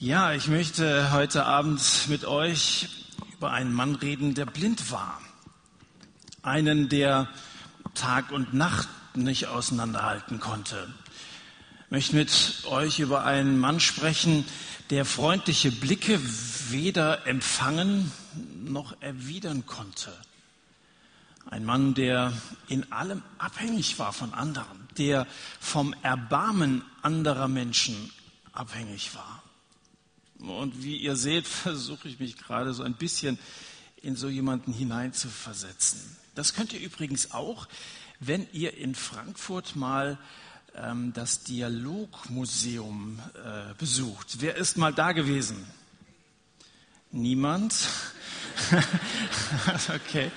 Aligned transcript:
Ja, 0.00 0.32
ich 0.32 0.46
möchte 0.46 1.10
heute 1.10 1.44
Abend 1.44 1.82
mit 2.06 2.24
euch 2.24 2.88
über 3.32 3.50
einen 3.50 3.72
Mann 3.72 3.96
reden, 3.96 4.34
der 4.34 4.46
blind 4.46 4.92
war. 4.92 5.20
Einen, 6.40 6.88
der 6.88 7.26
Tag 7.94 8.30
und 8.30 8.54
Nacht 8.54 8.88
nicht 9.16 9.48
auseinanderhalten 9.48 10.38
konnte. 10.38 10.94
Ich 11.86 11.90
möchte 11.90 12.14
mit 12.14 12.62
euch 12.66 13.00
über 13.00 13.24
einen 13.24 13.58
Mann 13.58 13.80
sprechen, 13.80 14.44
der 14.90 15.04
freundliche 15.04 15.72
Blicke 15.72 16.20
weder 16.70 17.26
empfangen 17.26 18.12
noch 18.66 18.94
erwidern 19.02 19.66
konnte. 19.66 20.16
Ein 21.50 21.64
Mann, 21.64 21.94
der 21.94 22.32
in 22.68 22.92
allem 22.92 23.24
abhängig 23.38 23.98
war 23.98 24.12
von 24.12 24.32
anderen, 24.32 24.88
der 24.96 25.26
vom 25.58 25.92
Erbarmen 26.02 26.84
anderer 27.02 27.48
Menschen 27.48 28.12
abhängig 28.52 29.16
war. 29.16 29.37
Und 30.38 30.82
wie 30.82 30.96
ihr 30.96 31.16
seht, 31.16 31.46
versuche 31.46 32.08
ich 32.08 32.20
mich 32.20 32.36
gerade 32.36 32.72
so 32.74 32.82
ein 32.82 32.94
bisschen 32.94 33.38
in 34.02 34.16
so 34.16 34.28
jemanden 34.28 34.72
hineinzuversetzen. 34.72 36.00
Das 36.34 36.54
könnt 36.54 36.72
ihr 36.72 36.80
übrigens 36.80 37.32
auch, 37.32 37.66
wenn 38.20 38.46
ihr 38.52 38.76
in 38.76 38.94
Frankfurt 38.94 39.74
mal 39.74 40.18
ähm, 40.74 41.12
das 41.12 41.42
Dialogmuseum 41.42 43.18
äh, 43.34 43.74
besucht. 43.74 44.36
Wer 44.40 44.56
ist 44.56 44.76
mal 44.76 44.92
da 44.92 45.12
gewesen? 45.12 45.66
Niemand? 47.10 47.88
okay. 49.88 50.30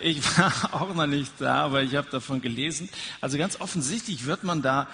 Ich 0.00 0.38
war 0.38 0.72
auch 0.74 0.94
noch 0.94 1.06
nicht 1.06 1.32
da, 1.38 1.64
aber 1.64 1.82
ich 1.82 1.94
habe 1.96 2.08
davon 2.10 2.40
gelesen. 2.40 2.88
Also 3.20 3.38
ganz 3.38 3.60
offensichtlich 3.60 4.26
wird 4.26 4.44
man 4.44 4.62
da 4.62 4.88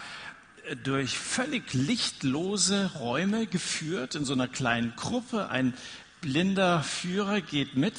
durch 0.83 1.19
völlig 1.19 1.73
lichtlose 1.75 2.93
Räume 2.95 3.47
geführt, 3.47 4.15
in 4.15 4.25
so 4.25 4.33
einer 4.33 4.49
kleinen 4.49 4.95
Gruppe. 4.97 5.49
Ein 5.49 5.75
blinder 6.21 6.83
Führer 6.83 7.41
geht 7.41 7.77
mit. 7.77 7.95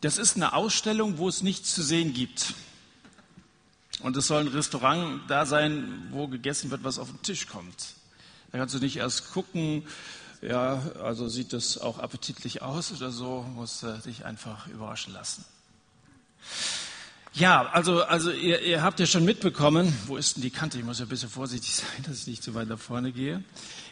Das 0.00 0.18
ist 0.18 0.36
eine 0.36 0.52
Ausstellung, 0.52 1.18
wo 1.18 1.28
es 1.28 1.42
nichts 1.42 1.74
zu 1.74 1.82
sehen 1.82 2.14
gibt. 2.14 2.54
Und 4.00 4.16
es 4.16 4.26
soll 4.26 4.42
ein 4.42 4.48
Restaurant 4.48 5.22
da 5.28 5.46
sein, 5.46 6.08
wo 6.10 6.28
gegessen 6.28 6.70
wird, 6.70 6.84
was 6.84 6.98
auf 6.98 7.08
den 7.08 7.22
Tisch 7.22 7.46
kommt. 7.46 7.94
Da 8.52 8.58
kannst 8.58 8.74
du 8.74 8.78
nicht 8.78 8.96
erst 8.96 9.32
gucken, 9.32 9.82
ja, 10.42 10.82
also 11.02 11.28
sieht 11.28 11.52
das 11.52 11.78
auch 11.78 11.98
appetitlich 11.98 12.62
aus 12.62 12.92
oder 12.92 13.10
so, 13.10 13.44
musst 13.54 13.82
du 13.82 13.98
dich 14.04 14.24
einfach 14.24 14.66
überraschen 14.66 15.12
lassen. 15.12 15.44
Ja, 17.36 17.68
also, 17.72 18.02
also 18.02 18.30
ihr, 18.30 18.62
ihr 18.62 18.82
habt 18.82 18.98
ja 18.98 19.04
schon 19.04 19.22
mitbekommen, 19.26 19.94
wo 20.06 20.16
ist 20.16 20.36
denn 20.36 20.42
die 20.42 20.48
Kante? 20.48 20.78
Ich 20.78 20.84
muss 20.84 21.00
ja 21.00 21.04
ein 21.04 21.10
bisschen 21.10 21.28
vorsichtig 21.28 21.74
sein, 21.76 22.02
dass 22.06 22.20
ich 22.20 22.26
nicht 22.28 22.42
zu 22.42 22.54
weit 22.54 22.66
nach 22.66 22.78
vorne 22.78 23.12
gehe. 23.12 23.44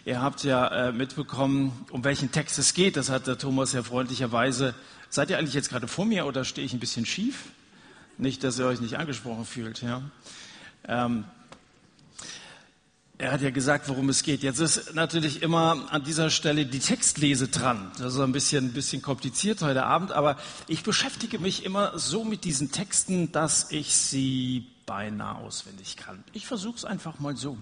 Ihr 0.06 0.22
habt 0.22 0.44
ja 0.44 0.66
äh, 0.68 0.92
mitbekommen, 0.92 1.84
um 1.90 2.04
welchen 2.04 2.32
Text 2.32 2.58
es 2.58 2.72
geht. 2.72 2.96
Das 2.96 3.10
hat 3.10 3.26
der 3.26 3.36
Thomas 3.36 3.74
ja 3.74 3.82
freundlicherweise. 3.82 4.74
Seid 5.10 5.28
ihr 5.28 5.36
eigentlich 5.36 5.52
jetzt 5.52 5.68
gerade 5.68 5.88
vor 5.88 6.06
mir 6.06 6.24
oder 6.24 6.46
stehe 6.46 6.64
ich 6.64 6.72
ein 6.72 6.80
bisschen 6.80 7.04
schief? 7.04 7.50
Nicht, 8.16 8.42
dass 8.44 8.58
ihr 8.58 8.64
euch 8.64 8.80
nicht 8.80 8.96
angesprochen 8.96 9.44
fühlt. 9.44 9.82
Ja. 9.82 10.00
Ähm, 10.88 11.24
er 13.16 13.32
hat 13.32 13.42
ja 13.42 13.50
gesagt, 13.50 13.88
worum 13.88 14.08
es 14.08 14.22
geht. 14.22 14.42
Jetzt 14.42 14.58
ist 14.58 14.94
natürlich 14.94 15.42
immer 15.42 15.86
an 15.90 16.02
dieser 16.02 16.30
Stelle 16.30 16.66
die 16.66 16.80
Textlese 16.80 17.48
dran. 17.48 17.92
Das 17.98 18.14
ist 18.14 18.20
ein 18.20 18.32
bisschen, 18.32 18.66
ein 18.66 18.72
bisschen 18.72 19.02
kompliziert 19.02 19.62
heute 19.62 19.84
Abend, 19.84 20.10
aber 20.10 20.36
ich 20.66 20.82
beschäftige 20.82 21.38
mich 21.38 21.64
immer 21.64 21.96
so 21.96 22.24
mit 22.24 22.44
diesen 22.44 22.72
Texten, 22.72 23.30
dass 23.30 23.70
ich 23.70 23.94
sie 23.94 24.66
beinahe 24.84 25.36
auswendig 25.36 25.96
kann. 25.96 26.24
Ich 26.32 26.46
versuche 26.46 26.76
es 26.76 26.84
einfach 26.84 27.20
mal 27.20 27.36
so. 27.36 27.56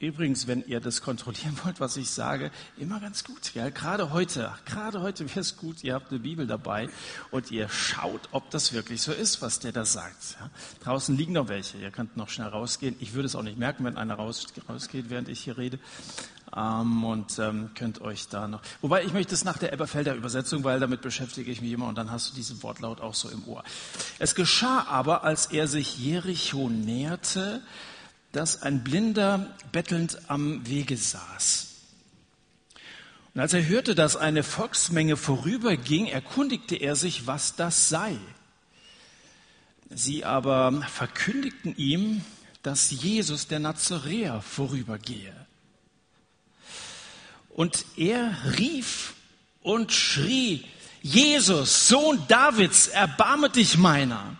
Übrigens, 0.00 0.46
wenn 0.46 0.64
ihr 0.66 0.80
das 0.80 1.02
kontrollieren 1.02 1.58
wollt, 1.62 1.78
was 1.78 1.98
ich 1.98 2.08
sage, 2.08 2.50
immer 2.78 3.00
ganz 3.00 3.22
gut. 3.22 3.52
Ja, 3.54 3.68
gerade 3.68 4.14
heute, 4.14 4.50
gerade 4.64 5.02
heute 5.02 5.28
wäre 5.28 5.40
es 5.40 5.58
gut, 5.58 5.84
ihr 5.84 5.92
habt 5.92 6.10
eine 6.10 6.20
Bibel 6.20 6.46
dabei 6.46 6.88
und 7.30 7.50
ihr 7.50 7.68
schaut, 7.68 8.22
ob 8.32 8.48
das 8.48 8.72
wirklich 8.72 9.02
so 9.02 9.12
ist, 9.12 9.42
was 9.42 9.58
der 9.58 9.72
da 9.72 9.84
sagt. 9.84 10.38
Ja, 10.40 10.48
draußen 10.84 11.14
liegen 11.14 11.34
noch 11.34 11.48
welche. 11.48 11.76
Ihr 11.76 11.90
könnt 11.90 12.16
noch 12.16 12.30
schnell 12.30 12.48
rausgehen. 12.48 12.96
Ich 12.98 13.12
würde 13.12 13.26
es 13.26 13.36
auch 13.36 13.42
nicht 13.42 13.58
merken, 13.58 13.84
wenn 13.84 13.98
einer 13.98 14.14
raus, 14.14 14.46
rausgeht, 14.66 15.10
während 15.10 15.28
ich 15.28 15.40
hier 15.40 15.58
rede. 15.58 15.78
Ähm, 16.56 17.04
und 17.04 17.38
ähm, 17.38 17.70
könnt 17.74 18.00
euch 18.00 18.28
da 18.28 18.48
noch. 18.48 18.62
Wobei 18.80 19.04
ich 19.04 19.12
möchte 19.12 19.34
es 19.34 19.44
nach 19.44 19.58
der 19.58 19.70
Elberfelder 19.70 20.14
Übersetzung, 20.14 20.64
weil 20.64 20.80
damit 20.80 21.02
beschäftige 21.02 21.50
ich 21.50 21.60
mich 21.60 21.72
immer 21.72 21.86
und 21.86 21.98
dann 21.98 22.10
hast 22.10 22.30
du 22.30 22.34
diesen 22.34 22.62
Wortlaut 22.62 23.02
auch 23.02 23.14
so 23.14 23.28
im 23.28 23.46
Ohr. 23.46 23.62
Es 24.18 24.34
geschah 24.34 24.86
aber, 24.88 25.24
als 25.24 25.46
er 25.46 25.68
sich 25.68 25.98
Jericho 25.98 26.70
näherte, 26.70 27.60
dass 28.32 28.62
ein 28.62 28.84
Blinder 28.84 29.56
bettelnd 29.72 30.18
am 30.28 30.66
Wege 30.66 30.96
saß. 30.96 31.68
Und 33.34 33.40
als 33.40 33.52
er 33.52 33.66
hörte, 33.66 33.94
dass 33.94 34.16
eine 34.16 34.42
Volksmenge 34.42 35.16
vorüberging, 35.16 36.06
erkundigte 36.06 36.76
er 36.76 36.96
sich, 36.96 37.26
was 37.26 37.56
das 37.56 37.88
sei. 37.88 38.16
Sie 39.88 40.24
aber 40.24 40.82
verkündigten 40.82 41.76
ihm, 41.76 42.24
dass 42.62 42.90
Jesus 42.90 43.48
der 43.48 43.58
Nazaräer 43.58 44.42
vorübergehe. 44.42 45.34
Und 47.50 47.84
er 47.96 48.36
rief 48.58 49.14
und 49.62 49.92
schrie, 49.92 50.64
Jesus, 51.02 51.88
Sohn 51.88 52.22
Davids, 52.28 52.88
erbarme 52.88 53.50
dich 53.50 53.78
meiner. 53.78 54.36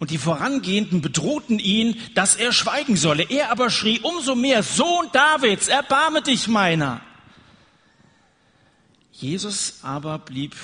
Und 0.00 0.10
die 0.10 0.18
Vorangehenden 0.18 1.02
bedrohten 1.02 1.58
ihn, 1.58 2.00
dass 2.14 2.34
er 2.34 2.52
schweigen 2.52 2.96
solle. 2.96 3.22
Er 3.24 3.52
aber 3.52 3.68
schrie 3.68 4.00
umso 4.00 4.34
mehr, 4.34 4.62
Sohn 4.62 5.10
Davids, 5.12 5.68
erbarme 5.68 6.22
dich 6.22 6.48
meiner. 6.48 7.02
Jesus 9.12 9.80
aber 9.82 10.18
blieb 10.18 10.56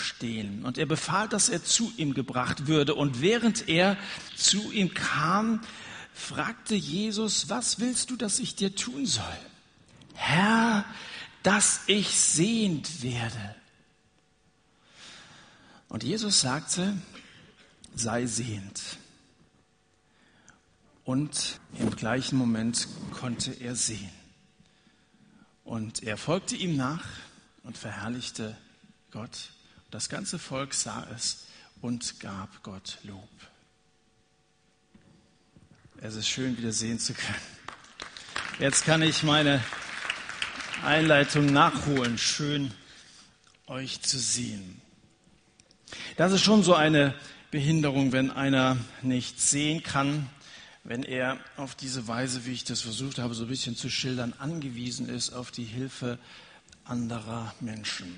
stehen 0.00 0.64
und 0.64 0.78
er 0.78 0.86
befahl, 0.86 1.28
dass 1.28 1.48
er 1.48 1.64
zu 1.64 1.92
ihm 1.96 2.14
gebracht 2.14 2.68
würde. 2.68 2.94
Und 2.94 3.20
während 3.20 3.68
er 3.68 3.96
zu 4.36 4.70
ihm 4.70 4.94
kam, 4.94 5.62
fragte 6.14 6.76
Jesus, 6.76 7.48
was 7.48 7.80
willst 7.80 8.10
du, 8.10 8.16
dass 8.16 8.38
ich 8.38 8.54
dir 8.54 8.76
tun 8.76 9.04
soll? 9.04 9.24
Herr, 10.14 10.84
dass 11.42 11.80
ich 11.88 12.10
sehend 12.20 13.02
werde. 13.02 13.56
Und 15.88 16.04
Jesus 16.04 16.40
sagte, 16.40 16.96
sei 17.96 18.26
sehend. 18.26 18.98
Und 21.04 21.60
im 21.78 21.90
gleichen 21.90 22.36
Moment 22.36 22.86
konnte 23.12 23.52
er 23.52 23.74
sehen. 23.74 24.10
Und 25.64 26.02
er 26.02 26.16
folgte 26.16 26.54
ihm 26.54 26.76
nach 26.76 27.04
und 27.64 27.76
verherrlichte 27.76 28.56
Gott. 29.10 29.50
Das 29.90 30.08
ganze 30.08 30.38
Volk 30.38 30.74
sah 30.74 31.06
es 31.14 31.46
und 31.80 32.20
gab 32.20 32.62
Gott 32.62 32.98
Lob. 33.02 33.28
Es 35.98 36.14
ist 36.14 36.28
schön, 36.28 36.58
wieder 36.58 36.72
sehen 36.72 36.98
zu 36.98 37.14
können. 37.14 37.56
Jetzt 38.58 38.84
kann 38.84 39.02
ich 39.02 39.22
meine 39.22 39.64
Einleitung 40.84 41.46
nachholen. 41.46 42.18
Schön, 42.18 42.72
euch 43.66 44.02
zu 44.02 44.18
sehen. 44.18 44.80
Das 46.16 46.32
ist 46.32 46.42
schon 46.42 46.62
so 46.62 46.74
eine 46.74 47.14
Behinderung, 47.50 48.12
wenn 48.12 48.30
einer 48.30 48.76
nicht 49.02 49.40
sehen 49.40 49.82
kann, 49.82 50.28
wenn 50.84 51.02
er 51.02 51.38
auf 51.56 51.74
diese 51.74 52.06
Weise, 52.08 52.46
wie 52.46 52.52
ich 52.52 52.64
das 52.64 52.80
versucht 52.80 53.18
habe, 53.18 53.34
so 53.34 53.44
ein 53.44 53.48
bisschen 53.48 53.76
zu 53.76 53.88
schildern, 53.88 54.34
angewiesen 54.38 55.08
ist 55.08 55.32
auf 55.32 55.50
die 55.50 55.64
Hilfe 55.64 56.18
anderer 56.84 57.54
Menschen. 57.60 58.14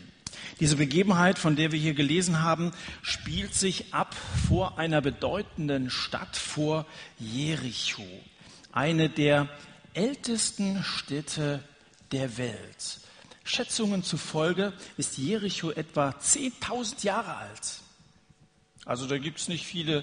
Diese 0.61 0.77
Begebenheit, 0.77 1.39
von 1.39 1.57
der 1.57 1.73
wir 1.73 1.79
hier 1.79 1.95
gelesen 1.95 2.43
haben, 2.43 2.73
spielt 3.03 3.55
sich 3.55 3.95
ab 3.95 4.15
vor 4.49 4.79
einer 4.79 5.01
bedeutenden 5.01 5.91
Stadt, 5.91 6.37
vor 6.37 6.87
Jericho, 7.19 8.05
eine 8.73 9.09
der 9.09 9.49
ältesten 9.95 10.85
Städte 10.85 11.63
der 12.13 12.37
Welt. 12.37 13.01
Schätzungen 13.45 14.03
zufolge 14.03 14.75
ist 14.99 15.17
Jericho 15.17 15.71
etwa 15.71 16.11
10.000 16.11 17.05
Jahre 17.05 17.37
alt. 17.37 17.81
Also 18.89 19.07
da 19.07 19.19
gibt 19.19 19.39
es 19.39 19.49
nicht 19.49 19.67
viele, 19.67 20.03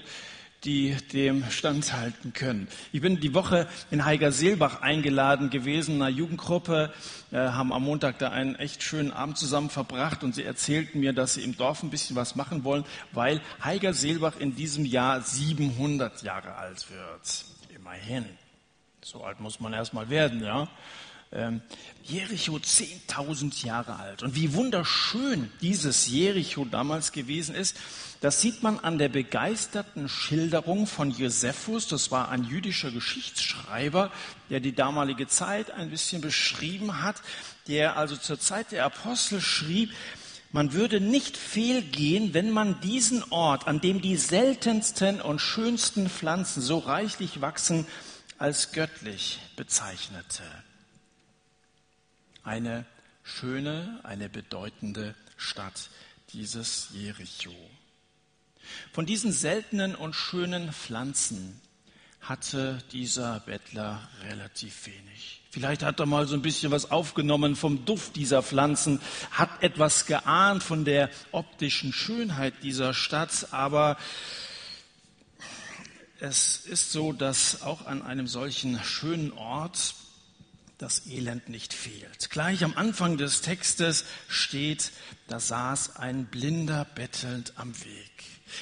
die 0.62 0.96
dem 1.12 1.44
standhalten 1.50 2.32
können. 2.32 2.68
Ich 2.92 3.00
bin 3.00 3.18
die 3.18 3.34
Woche 3.34 3.66
in 3.90 4.04
Heiger-Seelbach 4.04 4.80
eingeladen 4.80 5.50
gewesen, 5.50 5.96
einer 5.96 6.08
Jugendgruppe, 6.08 6.92
äh, 7.32 7.36
haben 7.36 7.72
am 7.72 7.82
Montag 7.82 8.20
da 8.20 8.30
einen 8.30 8.54
echt 8.54 8.84
schönen 8.84 9.10
Abend 9.10 9.38
zusammen 9.38 9.70
verbracht 9.70 10.22
und 10.22 10.36
sie 10.36 10.44
erzählten 10.44 11.00
mir, 11.00 11.12
dass 11.12 11.34
sie 11.34 11.42
im 11.42 11.56
Dorf 11.56 11.82
ein 11.82 11.90
bisschen 11.90 12.14
was 12.14 12.36
machen 12.36 12.62
wollen, 12.62 12.84
weil 13.10 13.40
Heiger-Seelbach 13.62 14.38
in 14.38 14.54
diesem 14.54 14.84
Jahr 14.84 15.20
700 15.20 16.22
Jahre 16.22 16.54
alt 16.54 16.86
wird. 16.88 17.44
Immerhin. 17.74 18.24
So 19.02 19.24
alt 19.24 19.40
muss 19.40 19.58
man 19.58 19.72
erst 19.72 19.94
mal 19.94 20.10
werden, 20.10 20.44
ja. 20.44 20.68
Ähm, 21.32 21.60
Jericho 22.04 22.56
10.000 22.56 23.66
Jahre 23.66 23.96
alt. 23.96 24.22
Und 24.22 24.36
wie 24.36 24.54
wunderschön 24.54 25.50
dieses 25.60 26.06
Jericho 26.06 26.64
damals 26.64 27.10
gewesen 27.10 27.54
ist, 27.54 27.76
das 28.20 28.40
sieht 28.40 28.62
man 28.62 28.78
an 28.78 28.98
der 28.98 29.08
begeisterten 29.08 30.08
Schilderung 30.08 30.86
von 30.86 31.10
Josephus. 31.10 31.88
Das 31.88 32.10
war 32.10 32.28
ein 32.30 32.44
jüdischer 32.44 32.90
Geschichtsschreiber, 32.90 34.12
der 34.50 34.60
die 34.60 34.74
damalige 34.74 35.26
Zeit 35.26 35.72
ein 35.72 35.90
bisschen 35.90 36.20
beschrieben 36.20 37.02
hat, 37.02 37.16
der 37.66 37.96
also 37.96 38.16
zur 38.16 38.38
Zeit 38.38 38.72
der 38.72 38.84
Apostel 38.84 39.40
schrieb, 39.40 39.90
man 40.52 40.72
würde 40.72 41.00
nicht 41.00 41.36
fehlgehen, 41.36 42.32
wenn 42.32 42.50
man 42.50 42.80
diesen 42.80 43.22
Ort, 43.30 43.66
an 43.66 43.80
dem 43.80 44.00
die 44.00 44.16
seltensten 44.16 45.20
und 45.20 45.40
schönsten 45.40 46.08
Pflanzen 46.08 46.62
so 46.62 46.78
reichlich 46.78 47.40
wachsen, 47.40 47.86
als 48.38 48.72
göttlich 48.72 49.40
bezeichnete 49.56 50.42
eine 52.46 52.86
schöne, 53.22 54.00
eine 54.04 54.28
bedeutende 54.28 55.14
Stadt, 55.36 55.90
dieses 56.32 56.88
Jericho. 56.92 57.52
Von 58.92 59.04
diesen 59.04 59.32
seltenen 59.32 59.94
und 59.94 60.14
schönen 60.14 60.72
Pflanzen 60.72 61.60
hatte 62.20 62.78
dieser 62.92 63.40
Bettler 63.40 64.08
relativ 64.28 64.86
wenig. 64.86 65.42
Vielleicht 65.50 65.82
hat 65.82 66.00
er 66.00 66.06
mal 66.06 66.26
so 66.26 66.34
ein 66.34 66.42
bisschen 66.42 66.70
was 66.70 66.90
aufgenommen 66.90 67.56
vom 67.56 67.84
Duft 67.84 68.16
dieser 68.16 68.42
Pflanzen, 68.42 69.00
hat 69.30 69.62
etwas 69.62 70.06
geahnt 70.06 70.62
von 70.62 70.84
der 70.84 71.10
optischen 71.32 71.92
Schönheit 71.92 72.54
dieser 72.62 72.94
Stadt, 72.94 73.48
aber 73.52 73.96
es 76.20 76.58
ist 76.58 76.92
so, 76.92 77.12
dass 77.12 77.62
auch 77.62 77.86
an 77.86 78.02
einem 78.02 78.26
solchen 78.26 78.82
schönen 78.82 79.32
Ort 79.32 79.94
das 80.78 81.06
Elend 81.06 81.48
nicht 81.48 81.72
fehlt. 81.72 82.28
Gleich 82.30 82.62
am 82.62 82.74
Anfang 82.76 83.16
des 83.16 83.40
Textes 83.40 84.04
steht, 84.28 84.92
da 85.26 85.40
saß 85.40 85.96
ein 85.96 86.26
Blinder 86.26 86.86
bettelnd 86.94 87.54
am 87.56 87.74
Weg. 87.84 88.10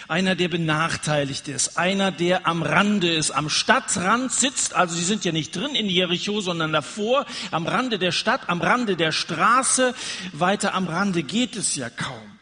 Einer, 0.08 0.34
der 0.34 0.48
benachteiligt 0.48 1.48
ist, 1.48 1.76
einer, 1.76 2.10
der 2.10 2.46
am 2.46 2.62
Rande 2.62 3.12
ist, 3.12 3.32
am 3.32 3.50
Stadtrand 3.50 4.32
sitzt, 4.32 4.74
also 4.74 4.94
sie 4.94 5.04
sind 5.04 5.24
ja 5.24 5.32
nicht 5.32 5.54
drin 5.54 5.74
in 5.74 5.86
Jericho, 5.86 6.40
sondern 6.40 6.72
davor, 6.72 7.26
am 7.50 7.66
Rande 7.66 7.98
der 7.98 8.12
Stadt, 8.12 8.48
am 8.48 8.62
Rande 8.62 8.96
der 8.96 9.12
Straße, 9.12 9.94
weiter 10.32 10.74
am 10.74 10.86
Rande 10.86 11.22
geht 11.22 11.56
es 11.56 11.76
ja 11.76 11.90
kaum. 11.90 12.33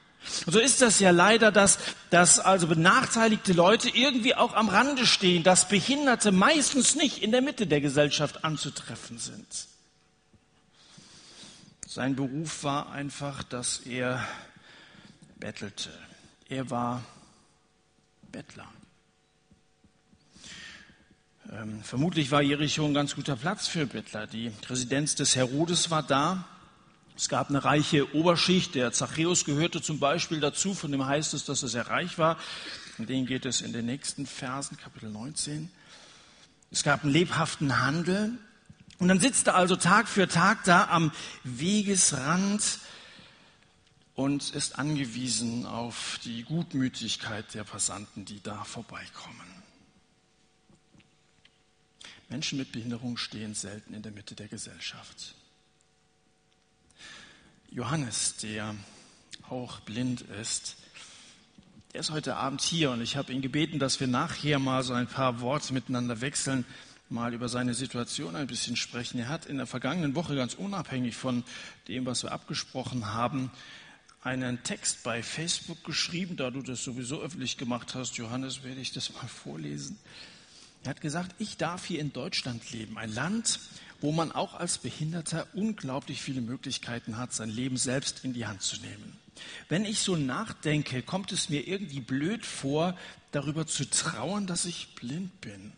Und 0.47 0.53
so 0.53 0.61
ist 0.61 0.81
das 0.81 1.01
ja 1.01 1.11
leider, 1.11 1.51
dass, 1.53 1.79
dass 2.11 2.39
also 2.39 2.67
benachteiligte 2.67 3.53
Leute 3.53 3.89
irgendwie 3.89 4.35
auch 4.35 4.55
am 4.55 4.69
Rande 4.69 5.07
stehen, 5.07 5.43
dass 5.43 5.69
Behinderte 5.69 6.33
meistens 6.33 6.95
nicht 6.95 7.23
in 7.23 7.33
der 7.33 7.43
Mitte 7.43 7.67
der 7.67 7.81
Gesellschaft 7.81 8.45
anzutreffen 8.45 9.19
sind. 9.19 9.47
Sein 11.87 12.17
Beruf 12.17 12.65
war 12.65 12.91
einfach, 12.93 13.43
dass 13.43 13.81
er 13.81 14.27
bettelte. 15.37 15.91
Er 16.49 16.71
war 16.71 17.03
Bettler. 18.31 18.69
Ähm, 21.51 21.83
vermutlich 21.83 22.31
war 22.31 22.41
Jericho 22.41 22.85
ein 22.85 22.95
ganz 22.95 23.15
guter 23.15 23.37
Platz 23.37 23.69
für 23.69 23.87
Bettler. 23.87 24.27
Die 24.27 24.53
Residenz 24.71 25.17
des 25.17 25.37
Herodes 25.37 25.91
war 25.91 26.03
da. 26.03 26.49
Es 27.23 27.29
gab 27.29 27.51
eine 27.51 27.65
reiche 27.65 28.17
Oberschicht, 28.17 28.75
der 28.75 28.91
Zachäus 28.91 29.45
gehörte 29.45 29.81
zum 29.81 30.01
Beispiel 30.01 30.41
dazu, 30.41 30.75
von 30.75 30.91
dem 30.91 31.07
heißt 31.07 31.35
es, 31.35 31.45
dass 31.45 31.63
er 31.63 31.69
sehr 31.69 31.87
reich 31.87 32.19
war. 32.19 32.37
Von 32.97 33.07
denen 33.07 33.27
geht 33.27 33.47
es 33.47 33.61
in 33.61 33.73
den 33.73 33.87
nächsten 33.87 34.27
Versen, 34.27 34.77
Kapitel 34.77 35.09
19. 35.09 35.71
Es 36.73 36.83
gab 36.83 37.05
einen 37.05 37.13
lebhaften 37.13 37.79
Handel. 37.81 38.37
Und 38.99 39.07
dann 39.07 39.21
sitzt 39.21 39.47
er 39.47 39.55
also 39.55 39.77
Tag 39.77 40.09
für 40.09 40.27
Tag 40.27 40.65
da 40.65 40.89
am 40.89 41.13
Wegesrand 41.45 42.81
und 44.17 44.51
ist 44.51 44.81
angewiesen 44.81 45.65
auf 45.65 46.19
die 46.25 46.43
Gutmütigkeit 46.43 47.55
der 47.55 47.63
Passanten, 47.63 48.25
die 48.25 48.43
da 48.43 48.65
vorbeikommen. 48.65 49.63
Menschen 52.29 52.59
mit 52.59 52.73
Behinderung 52.73 53.17
stehen 53.17 53.55
selten 53.55 53.95
in 53.95 54.03
der 54.03 54.11
Mitte 54.11 54.35
der 54.35 54.49
Gesellschaft. 54.49 55.37
Johannes, 57.75 58.37
der 58.37 58.75
auch 59.49 59.81
blind 59.81 60.21
ist, 60.43 60.77
der 61.95 62.03
ist 62.03 62.11
heute 62.11 62.37
Abend 62.37 62.61
hier 62.61 62.91
und 62.91 63.01
ich 63.01 63.17
habe 63.17 63.33
ihn 63.33 63.41
gebeten, 63.41 63.79
dass 63.79 63.99
wir 63.99 64.07
nachher 64.07 64.59
mal 64.59 64.83
so 64.83 64.93
ein 64.93 65.07
paar 65.07 65.41
Worte 65.41 65.73
miteinander 65.73 66.21
wechseln, 66.21 66.67
mal 67.09 67.33
über 67.33 67.49
seine 67.49 67.73
Situation 67.73 68.37
ein 68.37 68.47
bisschen 68.47 68.77
sprechen. 68.77 69.21
Er 69.21 69.31
hat 69.31 69.47
in 69.47 69.57
der 69.57 69.67
vergangenen 69.67 70.15
Woche 70.15 70.37
ganz 70.37 70.53
unabhängig 70.53 71.17
von 71.17 71.45
dem, 71.89 72.05
was 72.05 72.23
wir 72.23 72.33
abgesprochen 72.33 73.07
haben, 73.15 73.51
einen 74.23 74.63
Text 74.65 75.03
bei 75.03 75.23
Facebook 75.23 75.83
geschrieben. 75.83 76.37
Da 76.37 76.51
du 76.51 76.61
das 76.61 76.85
sowieso 76.85 77.23
öffentlich 77.23 77.57
gemacht 77.57 77.95
hast, 77.95 78.19
Johannes, 78.19 78.65
werde 78.65 78.83
ich 78.83 78.93
das 78.93 79.15
mal 79.15 79.29
vorlesen. 79.29 79.99
Er 80.85 80.91
hat 80.91 81.01
gesagt, 81.01 81.35
ich 81.39 81.57
darf 81.57 81.87
hier 81.87 82.01
in 82.01 82.13
Deutschland 82.13 82.71
leben, 82.71 82.99
ein 82.99 83.15
Land, 83.15 83.61
wo 84.03 84.13
man 84.13 84.33
auch 84.33 84.55
als 84.55 84.79
Behinderter 84.79 85.47
unglaublich 85.55 86.21
viele 86.21 86.41
Möglichkeiten 86.41 87.17
hat, 87.17 87.33
sein 87.33 87.49
Leben 87.49 87.77
selbst 87.77 88.25
in 88.25 88.35
die 88.35 88.47
Hand 88.47 88.63
zu 88.63 88.81
nehmen. 88.81 89.19
Wenn 89.69 89.85
ich 89.85 90.01
so 90.01 90.17
nachdenke, 90.17 91.03
kommt 91.03 91.33
es 91.33 91.49
mir 91.49 91.67
irgendwie 91.67 92.01
blöd 92.01 92.45
vor, 92.45 92.99
darüber 93.31 93.67
zu 93.67 93.89
trauern, 93.89 94.47
dass 94.47 94.65
ich 94.65 94.95
blind 94.97 95.41
bin. 95.41 95.73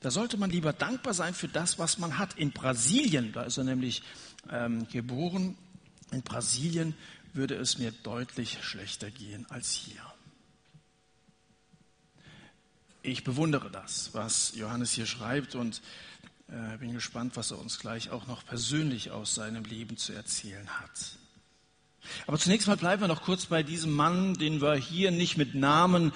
Da 0.00 0.10
sollte 0.10 0.36
man 0.36 0.50
lieber 0.50 0.72
dankbar 0.72 1.14
sein 1.14 1.34
für 1.34 1.48
das, 1.48 1.78
was 1.78 1.98
man 1.98 2.18
hat. 2.18 2.38
In 2.38 2.52
Brasilien, 2.52 3.32
da 3.32 3.42
ist 3.42 3.58
er 3.58 3.64
nämlich 3.64 4.02
ähm, 4.50 4.86
geboren, 4.88 5.56
in 6.12 6.22
Brasilien 6.22 6.94
würde 7.32 7.56
es 7.56 7.78
mir 7.78 7.90
deutlich 7.90 8.58
schlechter 8.62 9.10
gehen 9.10 9.46
als 9.48 9.72
hier. 9.72 10.00
Ich 13.02 13.24
bewundere 13.24 13.70
das, 13.70 14.10
was 14.12 14.54
Johannes 14.54 14.92
hier 14.92 15.06
schreibt 15.06 15.56
und 15.56 15.82
äh, 16.54 16.76
bin 16.78 16.92
gespannt, 16.92 17.36
was 17.36 17.50
er 17.50 17.58
uns 17.58 17.80
gleich 17.80 18.10
auch 18.10 18.28
noch 18.28 18.44
persönlich 18.44 19.10
aus 19.10 19.34
seinem 19.34 19.64
Leben 19.64 19.96
zu 19.96 20.12
erzählen 20.12 20.68
hat. 20.80 21.18
Aber 22.28 22.38
zunächst 22.38 22.68
mal 22.68 22.76
bleiben 22.76 23.02
wir 23.02 23.08
noch 23.08 23.22
kurz 23.22 23.46
bei 23.46 23.64
diesem 23.64 23.92
Mann, 23.92 24.34
den 24.34 24.60
wir 24.60 24.74
hier 24.74 25.10
nicht 25.10 25.36
mit 25.36 25.56
Namen 25.56 26.12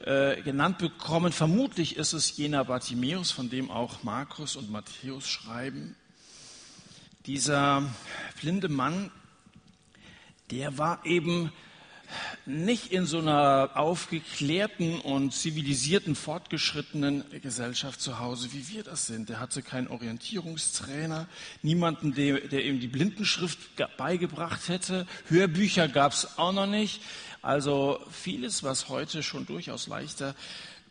äh, 0.00 0.40
genannt 0.40 0.78
bekommen. 0.78 1.30
Vermutlich 1.30 1.96
ist 1.96 2.14
es 2.14 2.34
jener 2.36 2.64
Bartimäus, 2.64 3.32
von 3.32 3.50
dem 3.50 3.70
auch 3.70 4.02
Markus 4.02 4.56
und 4.56 4.70
Matthäus 4.70 5.28
schreiben. 5.28 5.94
Dieser 7.26 7.82
blinde 8.40 8.70
Mann, 8.70 9.10
der 10.50 10.78
war 10.78 11.04
eben 11.04 11.52
nicht 12.46 12.92
in 12.92 13.06
so 13.06 13.18
einer 13.18 13.70
aufgeklärten 13.74 15.00
und 15.00 15.32
zivilisierten, 15.32 16.14
fortgeschrittenen 16.14 17.24
Gesellschaft 17.42 18.00
zu 18.00 18.18
Hause, 18.18 18.52
wie 18.52 18.68
wir 18.68 18.82
das 18.82 19.06
sind. 19.06 19.30
Er 19.30 19.40
hatte 19.40 19.62
keinen 19.62 19.88
Orientierungstrainer, 19.88 21.28
niemanden, 21.62 22.14
der, 22.14 22.40
der 22.40 22.64
ihm 22.64 22.80
die 22.80 22.88
Blindenschrift 22.88 23.58
beigebracht 23.96 24.68
hätte. 24.68 25.06
Hörbücher 25.28 25.88
gab 25.88 26.12
es 26.12 26.38
auch 26.38 26.52
noch 26.52 26.66
nicht. 26.66 27.00
Also 27.42 28.00
vieles, 28.10 28.62
was 28.62 28.88
heute 28.88 29.22
schon 29.22 29.46
durchaus 29.46 29.86
leichter 29.88 30.34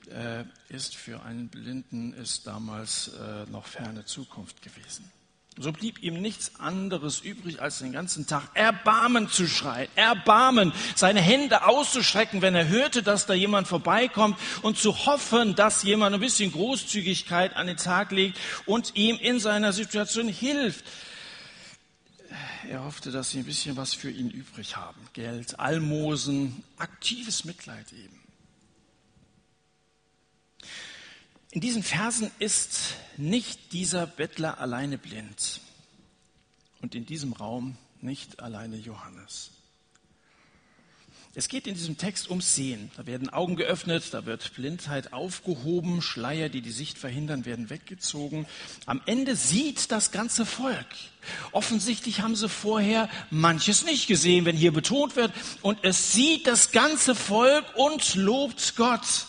äh, 0.10 0.44
ist 0.70 0.96
für 0.96 1.24
einen 1.24 1.48
Blinden, 1.48 2.14
ist 2.14 2.48
damals 2.48 3.10
äh, 3.10 3.50
noch 3.50 3.66
ferne 3.66 4.06
Zukunft 4.06 4.62
gewesen. 4.62 5.10
So 5.58 5.74
blieb 5.74 6.02
ihm 6.02 6.22
nichts 6.22 6.54
anderes 6.60 7.20
übrig, 7.20 7.62
als 7.62 7.80
den 7.80 7.92
ganzen 7.92 8.26
Tag 8.26 8.44
Erbarmen 8.54 9.30
zu 9.30 9.48
schreien, 9.48 9.90
Erbarmen, 9.96 10.72
seine 10.96 11.20
Hände 11.20 11.66
auszustrecken, 11.68 12.42
wenn 12.42 12.56
er 12.56 12.70
hörte, 12.70 13.04
dass 13.04 13.26
da 13.26 13.34
jemand 13.34 13.68
vorbeikommt 13.68 14.40
und 14.62 14.78
zu 14.78 15.06
hoffen, 15.06 15.54
dass 15.56 15.84
jemand 15.84 16.16
ein 16.16 16.22
bisschen 16.22 16.54
Großzügigkeit 16.54 17.56
an 17.58 17.68
den 17.68 17.76
Tag 17.76 18.12
legt 18.12 18.40
und 18.66 18.96
ihm 18.96 19.18
in 19.18 19.42
seiner 19.42 19.74
Situation 19.74 20.30
hilft. 20.30 20.86
Er 22.70 22.86
hoffte, 22.86 23.12
dass 23.12 23.32
sie 23.32 23.40
ein 23.40 23.46
bisschen 23.46 23.76
was 23.76 23.94
für 23.94 24.10
ihn 24.10 24.30
übrig 24.30 24.78
haben. 24.78 25.02
Geld, 25.12 25.60
Almosen, 25.60 26.64
aktives 26.78 27.44
Mitleid 27.44 27.92
eben. 27.92 28.21
In 31.52 31.60
diesen 31.60 31.84
Versen 31.84 32.32
ist 32.40 32.96
nicht 33.18 33.74
dieser 33.74 34.08
Bettler 34.08 34.60
alleine 34.60 34.98
blind 34.98 35.60
und 36.82 36.96
in 36.96 37.06
diesem 37.06 37.34
Raum 37.34 37.78
nicht 38.00 38.40
alleine 38.40 38.78
Johannes. 38.78 39.52
Es 41.34 41.48
geht 41.48 41.68
in 41.68 41.76
diesem 41.76 41.98
Text 41.98 42.30
ums 42.30 42.56
Sehen. 42.56 42.92
Da 42.98 43.06
werden 43.06 43.30
Augen 43.30 43.56
geöffnet, 43.56 44.14
da 44.14 44.26
wird 44.26 44.54
Blindheit 44.54 45.14
aufgehoben, 45.14 46.02
Schleier, 46.02 46.50
die 46.50 46.62
die 46.62 46.72
Sicht 46.72 46.98
verhindern, 46.98 47.46
werden 47.46 47.70
weggezogen. 47.70 48.48
Am 48.86 49.02
Ende 49.06 49.38
sieht 49.38 49.92
das 49.92 50.12
ganze 50.12 50.46
Volk. 50.46 50.88
Offensichtlich 51.54 52.22
haben 52.22 52.36
sie 52.36 52.50
vorher 52.50 53.10
manches 53.30 53.86
nicht 53.86 54.08
gesehen, 54.08 54.44
wenn 54.44 54.58
hier 54.58 54.74
betont 54.74 55.16
wird. 55.16 55.32
Und 55.62 55.80
es 55.84 56.12
sieht 56.12 56.48
das 56.48 56.72
ganze 56.72 57.16
Volk 57.16 57.66
und 57.76 58.16
lobt 58.16 58.76
Gott. 58.76 59.28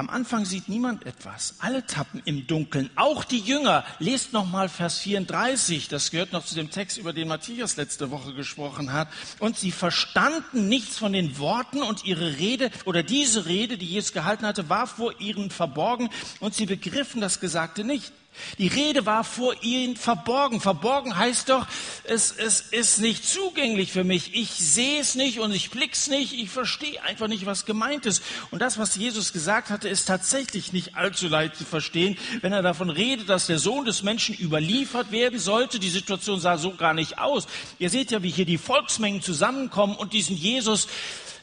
Am 0.00 0.08
Anfang 0.08 0.46
sieht 0.46 0.70
niemand 0.70 1.04
etwas. 1.04 1.56
Alle 1.58 1.84
tappen 1.84 2.22
im 2.24 2.46
Dunkeln. 2.46 2.88
Auch 2.96 3.22
die 3.22 3.40
Jünger. 3.40 3.84
Lest 3.98 4.32
nochmal 4.32 4.70
Vers 4.70 4.96
34. 5.00 5.88
Das 5.88 6.10
gehört 6.10 6.32
noch 6.32 6.42
zu 6.42 6.54
dem 6.54 6.70
Text, 6.70 6.96
über 6.96 7.12
den 7.12 7.28
Matthias 7.28 7.76
letzte 7.76 8.10
Woche 8.10 8.32
gesprochen 8.32 8.94
hat. 8.94 9.08
Und 9.40 9.58
sie 9.58 9.70
verstanden 9.70 10.70
nichts 10.70 10.96
von 10.96 11.12
den 11.12 11.36
Worten 11.36 11.82
und 11.82 12.06
ihre 12.06 12.38
Rede 12.38 12.70
oder 12.86 13.02
diese 13.02 13.44
Rede, 13.44 13.76
die 13.76 13.84
Jesus 13.84 14.14
gehalten 14.14 14.46
hatte, 14.46 14.70
war 14.70 14.86
vor 14.86 15.20
ihnen 15.20 15.50
verborgen 15.50 16.08
und 16.38 16.54
sie 16.54 16.64
begriffen 16.64 17.20
das 17.20 17.38
Gesagte 17.38 17.84
nicht. 17.84 18.10
Die 18.58 18.68
Rede 18.68 19.06
war 19.06 19.24
vor 19.24 19.54
ihnen 19.62 19.96
verborgen. 19.96 20.60
Verborgen 20.60 21.16
heißt 21.16 21.48
doch, 21.48 21.66
es, 22.04 22.32
es 22.32 22.60
ist 22.60 22.98
nicht 22.98 23.26
zugänglich 23.26 23.92
für 23.92 24.04
mich. 24.04 24.34
Ich 24.34 24.50
sehe 24.50 25.00
es 25.00 25.14
nicht 25.14 25.40
und 25.40 25.52
ich 25.52 25.70
blick's 25.70 26.08
nicht. 26.08 26.32
Ich 26.32 26.50
verstehe 26.50 27.02
einfach 27.02 27.28
nicht, 27.28 27.46
was 27.46 27.66
gemeint 27.66 28.06
ist. 28.06 28.22
Und 28.50 28.62
das, 28.62 28.78
was 28.78 28.96
Jesus 28.96 29.32
gesagt 29.32 29.70
hatte, 29.70 29.88
ist 29.88 30.06
tatsächlich 30.06 30.72
nicht 30.72 30.96
allzu 30.96 31.28
leicht 31.28 31.56
zu 31.56 31.64
verstehen, 31.64 32.16
wenn 32.40 32.52
er 32.52 32.62
davon 32.62 32.90
redet, 32.90 33.28
dass 33.28 33.46
der 33.46 33.58
Sohn 33.58 33.84
des 33.84 34.02
Menschen 34.02 34.34
überliefert 34.36 35.12
werden 35.12 35.38
sollte. 35.38 35.78
Die 35.78 35.90
Situation 35.90 36.40
sah 36.40 36.58
so 36.58 36.74
gar 36.74 36.94
nicht 36.94 37.18
aus. 37.18 37.46
Ihr 37.78 37.90
seht 37.90 38.10
ja, 38.10 38.22
wie 38.22 38.30
hier 38.30 38.46
die 38.46 38.58
Volksmengen 38.58 39.22
zusammenkommen 39.22 39.96
und 39.96 40.12
diesen 40.12 40.36
Jesus 40.36 40.88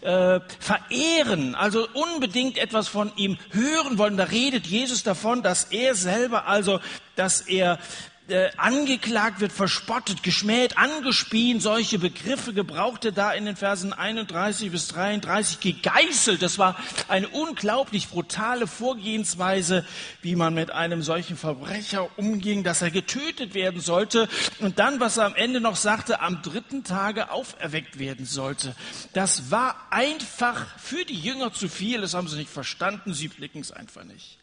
äh, 0.01 0.39
verehren, 0.59 1.55
also 1.55 1.87
unbedingt 1.93 2.57
etwas 2.57 2.87
von 2.87 3.11
ihm 3.15 3.37
hören 3.51 3.97
wollen. 3.97 4.17
Da 4.17 4.25
redet 4.25 4.67
Jesus 4.67 5.03
davon, 5.03 5.43
dass 5.43 5.65
er 5.65 5.95
selber, 5.95 6.47
also 6.47 6.79
dass 7.15 7.41
er 7.41 7.79
äh, 8.29 8.49
angeklagt 8.57 9.39
wird, 9.39 9.51
verspottet, 9.51 10.21
geschmäht, 10.21 10.77
angespien, 10.77 11.59
solche 11.59 11.97
Begriffe 11.97 12.53
gebraucht 12.53 13.05
er 13.05 13.11
da 13.13 13.31
in 13.31 13.45
den 13.45 13.55
Versen 13.55 13.93
31 13.93 14.71
bis 14.71 14.89
33, 14.89 15.59
gegeißelt. 15.59 16.41
Das 16.41 16.59
war 16.59 16.75
eine 17.07 17.29
unglaublich 17.29 18.09
brutale 18.09 18.67
Vorgehensweise, 18.67 19.85
wie 20.21 20.35
man 20.35 20.53
mit 20.53 20.71
einem 20.71 21.03
solchen 21.03 21.37
Verbrecher 21.37 22.09
umging, 22.17 22.63
dass 22.63 22.81
er 22.81 22.91
getötet 22.91 23.53
werden 23.53 23.79
sollte 23.79 24.27
und 24.59 24.79
dann, 24.79 24.99
was 24.99 25.17
er 25.17 25.25
am 25.25 25.35
Ende 25.35 25.61
noch 25.61 25.77
sagte, 25.77 26.19
am 26.19 26.41
dritten 26.41 26.83
Tage 26.83 27.31
auferweckt 27.31 27.97
werden 27.97 28.25
sollte. 28.25 28.75
Das 29.13 29.51
war 29.51 29.87
einfach 29.89 30.77
für 30.77 31.05
die 31.05 31.19
Jünger 31.19 31.53
zu 31.53 31.69
viel, 31.69 32.01
das 32.01 32.13
haben 32.13 32.27
sie 32.27 32.37
nicht 32.37 32.51
verstanden, 32.51 33.13
sie 33.13 33.29
blicken 33.29 33.59
es 33.59 33.71
einfach 33.71 34.03
nicht. 34.03 34.37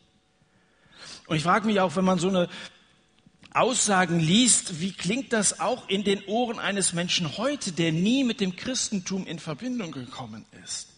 Und 1.26 1.36
ich 1.36 1.42
frage 1.42 1.66
mich 1.66 1.80
auch, 1.80 1.96
wenn 1.96 2.04
man 2.04 2.18
so 2.18 2.28
eine 2.28 2.48
Aussagen 3.54 4.18
liest, 4.18 4.80
wie 4.80 4.92
klingt 4.92 5.32
das 5.32 5.60
auch 5.60 5.88
in 5.88 6.02
den 6.02 6.24
Ohren 6.24 6.58
eines 6.58 6.92
Menschen 6.92 7.38
heute, 7.38 7.70
der 7.70 7.92
nie 7.92 8.24
mit 8.24 8.40
dem 8.40 8.56
Christentum 8.56 9.26
in 9.26 9.38
Verbindung 9.38 9.92
gekommen 9.92 10.44
ist, 10.64 10.88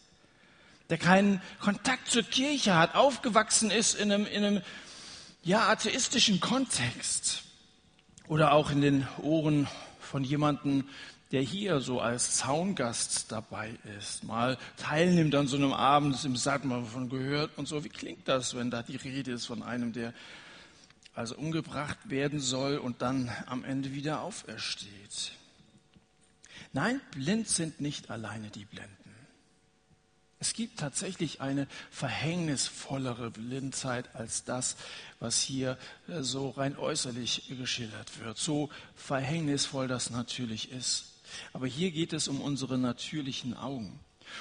der 0.89 0.97
keinen 0.97 1.43
Kontakt 1.61 2.11
zur 2.11 2.23
Kirche 2.23 2.75
hat, 2.75 2.95
aufgewachsen 2.95 3.71
ist 3.71 3.95
in 3.95 4.11
einem, 4.11 4.27
in 4.27 4.43
einem 4.43 4.63
ja, 5.45 5.69
atheistischen 5.69 6.41
Kontext 6.41 7.43
oder 8.27 8.53
auch 8.53 8.71
in 8.71 8.81
den 8.81 9.07
Ohren 9.23 9.69
von 10.01 10.25
jemandem, 10.25 10.85
der 11.33 11.43
hier 11.43 11.81
so 11.81 12.01
als 12.01 12.37
Zaungast 12.37 13.31
dabei 13.33 13.75
ist, 13.99 14.25
mal 14.25 14.57
teilnimmt 14.79 15.35
an 15.35 15.47
so 15.47 15.57
einem 15.57 15.75
Abend, 15.75 16.25
im 16.25 16.37
Satt 16.37 16.65
mal 16.65 16.81
davon 16.81 17.11
gehört 17.11 17.51
und 17.59 17.69
so. 17.69 17.85
Wie 17.85 17.91
klingt 17.91 18.27
das, 18.29 18.57
wenn 18.57 18.71
da 18.71 18.83
die 18.83 18.97
Rede 18.97 19.33
ist 19.33 19.45
von 19.45 19.63
einem, 19.63 19.93
der 19.93 20.15
also 21.17 21.37
umgebracht 21.37 21.99
werden 22.11 22.41
soll 22.41 22.79
und 22.79 23.03
dann 23.03 23.31
am 23.47 23.65
Ende 23.65 23.93
wieder 23.93 24.21
aufersteht. 24.21 25.33
Nein, 26.73 27.01
blind 27.13 27.49
sind 27.49 27.81
nicht 27.81 28.11
alleine 28.11 28.51
die 28.51 28.65
Blinden. 28.65 28.93
Es 30.39 30.53
gibt 30.53 30.79
tatsächlich 30.79 31.41
eine 31.41 31.67
verhängnisvollere 31.91 33.31
Blindheit 33.31 34.15
als 34.15 34.45
das, 34.45 34.77
was 35.19 35.41
hier 35.41 35.79
äh, 36.09 36.23
so 36.23 36.51
rein 36.51 36.77
äußerlich 36.77 37.45
geschildert 37.49 38.21
wird. 38.23 38.37
So 38.37 38.69
verhängnisvoll 38.95 39.89
das 39.89 40.11
natürlich 40.11 40.71
ist. 40.71 41.15
Aber 41.55 41.67
hier 41.67 41.91
geht 41.91 42.13
es 42.13 42.29
um 42.29 42.43
unsere 42.43 42.77
natürlichen 42.77 43.57
Augen. 43.57 43.99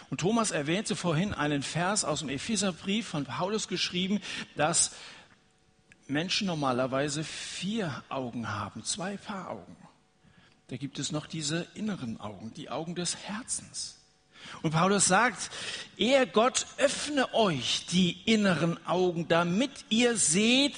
Und 0.10 0.20
Thomas 0.20 0.52
erwähnte 0.52 0.96
vorhin 0.96 1.34
einen 1.34 1.64
Vers 1.64 2.04
aus 2.04 2.20
dem 2.20 2.30
Epheserbrief 2.30 3.08
von 3.08 3.26
Paulus 3.26 3.68
geschrieben, 3.68 4.20
dass 4.56 4.92
Menschen 6.08 6.48
normalerweise 6.48 7.24
vier 7.24 8.04
Augen 8.10 8.50
haben, 8.50 8.84
zwei 8.84 9.18
Paar 9.18 9.50
Augen. 9.50 9.76
Da 10.68 10.78
gibt 10.78 11.00
es 11.00 11.12
noch 11.12 11.28
diese 11.28 11.68
inneren 11.76 12.20
Augen, 12.20 12.54
die 12.56 12.70
Augen 12.70 12.96
des 12.96 13.16
Herzens. 13.18 13.98
Und 14.62 14.72
Paulus 14.72 15.06
sagt, 15.08 15.50
er 15.98 16.26
Gott 16.26 16.68
öffne 16.78 17.34
euch 17.34 17.86
die 17.88 18.22
inneren 18.26 18.84
Augen, 18.86 19.28
damit 19.28 19.72
ihr 19.90 20.18
seht, 20.18 20.76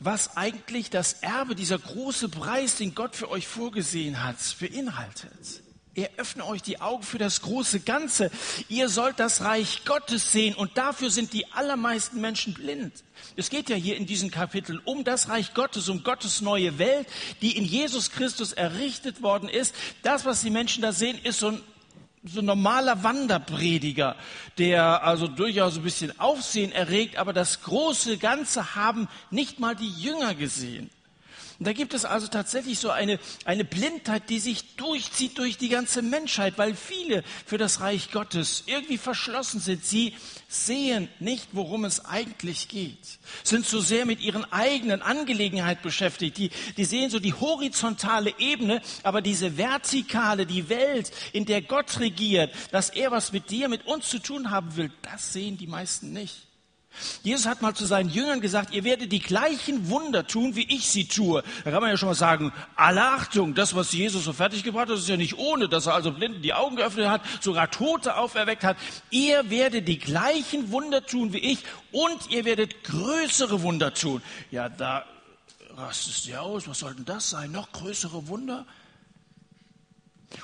was 0.00 0.36
eigentlich 0.36 0.90
das 0.90 1.14
Erbe, 1.14 1.54
dieser 1.54 1.78
große 1.78 2.28
Preis, 2.28 2.76
den 2.76 2.94
Gott 2.94 3.16
für 3.16 3.30
euch 3.30 3.46
vorgesehen 3.46 4.22
hat, 4.22 4.36
beinhaltet. 4.60 5.63
Er 5.96 6.10
öffne 6.16 6.44
euch 6.44 6.60
die 6.60 6.80
Augen 6.80 7.04
für 7.04 7.18
das 7.18 7.40
große 7.42 7.80
Ganze. 7.80 8.32
Ihr 8.68 8.88
sollt 8.88 9.20
das 9.20 9.42
Reich 9.42 9.84
Gottes 9.84 10.32
sehen 10.32 10.56
und 10.56 10.76
dafür 10.76 11.08
sind 11.08 11.32
die 11.32 11.52
allermeisten 11.52 12.20
Menschen 12.20 12.52
blind. 12.52 13.04
Es 13.36 13.48
geht 13.48 13.70
ja 13.70 13.76
hier 13.76 13.96
in 13.96 14.04
diesem 14.04 14.32
Kapitel 14.32 14.80
um 14.84 15.04
das 15.04 15.28
Reich 15.28 15.54
Gottes, 15.54 15.88
um 15.88 16.02
Gottes 16.02 16.40
neue 16.40 16.78
Welt, 16.78 17.06
die 17.42 17.56
in 17.56 17.64
Jesus 17.64 18.10
Christus 18.10 18.52
errichtet 18.52 19.22
worden 19.22 19.48
ist. 19.48 19.72
Das, 20.02 20.24
was 20.24 20.40
die 20.40 20.50
Menschen 20.50 20.82
da 20.82 20.92
sehen, 20.92 21.16
ist 21.22 21.38
so 21.38 21.50
ein, 21.50 21.60
so 22.24 22.40
ein 22.40 22.46
normaler 22.46 23.04
Wanderprediger, 23.04 24.16
der 24.58 25.04
also 25.04 25.28
durchaus 25.28 25.76
ein 25.76 25.84
bisschen 25.84 26.18
Aufsehen 26.18 26.72
erregt, 26.72 27.18
aber 27.18 27.32
das 27.32 27.62
große 27.62 28.18
Ganze 28.18 28.74
haben 28.74 29.06
nicht 29.30 29.60
mal 29.60 29.76
die 29.76 29.90
Jünger 29.90 30.34
gesehen. 30.34 30.90
Und 31.64 31.68
da 31.68 31.72
gibt 31.72 31.94
es 31.94 32.04
also 32.04 32.26
tatsächlich 32.26 32.78
so 32.78 32.90
eine, 32.90 33.18
eine 33.46 33.64
Blindheit, 33.64 34.28
die 34.28 34.38
sich 34.38 34.76
durchzieht 34.76 35.38
durch 35.38 35.56
die 35.56 35.70
ganze 35.70 36.02
Menschheit, 36.02 36.58
weil 36.58 36.74
viele 36.74 37.24
für 37.46 37.56
das 37.56 37.80
Reich 37.80 38.10
Gottes 38.10 38.64
irgendwie 38.66 38.98
verschlossen 38.98 39.60
sind. 39.60 39.82
Sie 39.82 40.12
sehen 40.46 41.08
nicht, 41.20 41.48
worum 41.52 41.86
es 41.86 42.04
eigentlich 42.04 42.68
geht, 42.68 42.98
sind 43.44 43.64
so 43.64 43.80
sehr 43.80 44.04
mit 44.04 44.20
ihren 44.20 44.44
eigenen 44.52 45.00
Angelegenheiten 45.00 45.82
beschäftigt. 45.82 46.36
Die, 46.36 46.50
die 46.76 46.84
sehen 46.84 47.08
so 47.08 47.18
die 47.18 47.32
horizontale 47.32 48.34
Ebene, 48.36 48.82
aber 49.02 49.22
diese 49.22 49.56
vertikale, 49.56 50.44
die 50.44 50.68
Welt, 50.68 51.12
in 51.32 51.46
der 51.46 51.62
Gott 51.62 51.98
regiert, 51.98 52.54
dass 52.72 52.90
er 52.90 53.10
was 53.10 53.32
mit 53.32 53.48
dir, 53.48 53.70
mit 53.70 53.86
uns 53.86 54.10
zu 54.10 54.18
tun 54.18 54.50
haben 54.50 54.76
will, 54.76 54.92
das 55.00 55.32
sehen 55.32 55.56
die 55.56 55.66
meisten 55.66 56.12
nicht. 56.12 56.42
Jesus 57.22 57.46
hat 57.46 57.62
mal 57.62 57.74
zu 57.74 57.86
seinen 57.86 58.10
Jüngern 58.10 58.40
gesagt, 58.40 58.74
ihr 58.74 58.84
werdet 58.84 59.12
die 59.12 59.20
gleichen 59.20 59.88
Wunder 59.88 60.26
tun, 60.26 60.56
wie 60.56 60.66
ich 60.74 60.88
sie 60.88 61.06
tue. 61.06 61.42
Da 61.64 61.70
kann 61.70 61.80
man 61.80 61.90
ja 61.90 61.96
schon 61.96 62.08
mal 62.08 62.14
sagen, 62.14 62.52
alle 62.76 63.02
Achtung, 63.02 63.54
das, 63.54 63.74
was 63.74 63.92
Jesus 63.92 64.24
so 64.24 64.32
fertiggebracht 64.32 64.88
hat, 64.88 64.96
ist 64.96 65.08
ja 65.08 65.16
nicht 65.16 65.38
ohne, 65.38 65.68
dass 65.68 65.86
er 65.86 65.94
also 65.94 66.12
Blinden 66.12 66.42
die 66.42 66.54
Augen 66.54 66.76
geöffnet 66.76 67.08
hat, 67.08 67.22
sogar 67.40 67.70
Tote 67.70 68.16
auferweckt 68.16 68.64
hat. 68.64 68.76
Ihr 69.10 69.50
werdet 69.50 69.88
die 69.88 69.98
gleichen 69.98 70.70
Wunder 70.70 71.04
tun 71.04 71.32
wie 71.32 71.38
ich 71.38 71.58
und 71.92 72.30
ihr 72.30 72.44
werdet 72.44 72.84
größere 72.84 73.62
Wunder 73.62 73.94
tun. 73.94 74.22
Ja, 74.50 74.68
da 74.68 75.04
rastest 75.76 76.28
du 76.28 76.40
aus, 76.40 76.68
was 76.68 76.78
soll 76.78 76.94
denn 76.94 77.04
das 77.04 77.30
sein? 77.30 77.50
Noch 77.52 77.72
größere 77.72 78.28
Wunder? 78.28 78.66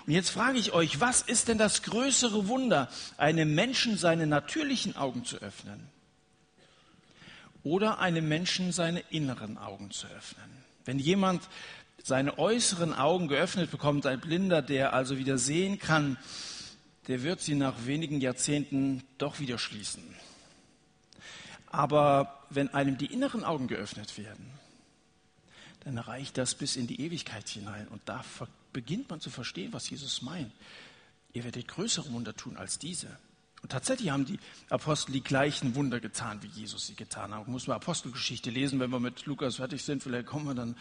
Und 0.06 0.12
jetzt 0.12 0.30
frage 0.30 0.58
ich 0.58 0.72
euch, 0.72 1.00
was 1.00 1.22
ist 1.22 1.48
denn 1.48 1.58
das 1.58 1.82
größere 1.82 2.48
Wunder, 2.48 2.88
einem 3.16 3.54
Menschen 3.54 3.96
seine 3.96 4.26
natürlichen 4.26 4.96
Augen 4.96 5.24
zu 5.24 5.36
öffnen? 5.38 5.88
Oder 7.62 7.98
einem 7.98 8.28
Menschen 8.28 8.72
seine 8.72 9.00
inneren 9.10 9.58
Augen 9.58 9.90
zu 9.90 10.06
öffnen. 10.08 10.50
Wenn 10.84 10.98
jemand 10.98 11.48
seine 12.02 12.38
äußeren 12.38 12.94
Augen 12.94 13.28
geöffnet 13.28 13.70
bekommt, 13.70 14.06
ein 14.06 14.20
Blinder, 14.20 14.62
der 14.62 14.92
also 14.94 15.18
wieder 15.18 15.38
sehen 15.38 15.78
kann, 15.78 16.16
der 17.08 17.22
wird 17.22 17.40
sie 17.40 17.54
nach 17.54 17.86
wenigen 17.86 18.20
Jahrzehnten 18.20 19.02
doch 19.18 19.40
wieder 19.40 19.58
schließen. 19.58 20.02
Aber 21.66 22.44
wenn 22.50 22.72
einem 22.74 22.98
die 22.98 23.12
inneren 23.12 23.44
Augen 23.44 23.68
geöffnet 23.68 24.16
werden, 24.18 24.50
dann 25.80 25.98
reicht 25.98 26.36
das 26.36 26.54
bis 26.54 26.76
in 26.76 26.86
die 26.86 27.00
Ewigkeit 27.00 27.48
hinein. 27.48 27.88
Und 27.88 28.02
da 28.06 28.24
beginnt 28.72 29.08
man 29.08 29.20
zu 29.20 29.30
verstehen, 29.30 29.72
was 29.72 29.88
Jesus 29.88 30.22
meint. 30.22 30.52
Ihr 31.32 31.44
werdet 31.44 31.68
größere 31.68 32.12
Wunder 32.12 32.34
tun 32.36 32.56
als 32.56 32.78
diese. 32.78 33.08
Und 33.62 33.72
tatsächlich 33.72 34.10
haben 34.10 34.24
die 34.24 34.38
Apostel 34.70 35.12
die 35.12 35.22
gleichen 35.22 35.74
Wunder 35.74 36.00
getan, 36.00 36.42
wie 36.42 36.46
Jesus 36.46 36.86
sie 36.86 36.94
getan 36.94 37.34
hat. 37.34 37.46
Muss 37.46 37.66
man 37.66 37.76
Apostelgeschichte 37.76 38.48
lesen, 38.48 38.80
wenn 38.80 38.90
wir 38.90 39.00
mit 39.00 39.26
Lukas 39.26 39.56
fertig 39.56 39.84
sind. 39.84 40.02
Vielleicht 40.02 40.26
kommen 40.26 40.46
wir 40.46 40.54
dann 40.54 40.76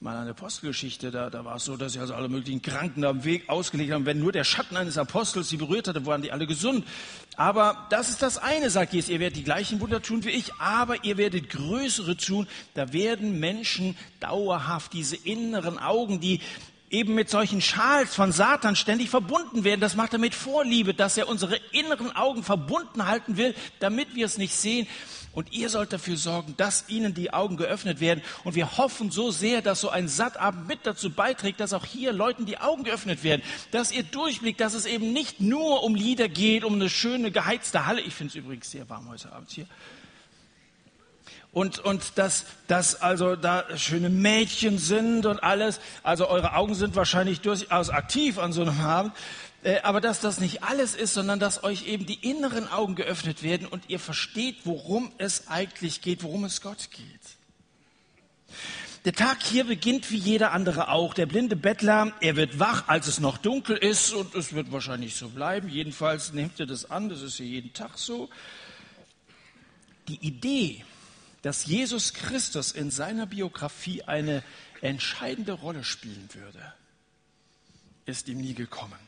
mal 0.00 0.16
an 0.16 0.24
die 0.24 0.32
Apostelgeschichte. 0.32 1.12
Da, 1.12 1.30
da 1.30 1.44
war 1.44 1.56
es 1.56 1.64
so, 1.64 1.76
dass 1.76 1.92
sie 1.92 2.00
also 2.00 2.12
alle 2.14 2.28
möglichen 2.28 2.60
Kranken 2.60 3.04
am 3.04 3.22
Weg 3.22 3.48
ausgelegt 3.48 3.92
haben. 3.92 4.04
Wenn 4.04 4.18
nur 4.18 4.32
der 4.32 4.42
Schatten 4.42 4.76
eines 4.76 4.98
Apostels 4.98 5.48
sie 5.48 5.58
berührt 5.58 5.86
hatte, 5.86 6.06
waren 6.06 6.22
die 6.22 6.32
alle 6.32 6.48
gesund. 6.48 6.84
Aber 7.36 7.86
das 7.90 8.10
ist 8.10 8.20
das 8.20 8.36
eine, 8.36 8.68
sagt 8.68 8.94
Jesus. 8.94 9.10
Ihr 9.10 9.20
werdet 9.20 9.36
die 9.36 9.44
gleichen 9.44 9.80
Wunder 9.80 10.02
tun 10.02 10.24
wie 10.24 10.30
ich, 10.30 10.54
aber 10.54 11.04
ihr 11.04 11.16
werdet 11.16 11.50
größere 11.50 12.16
tun. 12.16 12.48
Da 12.74 12.92
werden 12.92 13.38
Menschen 13.38 13.96
dauerhaft 14.18 14.92
diese 14.92 15.14
inneren 15.16 15.78
Augen, 15.78 16.20
die 16.20 16.40
eben 16.94 17.14
mit 17.14 17.28
solchen 17.28 17.60
Schals 17.60 18.14
von 18.14 18.30
Satan 18.30 18.76
ständig 18.76 19.10
verbunden 19.10 19.64
werden. 19.64 19.80
Das 19.80 19.96
macht 19.96 20.12
er 20.12 20.20
mit 20.20 20.34
Vorliebe, 20.34 20.94
dass 20.94 21.18
er 21.18 21.28
unsere 21.28 21.56
inneren 21.72 22.14
Augen 22.14 22.44
verbunden 22.44 23.06
halten 23.06 23.36
will, 23.36 23.54
damit 23.80 24.14
wir 24.14 24.24
es 24.24 24.38
nicht 24.38 24.54
sehen. 24.54 24.86
Und 25.32 25.52
ihr 25.52 25.68
sollt 25.68 25.92
dafür 25.92 26.16
sorgen, 26.16 26.54
dass 26.56 26.84
ihnen 26.88 27.12
die 27.12 27.32
Augen 27.32 27.56
geöffnet 27.56 27.98
werden. 27.98 28.22
Und 28.44 28.54
wir 28.54 28.78
hoffen 28.78 29.10
so 29.10 29.32
sehr, 29.32 29.62
dass 29.62 29.80
so 29.80 29.88
ein 29.88 30.06
Sattabend 30.06 30.68
mit 30.68 30.80
dazu 30.84 31.10
beiträgt, 31.10 31.58
dass 31.58 31.72
auch 31.72 31.84
hier 31.84 32.12
Leuten 32.12 32.46
die 32.46 32.58
Augen 32.58 32.84
geöffnet 32.84 33.24
werden. 33.24 33.42
Dass 33.72 33.90
ihr 33.90 34.04
durchblickt, 34.04 34.60
dass 34.60 34.74
es 34.74 34.86
eben 34.86 35.12
nicht 35.12 35.40
nur 35.40 35.82
um 35.82 35.96
Lieder 35.96 36.28
geht, 36.28 36.62
um 36.62 36.74
eine 36.74 36.88
schöne 36.88 37.32
geheizte 37.32 37.86
Halle. 37.86 38.00
Ich 38.02 38.14
finde 38.14 38.30
es 38.30 38.36
übrigens 38.36 38.70
sehr 38.70 38.88
warm 38.88 39.08
heute 39.08 39.32
Abend 39.32 39.50
hier 39.50 39.66
und, 41.54 41.78
und 41.78 42.18
dass, 42.18 42.44
dass 42.66 43.00
also 43.00 43.36
da 43.36 43.64
schöne 43.78 44.10
Mädchen 44.10 44.78
sind 44.78 45.24
und 45.24 45.42
alles. 45.42 45.80
Also 46.02 46.28
eure 46.28 46.54
Augen 46.54 46.74
sind 46.74 46.96
wahrscheinlich 46.96 47.40
durchaus 47.40 47.90
aktiv 47.90 48.38
an 48.38 48.52
so 48.52 48.62
einem 48.62 48.78
Abend. 48.80 49.12
Äh, 49.62 49.80
aber 49.82 50.00
dass 50.00 50.20
das 50.20 50.40
nicht 50.40 50.64
alles 50.64 50.96
ist, 50.96 51.14
sondern 51.14 51.38
dass 51.38 51.62
euch 51.62 51.86
eben 51.86 52.06
die 52.06 52.28
inneren 52.28 52.68
Augen 52.68 52.96
geöffnet 52.96 53.42
werden 53.42 53.68
und 53.68 53.88
ihr 53.88 54.00
versteht, 54.00 54.56
worum 54.64 55.12
es 55.16 55.48
eigentlich 55.48 56.02
geht, 56.02 56.24
worum 56.24 56.44
es 56.44 56.60
Gott 56.60 56.90
geht. 56.90 57.20
Der 59.04 59.12
Tag 59.12 59.42
hier 59.42 59.64
beginnt 59.64 60.10
wie 60.10 60.16
jeder 60.16 60.52
andere 60.52 60.88
auch. 60.88 61.14
Der 61.14 61.26
blinde 61.26 61.56
Bettler, 61.56 62.12
er 62.20 62.36
wird 62.36 62.58
wach, 62.58 62.88
als 62.88 63.06
es 63.06 63.20
noch 63.20 63.38
dunkel 63.38 63.76
ist 63.76 64.12
und 64.12 64.34
es 64.34 64.54
wird 64.54 64.72
wahrscheinlich 64.72 65.14
so 65.14 65.28
bleiben. 65.28 65.68
Jedenfalls 65.68 66.32
nehmt 66.32 66.58
ihr 66.58 66.66
das 66.66 66.90
an, 66.90 67.10
das 67.10 67.22
ist 67.22 67.38
ja 67.38 67.44
jeden 67.44 67.72
Tag 67.72 67.96
so. 67.96 68.28
Die 70.08 70.18
Idee, 70.26 70.84
dass 71.44 71.66
Jesus 71.66 72.14
Christus 72.14 72.72
in 72.72 72.90
seiner 72.90 73.26
Biografie 73.26 74.02
eine 74.04 74.42
entscheidende 74.80 75.52
Rolle 75.52 75.84
spielen 75.84 76.26
würde, 76.32 76.72
ist 78.06 78.28
ihm 78.28 78.38
nie 78.38 78.54
gekommen. 78.54 78.98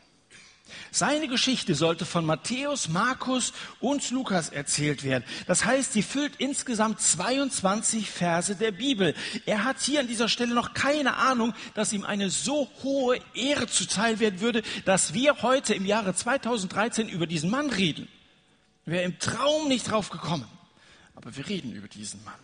Seine 0.90 1.28
Geschichte 1.28 1.74
sollte 1.74 2.04
von 2.04 2.26
Matthäus, 2.26 2.88
Markus 2.88 3.54
und 3.80 4.10
Lukas 4.10 4.50
erzählt 4.50 5.02
werden. 5.02 5.24
Das 5.46 5.64
heißt, 5.64 5.94
sie 5.94 6.02
füllt 6.02 6.36
insgesamt 6.36 7.00
22 7.00 8.10
Verse 8.10 8.54
der 8.54 8.72
Bibel. 8.72 9.14
Er 9.46 9.64
hat 9.64 9.80
hier 9.80 10.00
an 10.00 10.08
dieser 10.08 10.28
Stelle 10.28 10.52
noch 10.52 10.74
keine 10.74 11.16
Ahnung, 11.16 11.54
dass 11.72 11.94
ihm 11.94 12.04
eine 12.04 12.28
so 12.28 12.70
hohe 12.82 13.18
Ehre 13.32 13.66
zuteil 13.66 14.20
werden 14.20 14.40
würde, 14.40 14.62
dass 14.84 15.14
wir 15.14 15.40
heute 15.40 15.72
im 15.72 15.86
Jahre 15.86 16.14
2013 16.14 17.08
über 17.08 17.26
diesen 17.26 17.48
Mann 17.48 17.70
reden. 17.70 18.08
Wäre 18.84 19.04
im 19.04 19.18
Traum 19.18 19.68
nicht 19.68 19.90
drauf 19.90 20.10
gekommen. 20.10 20.46
Aber 21.16 21.36
wir 21.36 21.48
reden 21.48 21.72
über 21.72 21.88
diesen 21.88 22.22
Mann. 22.24 22.34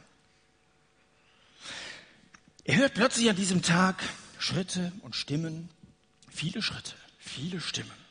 Er 2.64 2.76
hört 2.76 2.94
plötzlich 2.94 3.30
an 3.30 3.36
diesem 3.36 3.62
Tag 3.62 4.02
Schritte 4.38 4.92
und 5.02 5.14
Stimmen, 5.14 5.68
viele 6.28 6.62
Schritte, 6.62 6.94
viele 7.18 7.60
Stimmen. 7.60 8.02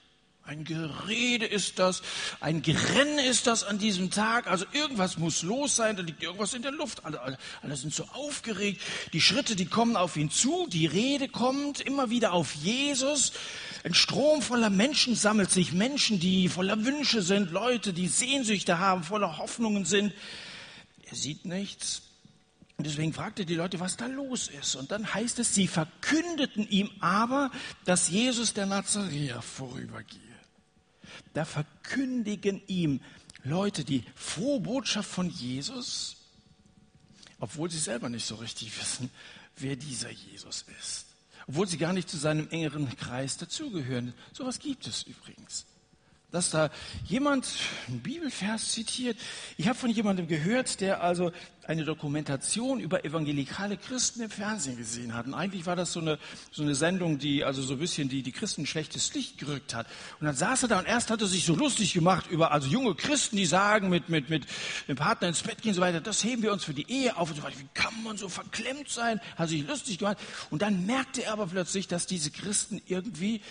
Ein 0.44 0.66
Gerede 0.66 1.46
ist 1.46 1.78
das, 1.78 2.02
ein 2.40 2.62
Gerenne 2.62 3.26
ist 3.26 3.48
das 3.48 3.64
an 3.64 3.78
diesem 3.78 4.10
Tag. 4.10 4.48
Also 4.48 4.66
irgendwas 4.74 5.18
muss 5.18 5.44
los 5.44 5.76
sein, 5.76 5.96
da 5.96 6.02
liegt 6.02 6.24
irgendwas 6.24 6.54
in 6.54 6.64
der 6.64 6.72
Luft. 6.72 7.06
Alle, 7.06 7.22
alle, 7.22 7.38
alle 7.62 7.76
sind 7.78 7.94
so 7.94 8.06
aufgeregt. 8.12 8.82
Die 9.14 9.22
Schritte, 9.22 9.56
die 9.56 9.68
kommen 9.68 9.96
auf 9.96 10.18
ihn 10.18 10.32
zu, 10.32 10.68
die 10.68 10.88
Rede 10.88 11.30
kommt 11.30 11.80
immer 11.80 12.10
wieder 12.10 12.34
auf 12.34 12.54
Jesus. 12.56 13.34
Ein 13.84 13.94
Strom 13.94 14.42
voller 14.42 14.70
Menschen 14.70 15.16
sammelt 15.16 15.52
sich, 15.52 15.74
Menschen, 15.74 16.20
die 16.20 16.50
voller 16.50 16.84
Wünsche 16.84 17.22
sind, 17.22 17.52
Leute, 17.52 17.94
die 17.94 18.08
Sehnsüchte 18.08 18.80
haben, 18.80 19.04
voller 19.04 19.38
Hoffnungen 19.38 19.86
sind. 19.86 20.12
Er 21.12 21.18
sieht 21.18 21.46
nichts. 21.46 22.04
Und 22.78 22.88
deswegen 22.88 23.14
fragte 23.14 23.46
die 23.46 23.56
Leute, 23.56 23.80
was 23.80 23.98
da 23.98 24.08
los 24.08 24.48
ist. 24.48 24.76
Und 24.76 24.92
dann 24.92 25.14
heißt 25.14 25.38
es, 25.40 25.54
sie 25.54 25.68
verkündeten 25.68 26.68
ihm 26.68 26.90
aber, 27.00 27.52
dass 27.86 28.10
Jesus 28.10 28.54
der 28.54 28.66
Nazareer 28.66 29.42
vorübergehe. 29.42 30.20
Da 31.34 31.46
verkündigen 31.46 32.62
ihm 32.68 33.02
Leute 33.44 33.84
die 33.84 34.04
frohe 34.16 34.62
Botschaft 34.62 35.10
von 35.10 35.30
Jesus, 35.30 36.16
obwohl 37.40 37.70
sie 37.70 37.80
selber 37.80 38.10
nicht 38.10 38.26
so 38.26 38.36
richtig 38.36 38.80
wissen, 38.80 39.12
wer 39.58 39.76
dieser 39.76 40.10
Jesus 40.10 40.66
ist. 40.80 41.08
Obwohl 41.48 41.68
sie 41.68 41.78
gar 41.78 41.92
nicht 41.92 42.10
zu 42.10 42.18
seinem 42.18 42.50
engeren 42.50 42.96
Kreis 42.96 43.38
dazugehören. 43.38 44.14
Sowas 44.32 44.60
gibt 44.60 44.88
es 44.88 45.04
übrigens 45.04 45.66
dass 46.32 46.50
da 46.50 46.70
jemand 47.06 47.48
einen 47.88 48.02
Bibelvers 48.02 48.72
zitiert. 48.72 49.18
Ich 49.58 49.68
habe 49.68 49.78
von 49.78 49.90
jemandem 49.90 50.28
gehört, 50.28 50.80
der 50.80 51.04
also 51.04 51.32
eine 51.68 51.84
Dokumentation 51.86 52.80
über 52.80 53.06
evangelikale 53.06 53.78
Christen 53.78 54.22
im 54.22 54.30
Fernsehen 54.30 54.78
gesehen 54.78 55.14
hat. 55.14 55.28
Und 55.28 55.34
eigentlich 55.34 55.66
war 55.66 55.76
das 55.76 55.94
so 55.94 56.00
eine, 56.00 56.18
so 56.52 56.64
eine 56.64 56.74
Sendung, 56.74 57.20
die 57.20 57.44
also 57.44 57.62
so 57.62 57.74
ein 57.74 57.80
bisschen 57.80 58.10
die, 58.10 58.24
die 58.24 58.32
Christen 58.32 58.66
schlechtes 58.66 59.14
Licht 59.14 59.38
gerückt 59.38 59.76
hat. 59.76 59.88
Und 60.20 60.26
dann 60.26 60.36
saß 60.36 60.64
er 60.64 60.70
da 60.70 60.80
und 60.80 60.88
erst 60.88 61.12
hat 61.12 61.22
er 61.22 61.28
sich 61.28 61.46
so 61.46 61.56
lustig 61.56 61.94
gemacht 61.94 62.28
über 62.30 62.52
also 62.52 62.68
junge 62.68 62.96
Christen, 62.96 63.38
die 63.38 63.46
sagen, 63.46 63.90
mit, 63.90 64.10
mit, 64.10 64.30
mit 64.30 64.46
dem 64.88 64.96
Partner 64.96 65.28
ins 65.28 65.44
Bett 65.44 65.62
gehen 65.62 65.72
und 65.72 65.76
so 65.76 65.82
weiter, 65.82 66.02
das 66.02 66.24
heben 66.24 66.42
wir 66.42 66.52
uns 66.52 66.64
für 66.64 66.74
die 66.74 66.90
Ehe 66.90 67.16
auf 67.16 67.30
und 67.30 67.36
so 67.36 67.44
weiter. 67.44 67.60
Wie 67.60 67.68
kann 67.74 67.94
man 68.04 68.18
so 68.18 68.28
verklemmt 68.28 68.90
sein? 68.90 69.22
Hat 69.36 69.50
sich 69.50 69.68
lustig 69.68 70.00
gemacht. 70.00 70.18
Und 70.50 70.62
dann 70.62 70.86
merkte 70.86 71.24
er 71.24 71.34
aber 71.34 71.48
plötzlich, 71.48 71.88
dass 71.88 72.08
diese 72.08 72.32
Christen 72.32 72.82
irgendwie 72.88 73.42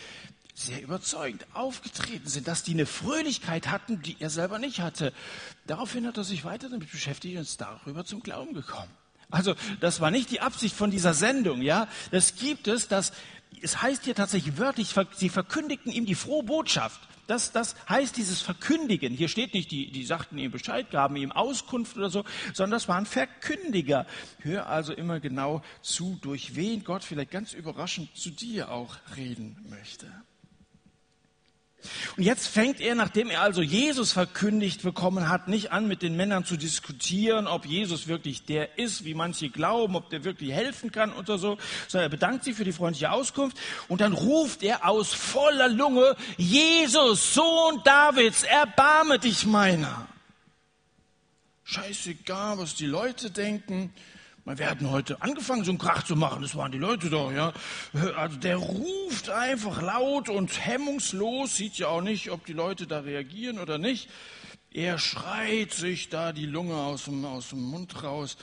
sehr 0.55 0.83
überzeugend 0.83 1.47
aufgetreten 1.55 2.29
sind, 2.29 2.49
dass 2.49 2.63
die 2.63 2.73
eine 2.73 2.87
Fröhlichkeit 2.87 3.69
hatten, 3.69 4.03
die 4.03 4.17
er 4.21 4.31
selber 4.31 4.59
nicht 4.59 4.81
hatte. 4.81 5.13
Daraufhin 5.67 6.07
hat 6.07 6.17
er 6.17 6.25
sich 6.25 6.45
weiter 6.45 6.69
damit 6.69 6.91
beschäftigt 6.91 7.37
und 7.37 7.43
ist 7.43 7.61
darüber 7.61 8.05
zum 8.05 8.21
Glauben 8.23 8.55
gekommen. 8.55 8.91
Also, 9.31 9.55
das 9.81 10.01
war 10.01 10.11
nicht 10.11 10.31
die 10.31 10.41
Absicht 10.41 10.75
von 10.75 10.91
dieser 10.91 11.15
Sendung, 11.15 11.63
ja. 11.63 11.89
Das 12.11 12.35
gibt 12.35 12.67
es, 12.67 12.89
dass, 12.89 13.13
es 13.63 13.81
heißt 13.81 14.05
hier 14.05 14.15
tatsächlich 14.15 14.59
wörtlich, 14.59 14.95
sie 15.17 15.29
verkündigten 15.29 15.93
ihm 15.93 16.05
die 16.05 16.15
frohe 16.15 16.43
Botschaft. 16.43 17.01
Das, 17.31 17.53
das 17.53 17.77
heißt 17.89 18.17
dieses 18.17 18.43
Verkündigen. 18.43 19.15
Hier 19.15 19.29
steht 19.29 19.55
nicht, 19.55 19.71
die, 19.71 19.93
die 19.93 20.05
sagten 20.05 20.37
ihm 20.37 20.51
Bescheid, 20.51 20.91
gaben 20.91 21.15
ihm 21.15 21.31
Auskunft 21.31 21.97
oder 21.97 22.11
so, 22.11 22.25
sondern 22.53 22.73
das 22.73 22.89
waren 22.89 23.07
Verkündiger. 23.07 24.05
Hör 24.41 24.67
also 24.67 24.93
immer 24.93 25.21
genau 25.21 25.63
zu, 25.81 26.19
durch 26.23 26.57
wen 26.57 26.83
Gott 26.83 27.05
vielleicht 27.05 27.31
ganz 27.31 27.53
überraschend 27.53 28.17
zu 28.17 28.31
dir 28.31 28.73
auch 28.73 28.97
reden 29.17 29.65
möchte. 29.69 30.11
Und 32.17 32.23
jetzt 32.23 32.47
fängt 32.49 32.81
er, 32.81 32.95
nachdem 32.95 33.31
er 33.31 33.43
also 33.43 33.63
Jesus 33.63 34.13
verkündigt 34.13 34.83
bekommen 34.83 35.29
hat, 35.29 35.49
nicht 35.49 35.73
an, 35.73 35.89
mit 35.89 36.03
den 36.03 36.17
Männern 36.17 36.45
zu 36.45 36.57
diskutieren, 36.57 37.47
ob 37.47 37.67
Jesus 37.67 38.07
wirklich 38.07 38.45
der 38.45 38.79
ist, 38.79 39.05
wie 39.05 39.15
manche 39.15 39.49
glauben, 39.49 39.97
ob 39.97 40.11
der 40.11 40.25
wirklich 40.25 40.53
helfen 40.53 40.93
kann 40.93 41.13
oder 41.13 41.39
so, 41.39 41.59
sondern 41.89 42.07
er 42.07 42.11
bedankt 42.11 42.45
sich 42.45 42.55
für 42.55 42.65
die 42.65 42.73
freundliche 42.73 43.11
Auskunft 43.11 43.57
und 43.89 44.01
dann 44.01 44.13
ruft 44.13 44.63
er 44.63 44.87
aus 44.87 45.13
voller 45.13 45.69
Lunge, 45.69 46.17
Jesus, 46.37 47.35
Sohn 47.35 47.81
Davids, 47.85 48.43
erbarme 48.43 49.19
dich 49.19 49.47
meiner. 49.47 50.07
Scheißegal, 51.65 52.59
was 52.59 52.75
die 52.75 52.87
Leute 52.87 53.31
denken. 53.31 53.95
Wir 54.45 54.71
hatten 54.71 54.91
heute 54.91 55.21
angefangen, 55.23 55.65
so 55.65 55.71
einen 55.71 55.79
Krach 55.79 56.03
zu 56.03 56.17
machen. 56.17 56.43
Das 56.43 56.57
waren 56.57 56.73
die 56.73 56.79
Leute 56.79 57.11
doch, 57.11 57.31
ja. 57.33 57.53
Also 58.17 58.37
der 58.37 58.57
ruft 58.57 59.31
einfach 59.31 59.81
laut 59.83 60.29
und 60.29 60.67
hemmungslos, 60.67 61.57
sieht 61.57 61.77
ja 61.77 61.89
auch 61.89 62.01
nicht, 62.01 62.31
ob 62.31 62.47
die 62.47 62.53
Leute 62.53 62.87
da 62.87 63.01
reagieren 63.01 63.59
oder 63.59 63.79
nicht. 63.79 64.09
Er 64.73 64.99
schreit 64.99 65.73
sich 65.73 66.09
da 66.09 66.33
die 66.33 66.47
Lunge 66.47 66.77
aus 66.77 67.05
dem, 67.05 67.25
aus 67.25 67.51
dem 67.51 67.63
Mund 67.63 68.03
raus. 68.03 68.37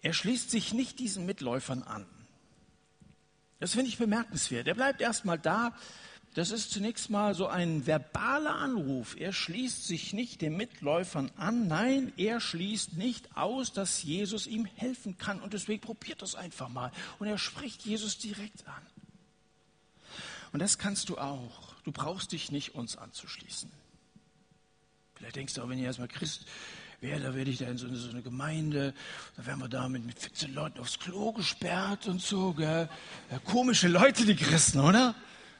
Er 0.00 0.12
schließt 0.12 0.50
sich 0.50 0.72
nicht 0.72 0.98
diesen 0.98 1.26
Mitläufern 1.26 1.82
an. 1.82 2.06
Das 3.60 3.72
finde 3.72 3.88
ich 3.88 3.98
bemerkenswert. 3.98 4.66
Er 4.66 4.74
bleibt 4.74 5.00
erstmal 5.00 5.38
da, 5.38 5.72
das 6.34 6.50
ist 6.50 6.70
zunächst 6.70 7.10
mal 7.10 7.34
so 7.34 7.46
ein 7.46 7.86
verbaler 7.86 8.54
Anruf. 8.54 9.16
Er 9.18 9.34
schließt 9.34 9.86
sich 9.86 10.14
nicht 10.14 10.40
den 10.40 10.56
Mitläufern 10.56 11.30
an. 11.36 11.68
Nein, 11.68 12.10
er 12.16 12.40
schließt 12.40 12.94
nicht 12.94 13.36
aus, 13.36 13.74
dass 13.74 14.02
Jesus 14.02 14.46
ihm 14.46 14.64
helfen 14.64 15.18
kann. 15.18 15.40
Und 15.40 15.52
deswegen 15.52 15.82
probiert 15.82 16.22
das 16.22 16.34
einfach 16.34 16.70
mal. 16.70 16.90
Und 17.18 17.26
er 17.26 17.36
spricht 17.36 17.84
Jesus 17.84 18.16
direkt 18.16 18.66
an. 18.66 18.82
Und 20.52 20.60
das 20.60 20.78
kannst 20.78 21.10
du 21.10 21.18
auch. 21.18 21.74
Du 21.84 21.92
brauchst 21.92 22.32
dich 22.32 22.50
nicht 22.50 22.74
uns 22.74 22.96
anzuschließen. 22.96 23.70
Vielleicht 25.14 25.36
denkst 25.36 25.54
du 25.54 25.62
auch, 25.62 25.68
wenn 25.68 25.78
ich 25.78 25.84
erstmal 25.84 26.08
Christ 26.08 26.46
wäre, 27.00 27.20
da 27.20 27.34
werde 27.34 27.50
ich 27.50 27.58
da 27.58 27.66
in 27.66 27.76
so 27.76 27.86
eine, 27.86 28.22
Gemeinde, 28.22 28.94
da 29.36 29.44
werden 29.44 29.60
wir 29.60 29.68
da 29.68 29.88
mit, 29.88 30.06
mit 30.06 30.18
14 30.18 30.54
Leuten 30.54 30.78
aufs 30.80 30.98
Klo 30.98 31.32
gesperrt 31.32 32.06
und 32.06 32.22
so. 32.22 32.54
Gell? 32.54 32.88
Ja, 33.30 33.38
komische 33.40 33.88
Leute, 33.88 34.24
die 34.24 34.36
Christen, 34.36 34.80
oder? 34.80 35.14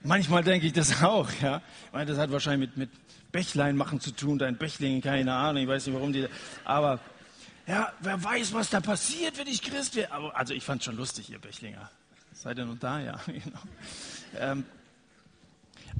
Manchmal 0.05 0.43
denke 0.43 0.67
ich 0.67 0.73
das 0.73 1.03
auch, 1.03 1.29
ja. 1.41 1.62
Ich 1.87 1.93
meine, 1.93 2.07
das 2.07 2.19
hat 2.19 2.31
wahrscheinlich 2.33 2.71
mit, 2.71 2.77
mit 2.77 2.91
Bächlein 3.33 3.77
machen 3.77 4.01
zu 4.01 4.11
tun, 4.11 4.38
dein 4.38 4.57
Bächling, 4.57 5.01
keine 5.01 5.33
Ahnung, 5.33 5.62
ich 5.62 5.69
weiß 5.69 5.87
nicht, 5.87 5.95
warum 5.95 6.12
die, 6.12 6.27
aber, 6.65 6.99
ja, 7.67 7.93
wer 8.01 8.23
weiß, 8.23 8.53
was 8.53 8.71
da 8.71 8.81
passiert, 8.81 9.38
wenn 9.38 9.47
ich 9.47 9.62
Christ 9.62 9.95
wäre. 9.95 10.12
Aber, 10.12 10.37
also, 10.37 10.53
ich 10.53 10.65
fand 10.65 10.83
schon 10.83 10.97
lustig, 10.97 11.31
ihr 11.31 11.38
Bächlinger. 11.38 11.91
Seid 12.33 12.59
ihr 12.59 12.65
noch 12.65 12.79
da? 12.79 13.01
Ja, 13.01 13.21
genau. 13.27 13.61
Ähm, 14.37 14.65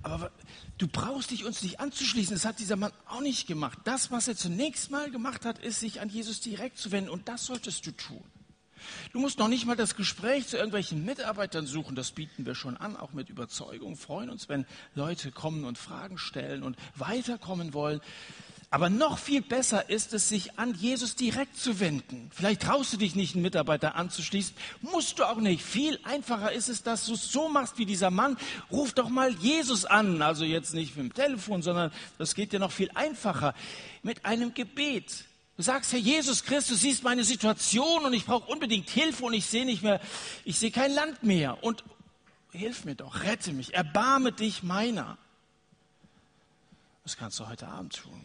aber 0.03 0.33
du 0.79 0.89
brauchst 0.89 1.31
dich 1.31 1.45
uns 1.45 1.63
nicht 1.63 1.79
anzuschließen. 1.79 2.35
Das 2.35 2.45
hat 2.45 2.59
dieser 2.59 2.77
Mann 2.77 2.93
auch 3.07 3.21
nicht 3.21 3.47
gemacht. 3.47 3.79
Das, 3.85 4.11
was 4.11 4.27
er 4.27 4.37
zunächst 4.37 4.91
mal 4.91 5.11
gemacht 5.11 5.45
hat, 5.45 5.59
ist, 5.59 5.81
sich 5.81 6.01
an 6.01 6.09
Jesus 6.09 6.41
direkt 6.41 6.79
zu 6.79 6.91
wenden. 6.91 7.11
Und 7.11 7.29
das 7.29 7.47
solltest 7.47 7.87
du 7.87 7.93
tun. 7.93 8.25
Du 9.13 9.21
musst 9.21 9.39
noch 9.39 9.49
nicht 9.49 9.67
mal 9.67 9.77
das 9.77 9.97
Gespräch 9.97 10.49
zu 10.49 10.57
irgendwelchen 10.57 11.05
Mitarbeitern 11.05 11.67
suchen. 11.67 11.97
Das 11.97 12.13
bieten 12.13 12.47
wir 12.47 12.55
schon 12.55 12.77
an, 12.77 12.97
auch 12.97 13.13
mit 13.13 13.29
Überzeugung. 13.29 13.97
Freuen 13.97 14.31
uns, 14.31 14.49
wenn 14.49 14.67
Leute 14.95 15.33
kommen 15.33 15.65
und 15.65 15.79
Fragen 15.79 16.19
stellen 16.19 16.63
und 16.63 16.77
weiterkommen 16.97 17.75
wollen. 17.75 18.01
Aber 18.73 18.89
noch 18.89 19.19
viel 19.19 19.43
besser 19.43 19.91
ist 19.91 20.15
es, 20.15 20.31
sich 20.31 20.59
an 20.59 20.73
Jesus 20.73 21.15
direkt 21.15 21.59
zu 21.59 21.79
wenden. 21.79 22.31
Vielleicht 22.33 22.63
traust 22.63 22.91
du 22.95 22.97
dich 22.97 23.15
nicht, 23.15 23.35
einen 23.35 23.43
Mitarbeiter 23.43 23.97
anzuschließen. 23.97 24.57
Musst 24.81 25.19
du 25.19 25.25
auch 25.25 25.37
nicht. 25.37 25.63
Viel 25.63 26.01
einfacher 26.05 26.53
ist 26.53 26.71
es, 26.71 26.83
dass 26.83 27.05
du 27.05 27.13
es 27.13 27.31
so 27.31 27.51
machst 27.51 27.77
wie 27.77 27.85
dieser 27.85 28.11
Mann. 28.11 28.39
Ruf 28.71 28.95
doch 28.95 29.11
mal 29.11 29.31
Jesus 29.35 29.85
an. 29.85 30.23
Also 30.23 30.47
jetzt 30.47 30.73
nicht 30.73 30.97
mit 30.97 31.05
dem 31.05 31.13
Telefon, 31.13 31.61
sondern 31.61 31.93
das 32.17 32.35
geht 32.35 32.55
ja 32.55 32.59
noch 32.59 32.73
viel 32.73 32.91
einfacher. 32.95 33.53
Mit 34.03 34.25
einem 34.25 34.55
Gebet. 34.55 35.27
Du 35.63 35.67
sagst, 35.67 35.93
Herr 35.93 36.01
Jesus 36.01 36.43
Christus, 36.43 36.81
du 36.81 36.87
siehst 36.87 37.05
meine 37.05 37.23
Situation 37.23 38.05
und 38.05 38.13
ich 38.15 38.27
brauche 38.27 38.51
unbedingt 38.51 38.91
Hilfe 38.91 39.27
und 39.27 39.33
ich 39.33 39.47
sehe 39.47 39.65
nicht 39.65 39.85
mehr, 39.85 40.01
ich 40.45 40.59
sehe 40.59 40.73
kein 40.73 40.91
Land 40.91 41.23
mehr. 41.23 41.63
Und 41.63 41.85
hilf 42.51 42.85
mir 42.85 42.97
doch, 42.97 43.23
rette 43.23 43.53
mich, 43.53 43.73
erbarme 43.73 44.33
dich 44.33 44.65
meiner. 44.65 45.19
Das 47.05 47.17
kannst 47.17 47.39
du 47.39 47.47
heute 47.47 47.69
Abend 47.69 47.95
tun. 47.95 48.25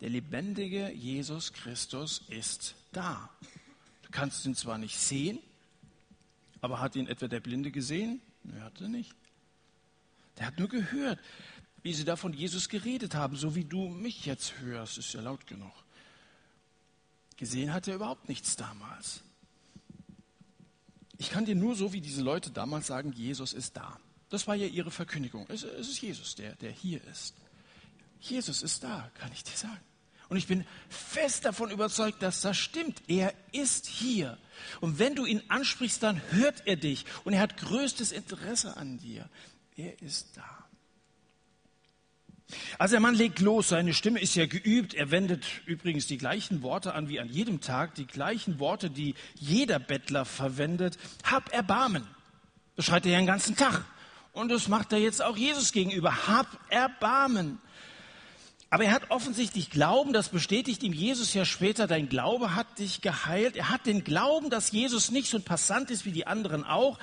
Der 0.00 0.10
lebendige 0.10 0.90
Jesus 0.90 1.52
Christus 1.52 2.22
ist 2.28 2.74
da. 2.90 3.30
Du 4.02 4.10
kannst 4.10 4.44
ihn 4.44 4.56
zwar 4.56 4.78
nicht 4.78 4.98
sehen, 4.98 5.38
aber 6.62 6.80
hat 6.80 6.96
ihn 6.96 7.06
etwa 7.06 7.28
der 7.28 7.38
Blinde 7.38 7.70
gesehen? 7.70 8.20
Er 8.52 8.64
hatte 8.64 8.88
nicht. 8.88 9.14
Der 10.36 10.46
hat 10.46 10.58
nur 10.58 10.68
gehört, 10.68 11.20
wie 11.84 11.94
sie 11.94 12.04
da 12.04 12.16
von 12.16 12.32
Jesus 12.32 12.68
geredet 12.68 13.14
haben, 13.14 13.36
so 13.36 13.54
wie 13.54 13.64
du 13.64 13.86
mich 13.86 14.26
jetzt 14.26 14.58
hörst, 14.58 14.98
ist 14.98 15.12
ja 15.12 15.20
laut 15.20 15.46
genug. 15.46 15.70
Gesehen 17.42 17.72
hat 17.72 17.88
er 17.88 17.96
überhaupt 17.96 18.28
nichts 18.28 18.54
damals. 18.54 19.20
Ich 21.18 21.28
kann 21.30 21.44
dir 21.44 21.56
nur 21.56 21.74
so 21.74 21.92
wie 21.92 22.00
diese 22.00 22.22
Leute 22.22 22.52
damals 22.52 22.86
sagen, 22.86 23.10
Jesus 23.10 23.52
ist 23.52 23.76
da. 23.76 23.98
Das 24.30 24.46
war 24.46 24.54
ja 24.54 24.68
ihre 24.68 24.92
Verkündigung. 24.92 25.46
Es, 25.48 25.64
ist 25.64 26.00
Jesus, 26.00 26.36
der, 26.36 26.54
der 26.54 26.70
hier 26.70 27.02
ist. 27.08 27.34
Jesus 28.20 28.62
ist 28.62 28.84
da, 28.84 29.10
kann 29.14 29.32
ich 29.32 29.42
dir 29.42 29.56
sagen. 29.56 29.80
Und 30.28 30.36
ich 30.36 30.46
bin 30.46 30.64
fest 30.88 31.44
davon 31.44 31.72
überzeugt, 31.72 32.22
dass 32.22 32.42
das 32.42 32.56
stimmt. 32.56 33.02
Er 33.08 33.34
ist 33.50 33.86
hier. 33.86 34.38
Und 34.80 35.00
wenn 35.00 35.16
du 35.16 35.26
ihn 35.26 35.42
ansprichst, 35.48 36.00
dann 36.00 36.22
hört 36.30 36.68
er 36.68 36.76
dich. 36.76 37.06
Und 37.24 37.32
er 37.32 37.40
hat 37.40 37.56
größtes 37.56 38.12
Interesse 38.12 38.76
an 38.76 38.98
dir. 38.98 39.28
Er 39.74 40.00
ist 40.00 40.36
da. 40.36 40.61
Also 42.78 42.92
der 42.92 43.00
Mann 43.00 43.14
legt 43.14 43.40
los, 43.40 43.68
seine 43.68 43.94
Stimme 43.94 44.20
ist 44.20 44.34
ja 44.34 44.46
geübt. 44.46 44.94
Er 44.94 45.10
wendet 45.10 45.44
übrigens 45.66 46.06
die 46.06 46.18
gleichen 46.18 46.62
Worte 46.62 46.94
an 46.94 47.08
wie 47.08 47.20
an 47.20 47.28
jedem 47.28 47.60
Tag, 47.60 47.94
die 47.94 48.06
gleichen 48.06 48.58
Worte, 48.58 48.90
die 48.90 49.14
jeder 49.34 49.78
Bettler 49.78 50.24
verwendet. 50.24 50.98
Hab 51.24 51.52
Erbarmen. 51.52 52.06
Das 52.76 52.86
schreit 52.86 53.06
er 53.06 53.12
ja 53.12 53.18
den 53.18 53.26
ganzen 53.26 53.56
Tag. 53.56 53.84
Und 54.32 54.50
das 54.50 54.68
macht 54.68 54.92
er 54.92 54.98
jetzt 54.98 55.22
auch 55.22 55.36
Jesus 55.36 55.72
gegenüber. 55.72 56.26
Hab 56.26 56.46
Erbarmen. 56.70 57.58
Aber 58.72 58.84
er 58.84 58.92
hat 58.92 59.10
offensichtlich 59.10 59.68
Glauben, 59.68 60.14
das 60.14 60.30
bestätigt 60.30 60.82
ihm 60.82 60.94
Jesus 60.94 61.34
ja 61.34 61.44
später, 61.44 61.86
dein 61.86 62.08
Glaube 62.08 62.54
hat 62.54 62.78
dich 62.78 63.02
geheilt. 63.02 63.54
Er 63.54 63.68
hat 63.68 63.84
den 63.84 64.02
Glauben, 64.02 64.48
dass 64.48 64.72
Jesus 64.72 65.10
nicht 65.10 65.28
so 65.28 65.36
ein 65.36 65.42
Passant 65.42 65.90
ist 65.90 66.06
wie 66.06 66.10
die 66.10 66.26
anderen 66.26 66.64
auch. 66.64 66.98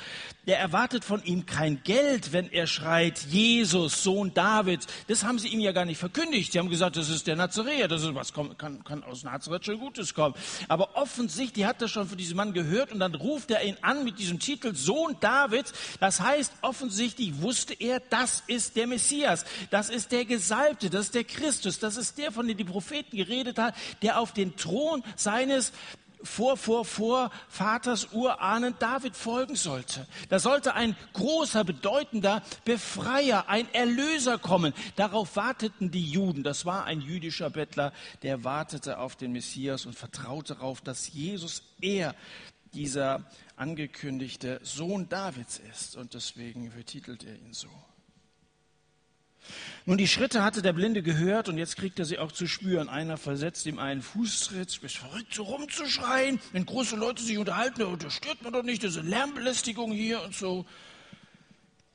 Der 0.48 0.58
erwartet 0.58 1.06
von 1.06 1.24
ihm 1.24 1.46
kein 1.46 1.84
Geld, 1.84 2.34
wenn 2.34 2.52
er 2.52 2.66
schreit, 2.66 3.20
Jesus, 3.30 4.02
Sohn 4.02 4.34
David. 4.34 4.88
Das 5.10 5.24
haben 5.24 5.38
sie 5.38 5.50
ihm 5.50 5.60
ja 5.60 5.72
gar 5.72 5.86
nicht 5.86 6.00
verkündigt. 6.00 6.54
Sie 6.54 6.58
haben 6.58 6.72
gesagt, 6.72 6.98
das 6.98 7.08
ist 7.08 7.28
der 7.28 7.36
Nazaräer, 7.36 7.88
das 7.88 8.02
ist 8.02 8.16
was 8.16 8.34
kann, 8.34 8.58
kann 8.58 9.04
aus 9.04 9.22
Nazareth 9.22 9.66
schon 9.66 9.78
Gutes 9.78 10.16
kommen. 10.16 10.34
Aber 10.70 10.96
offensichtlich 10.98 11.68
hat 11.68 11.80
er 11.84 11.88
schon 11.88 12.08
von 12.08 12.18
diesem 12.18 12.38
Mann 12.38 12.54
gehört 12.54 12.92
und 12.92 13.00
dann 13.00 13.14
ruft 13.14 13.52
er 13.52 13.64
ihn 13.64 13.78
an 13.84 14.04
mit 14.04 14.18
diesem 14.18 14.40
Titel 14.40 14.74
Sohn 14.74 15.18
David. 15.20 15.72
Das 16.00 16.20
heißt, 16.20 16.52
offensichtlich 16.64 17.44
wusste 17.44 17.76
er, 17.76 18.00
das 18.00 18.42
ist 18.48 18.76
der 18.76 18.88
Messias, 18.88 19.46
das 19.70 19.92
ist 19.92 20.12
der 20.12 20.26
Gesalbte, 20.26 20.90
das 20.90 21.06
ist 21.06 21.14
der 21.14 21.26
Christ. 21.26 21.59
Christus, 21.60 21.80
das 21.80 21.98
ist 21.98 22.18
der, 22.18 22.32
von 22.32 22.48
dem 22.48 22.56
die 22.56 22.64
Propheten 22.64 23.18
geredet 23.18 23.58
haben, 23.58 23.76
der 24.02 24.20
auf 24.20 24.32
den 24.32 24.56
Thron 24.56 25.04
seines 25.18 25.74
vor, 26.24 26.56
vor, 26.56 26.86
vor 26.86 27.32
Vaters 27.50 28.14
Urahnen 28.14 28.76
David 28.80 29.16
folgen 29.16 29.56
sollte. 29.56 30.08
Da 30.30 30.40
sollte 30.40 30.74
ein 30.74 30.96
großer, 31.14 31.66
bedeutender 31.66 32.44
Befreier, 32.64 33.48
ein 33.48 33.74
Erlöser 33.74 34.38
kommen. 34.38 34.74
Darauf 34.96 35.36
warteten 35.36 35.92
die 35.92 36.06
Juden. 36.06 36.44
Das 36.44 36.66
war 36.66 36.86
ein 36.86 37.02
jüdischer 37.02 37.50
Bettler, 37.50 37.94
der 38.24 38.44
wartete 38.46 39.00
auf 39.00 39.18
den 39.18 39.34
Messias 39.34 39.86
und 39.86 39.96
vertraute 39.96 40.56
darauf, 40.56 40.82
dass 40.82 41.12
Jesus 41.12 41.64
er, 41.82 42.16
dieser 42.74 43.24
angekündigte 43.56 44.60
Sohn 44.64 45.10
Davids 45.10 45.62
ist. 45.72 45.98
Und 45.98 46.14
deswegen 46.14 46.70
betitelt 46.72 47.26
er 47.26 47.36
ihn 47.36 47.54
so. 47.54 47.70
Nun, 49.86 49.98
die 49.98 50.08
Schritte 50.08 50.44
hatte 50.44 50.62
der 50.62 50.74
Blinde 50.74 51.02
gehört 51.02 51.50
und 51.50 51.58
jetzt 51.58 51.78
kriegt 51.78 52.00
er 52.00 52.06
sie 52.06 52.20
auch 52.20 52.32
zu 52.32 52.48
spüren. 52.48 52.90
Einer 52.90 53.18
versetzt 53.18 53.66
ihm 53.66 53.80
einen 53.80 54.02
Fußtritt, 54.02 54.82
bist 54.82 54.98
verrückt, 54.98 55.34
so 55.34 55.44
rumzuschreien. 55.44 56.40
Wenn 56.52 56.66
große 56.66 56.96
Leute 56.96 57.24
sich 57.24 57.38
unterhalten, 57.38 57.98
das 58.00 58.14
stört 58.14 58.42
man 58.44 58.54
doch 58.54 58.64
nicht, 58.64 58.84
ist 58.84 59.02
Lärmbelästigung 59.02 59.92
hier 59.92 60.22
und 60.22 60.36
so. 60.36 60.66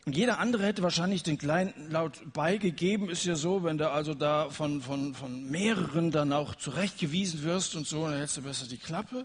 Und 0.07 0.17
jeder 0.17 0.39
andere 0.39 0.67
hätte 0.67 0.83
wahrscheinlich 0.83 1.23
den 1.23 1.39
kleinen 1.39 1.73
laut 1.91 2.21
beigegeben. 2.33 3.09
Ist 3.09 3.25
ja 3.25 3.37
so, 3.37 3.65
wenn 3.65 3.79
du 3.79 3.91
also 3.91 4.13
da 4.13 4.51
von, 4.51 4.83
von, 4.83 5.15
von 5.15 5.51
mehreren 5.51 6.11
dann 6.11 6.33
auch 6.33 6.55
zurechtgewiesen 6.55 7.43
wirst 7.43 7.75
und 7.75 7.87
so, 7.87 8.07
dann 8.07 8.19
hältst 8.19 8.37
du 8.37 8.43
besser 8.43 8.67
die 8.67 8.77
Klappe. 8.77 9.25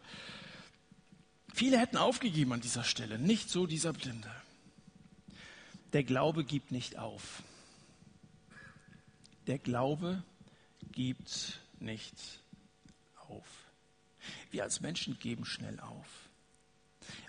Viele 1.53 1.77
hätten 1.77 1.97
aufgegeben 1.97 2.53
an 2.53 2.61
dieser 2.61 2.83
Stelle, 2.83 3.19
nicht 3.19 3.49
so 3.49 3.65
dieser 3.65 3.91
Blinde. 3.91 4.31
Der 5.91 6.03
Glaube 6.03 6.45
gibt 6.45 6.71
nicht 6.71 6.97
auf. 6.97 7.43
Der 9.49 9.57
Glaube 9.57 10.21
gibt 10.91 11.59
nicht 11.79 12.13
auf. 13.27 13.47
Wir 14.51 14.61
als 14.61 14.79
Menschen 14.79 15.17
geben 15.17 15.43
schnell 15.43 15.79
auf. 15.79 16.05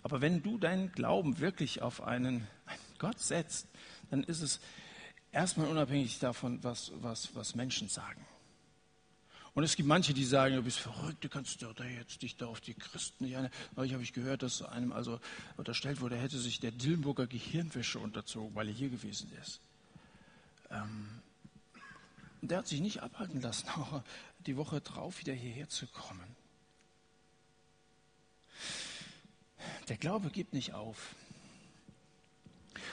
Aber 0.02 0.20
wenn 0.20 0.42
du 0.42 0.58
deinen 0.58 0.92
Glauben 0.92 1.38
wirklich 1.38 1.80
auf 1.80 2.02
einen, 2.02 2.46
Gott 2.98 3.18
setzt, 3.18 3.68
dann 4.10 4.22
ist 4.22 4.42
es 4.42 4.60
erstmal 5.32 5.68
unabhängig 5.68 6.18
davon, 6.18 6.62
was, 6.62 6.92
was, 6.96 7.34
was 7.34 7.54
Menschen 7.54 7.88
sagen. 7.88 8.22
Und 9.54 9.64
es 9.64 9.74
gibt 9.74 9.88
manche, 9.88 10.12
die 10.12 10.26
sagen, 10.26 10.56
du 10.56 10.62
bist 10.62 10.78
verrückt, 10.78 11.24
du 11.24 11.30
kannst 11.30 11.62
doch 11.62 11.72
da 11.72 11.84
jetzt 11.84 12.20
dich 12.20 12.36
da 12.36 12.48
auf 12.48 12.60
die 12.60 12.74
Christen 12.74 13.24
nicht 13.24 13.38
eine. 13.38 13.50
Neulich 13.76 13.94
habe 13.94 14.02
ich 14.02 14.12
gehört, 14.12 14.42
dass 14.42 14.60
einem 14.60 14.92
also 14.92 15.20
unterstellt 15.56 16.02
wurde, 16.02 16.16
er 16.16 16.22
hätte 16.22 16.38
sich 16.38 16.60
der 16.60 16.70
Dillenburger 16.70 17.26
Gehirnwäsche 17.26 17.98
unterzogen, 17.98 18.54
weil 18.54 18.68
er 18.68 18.74
hier 18.74 18.90
gewesen 18.90 19.32
ist. 19.40 19.62
Ähm, 20.70 21.19
der 22.48 22.58
hat 22.58 22.68
sich 22.68 22.80
nicht 22.80 23.02
abhalten 23.02 23.40
lassen, 23.40 23.68
auch 23.76 24.02
die 24.46 24.56
Woche 24.56 24.80
drauf 24.80 25.20
wieder 25.20 25.34
hierher 25.34 25.68
zu 25.68 25.86
kommen. 25.86 26.36
Der 29.88 29.96
Glaube 29.96 30.30
gibt 30.30 30.54
nicht 30.54 30.72
auf. 30.72 31.14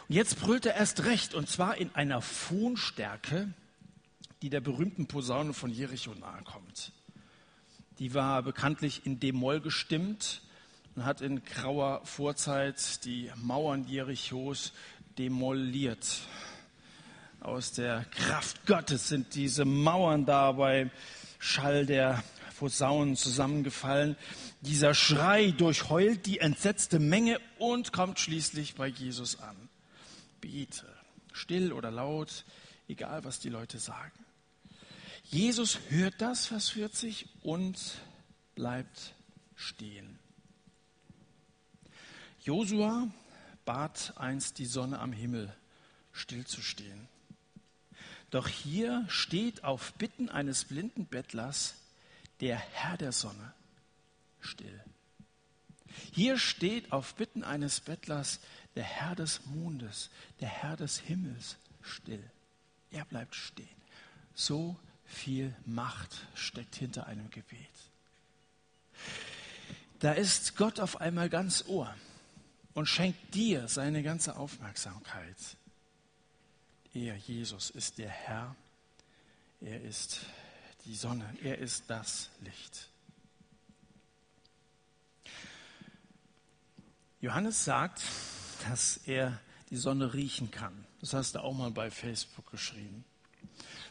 Und 0.09 0.15
jetzt 0.15 0.39
brüllt 0.39 0.65
er 0.65 0.75
erst 0.75 1.05
recht, 1.05 1.33
und 1.33 1.49
zwar 1.49 1.77
in 1.77 1.93
einer 1.95 2.21
Phonstärke, 2.21 3.53
die 4.41 4.49
der 4.49 4.61
berühmten 4.61 5.07
Posaune 5.07 5.53
von 5.53 5.69
Jericho 5.69 6.13
nahe 6.13 6.43
kommt. 6.43 6.91
Die 7.99 8.13
war 8.13 8.43
bekanntlich 8.43 9.05
in 9.05 9.19
D-Moll 9.19 9.59
gestimmt 9.59 10.41
und 10.95 11.05
hat 11.05 11.21
in 11.21 11.43
grauer 11.43 12.05
Vorzeit 12.05 13.03
die 13.05 13.31
Mauern 13.35 13.87
Jerichos 13.87 14.73
demoliert 15.17 16.21
aus 17.41 17.71
der 17.71 18.05
Kraft 18.05 18.65
Gottes 18.65 19.07
sind 19.07 19.35
diese 19.35 19.65
Mauern 19.65 20.25
da 20.25 20.51
bei 20.51 20.91
Schall 21.39 21.85
der 21.85 22.23
Posaunen 22.57 23.15
zusammengefallen. 23.15 24.15
Dieser 24.61 24.93
Schrei 24.93 25.51
durchheult 25.51 26.25
die 26.25 26.39
entsetzte 26.39 26.99
Menge 26.99 27.39
und 27.59 27.93
kommt 27.93 28.19
schließlich 28.19 28.75
bei 28.75 28.87
Jesus 28.87 29.39
an. 29.39 29.55
Biete, 30.41 30.87
still 31.33 31.71
oder 31.71 31.91
laut, 31.91 32.45
egal 32.87 33.23
was 33.23 33.39
die 33.39 33.49
Leute 33.49 33.77
sagen. 33.77 34.25
Jesus 35.23 35.79
hört 35.89 36.15
das, 36.19 36.47
Vers 36.47 36.69
40, 36.69 37.27
und 37.43 37.77
bleibt 38.55 39.13
stehen. 39.55 40.17
Josua 42.41 43.07
bat 43.65 44.13
einst 44.15 44.57
die 44.57 44.65
Sonne 44.65 44.99
am 44.99 45.11
Himmel 45.11 45.53
stillzustehen. 46.13 47.07
Doch 48.29 48.47
hier 48.47 49.05
steht 49.07 49.63
auf 49.63 49.93
Bitten 49.93 50.29
eines 50.29 50.65
blinden 50.65 51.05
Bettlers 51.05 51.75
der 52.41 52.57
Herr 52.57 52.97
der 52.97 53.11
Sonne 53.11 53.53
still. 54.41 54.83
Hier 56.11 56.37
steht 56.37 56.91
auf 56.91 57.15
Bitten 57.15 57.43
eines 57.43 57.79
Bettlers 57.79 58.39
der 58.75 58.83
Herr 58.83 59.15
des 59.15 59.45
Mondes, 59.45 60.09
der 60.39 60.49
Herr 60.49 60.75
des 60.75 60.99
Himmels 60.99 61.57
still. 61.81 62.23
Er 62.91 63.05
bleibt 63.05 63.35
stehen. 63.35 63.67
So 64.35 64.77
viel 65.05 65.55
Macht 65.65 66.27
steckt 66.35 66.75
hinter 66.75 67.07
einem 67.07 67.29
Gebet. 67.31 67.59
Da 69.99 70.11
ist 70.11 70.55
Gott 70.57 70.79
auf 70.79 71.01
einmal 71.01 71.29
ganz 71.29 71.65
Ohr 71.67 71.93
und 72.73 72.85
schenkt 72.85 73.33
dir 73.33 73.67
seine 73.67 74.03
ganze 74.03 74.35
Aufmerksamkeit. 74.35 75.35
Er, 76.97 77.15
Jesus, 77.15 77.69
ist 77.69 77.99
der 77.99 78.09
Herr. 78.09 78.55
Er 79.61 79.79
ist 79.83 80.21
die 80.85 80.95
Sonne. 80.95 81.31
Er 81.43 81.59
ist 81.59 81.83
das 81.89 82.31
Licht. 82.41 82.89
Johannes 87.21 87.63
sagt, 87.63 88.01
dass 88.67 88.97
er 89.05 89.39
die 89.69 89.75
Sonne 89.75 90.15
riechen 90.15 90.49
kann. 90.49 90.73
Das 90.99 91.13
hast 91.13 91.35
du 91.35 91.43
auch 91.43 91.53
mal 91.53 91.69
bei 91.69 91.91
Facebook 91.91 92.49
geschrieben. 92.49 93.05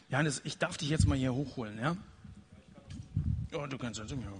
Johannes, 0.09 0.41
ich 0.43 0.57
darf 0.57 0.75
dich 0.75 0.89
jetzt 0.89 1.07
mal 1.07 1.17
hier 1.17 1.33
hochholen, 1.33 1.79
ja? 1.79 1.95
Oh, 3.53 3.67
du 3.67 3.77
kannst 3.77 4.01
also 4.01 4.17
mir. 4.17 4.33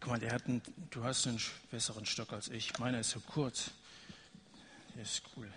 Guck 0.00 0.10
mal, 0.10 0.20
der 0.20 0.34
hat 0.34 0.44
einen, 0.44 0.60
du 0.90 1.02
hast 1.02 1.26
einen 1.26 1.40
besseren 1.70 2.04
Stock 2.04 2.34
als 2.34 2.48
ich. 2.48 2.78
Meiner 2.78 3.00
ist 3.00 3.08
so 3.08 3.20
kurz. 3.20 3.70
Der 4.94 5.02
ist 5.02 5.22
cool. 5.34 5.50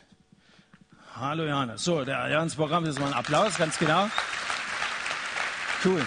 Hallo 1.19 1.45
Johannes. 1.45 1.83
So, 1.83 2.05
der 2.05 2.29
Johannes 2.29 2.55
Programm 2.55 2.85
ist 2.85 2.97
mal 2.97 3.07
ein 3.07 3.13
Applaus, 3.13 3.57
ganz 3.57 3.77
genau. 3.77 4.09
Cool. 5.83 6.05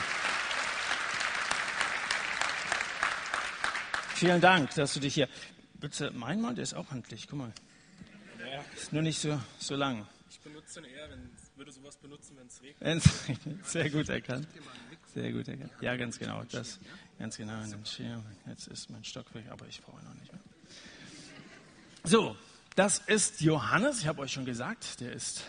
Vielen 4.14 4.40
Dank, 4.40 4.74
dass 4.74 4.94
du 4.94 5.00
dich 5.00 5.12
hier. 5.12 5.28
Bitte, 5.74 6.12
mein 6.12 6.40
Mann, 6.40 6.54
der 6.54 6.62
ist 6.62 6.72
auch 6.72 6.90
handlich. 6.90 7.28
Guck 7.28 7.40
mal. 7.40 7.52
Ja. 8.38 8.64
Ist 8.74 8.94
nur 8.94 9.02
nicht 9.02 9.20
so, 9.20 9.38
so 9.58 9.76
lang. 9.76 10.06
Ich 10.30 10.40
benutze 10.40 10.80
ihn 10.80 10.86
eher, 10.86 11.10
wenn, 11.10 11.30
würde 11.56 11.72
sowas 11.72 11.98
benutzen, 11.98 12.38
wenn 12.38 12.46
es 12.46 12.62
regnet. 12.62 13.66
Sehr 13.66 13.90
gut 13.90 14.08
erkannt. 14.08 14.48
Sehr 15.12 15.30
gut 15.30 15.46
erkannt. 15.46 15.72
Ja, 15.82 15.94
ganz 15.96 16.18
genau. 16.18 16.42
Das, 16.50 16.78
ganz 17.18 17.36
genau. 17.36 17.60
Jetzt 18.46 18.66
ist 18.68 18.88
mein 18.88 19.04
Stock 19.04 19.34
weg, 19.34 19.44
aber 19.50 19.66
ich 19.66 19.82
brauche 19.82 20.00
ihn 20.00 20.06
noch 20.06 20.14
nicht 20.14 20.32
mehr. 20.32 20.40
So, 22.04 22.34
das 22.74 22.98
ist 22.98 23.40
Johannes. 23.40 24.00
Ich 24.00 24.06
habe 24.06 24.22
euch 24.22 24.32
schon 24.32 24.44
gesagt, 24.44 25.00
der 25.00 25.12
ist 25.12 25.44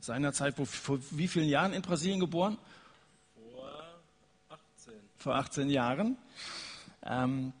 seinerzeit 0.00 0.54
vor, 0.54 0.66
vor 0.66 0.98
wie 1.10 1.28
vielen 1.28 1.48
Jahren 1.48 1.72
in 1.72 1.82
Brasilien 1.82 2.20
geboren? 2.20 2.58
Vor 3.34 3.72
18. 4.48 4.94
Vor 5.16 5.34
18 5.36 5.70
Jahren. 5.70 6.18
Ähm, 7.02 7.52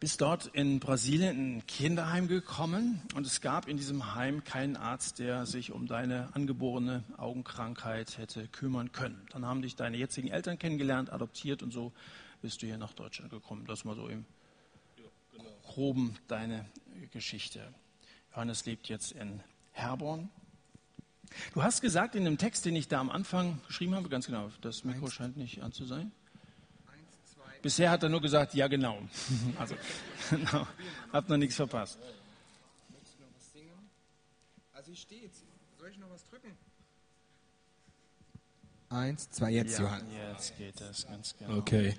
bist 0.00 0.20
dort 0.20 0.46
in 0.46 0.78
Brasilien 0.78 1.36
in 1.36 1.56
ein 1.56 1.66
Kinderheim 1.66 2.28
gekommen 2.28 3.02
und 3.14 3.26
es 3.26 3.40
gab 3.40 3.66
in 3.66 3.76
diesem 3.76 4.14
Heim 4.14 4.44
keinen 4.44 4.76
Arzt, 4.76 5.18
der 5.18 5.44
sich 5.44 5.72
um 5.72 5.88
deine 5.88 6.28
angeborene 6.34 7.02
Augenkrankheit 7.16 8.16
hätte 8.16 8.46
kümmern 8.46 8.92
können. 8.92 9.26
Dann 9.32 9.44
haben 9.44 9.62
dich 9.62 9.74
deine 9.74 9.96
jetzigen 9.96 10.28
Eltern 10.28 10.58
kennengelernt, 10.58 11.12
adoptiert 11.12 11.64
und 11.64 11.72
so 11.72 11.92
bist 12.42 12.62
du 12.62 12.66
hier 12.66 12.78
nach 12.78 12.92
Deutschland 12.92 13.30
gekommen. 13.30 13.64
Das 13.66 13.84
mal 13.84 13.96
so 13.96 14.06
im 14.06 14.24
ja, 14.96 15.04
genau. 15.32 15.50
groben 15.64 16.16
deine 16.28 16.64
Geschichte. 17.10 17.74
Johannes 18.30 18.64
lebt 18.66 18.88
jetzt 18.88 19.12
in 19.12 19.40
Herborn. 19.72 20.30
Du 21.54 21.62
hast 21.62 21.80
gesagt 21.80 22.14
in 22.14 22.24
dem 22.24 22.38
Text, 22.38 22.64
den 22.64 22.76
ich 22.76 22.88
da 22.88 23.00
am 23.00 23.10
Anfang 23.10 23.60
geschrieben 23.66 23.94
habe, 23.94 24.08
ganz 24.08 24.26
genau, 24.26 24.50
das 24.60 24.84
Mikro 24.84 25.10
scheint 25.10 25.36
nicht 25.36 25.62
an 25.62 25.72
zu 25.72 25.84
sein. 25.84 26.12
Bisher 27.60 27.90
hat 27.90 28.02
er 28.02 28.08
nur 28.08 28.20
gesagt, 28.20 28.54
ja 28.54 28.68
genau. 28.68 28.98
Also, 29.58 29.74
genau. 30.30 30.66
Hab 31.12 31.28
noch 31.28 31.36
nichts 31.36 31.56
verpasst. 31.56 31.98
Möchtest 32.88 33.18
du 33.18 33.22
noch 33.24 33.30
was 33.36 33.52
singen? 33.52 33.90
Also 34.72 34.92
ich 34.92 35.00
stehe 35.00 35.22
jetzt. 35.22 35.42
Soll 35.78 35.90
ich 35.90 35.98
noch 35.98 36.10
was 36.10 36.24
drücken? 36.26 36.56
Eins, 38.90 39.30
zwei, 39.30 39.50
jetzt, 39.50 39.78
ja, 39.78 39.84
Johann. 39.84 40.06
Jetzt 40.32 40.56
geht 40.56 40.80
das 40.80 41.06
ganz 41.06 41.36
genau. 41.36 41.58
Okay. 41.58 41.94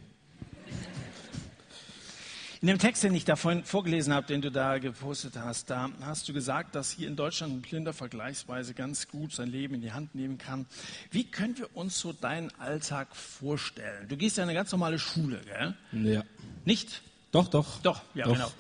In 2.62 2.68
dem 2.68 2.78
Text, 2.78 3.06
den 3.06 3.16
ich 3.16 3.24
da 3.24 3.38
vorhin 3.38 3.64
vorgelesen 3.64 4.14
habe, 4.14 4.28
den 4.28 4.42
du 4.42 4.52
da 4.52 4.80
gepostet 4.80 5.38
hast, 5.38 5.70
da 5.70 5.90
hast 6.02 6.28
du 6.28 6.34
gesagt, 6.34 6.76
dass 6.76 6.92
hier 6.92 7.08
in 7.08 7.16
Deutschland 7.16 7.54
ein 7.54 7.62
Blinder 7.62 7.94
vergleichsweise 7.94 8.74
ganz 8.74 9.08
gut 9.08 9.32
sein 9.32 9.48
Leben 9.48 9.76
in 9.76 9.82
die 9.82 9.94
Hand 9.94 10.14
nehmen 10.14 10.38
kann. 10.38 10.66
Wie 11.10 11.24
können 11.24 11.58
wir 11.58 11.74
uns 11.78 11.98
so 11.98 12.12
deinen 12.12 12.52
Alltag 12.60 13.16
vorstellen? 13.16 14.10
Du 14.10 14.18
gehst 14.18 14.36
ja 14.36 14.44
in 14.44 14.50
eine 14.50 14.58
ganz 14.58 14.74
normale 14.74 15.00
Schule, 15.00 15.40
gell? 15.46 15.74
Ja. 16.04 16.24
Nicht? 16.66 17.02
Doch, 17.32 17.48
doch. 17.48 17.80
Doch, 17.82 18.02
ja, 18.14 18.26
doch. 18.26 18.34
genau. 18.34 18.52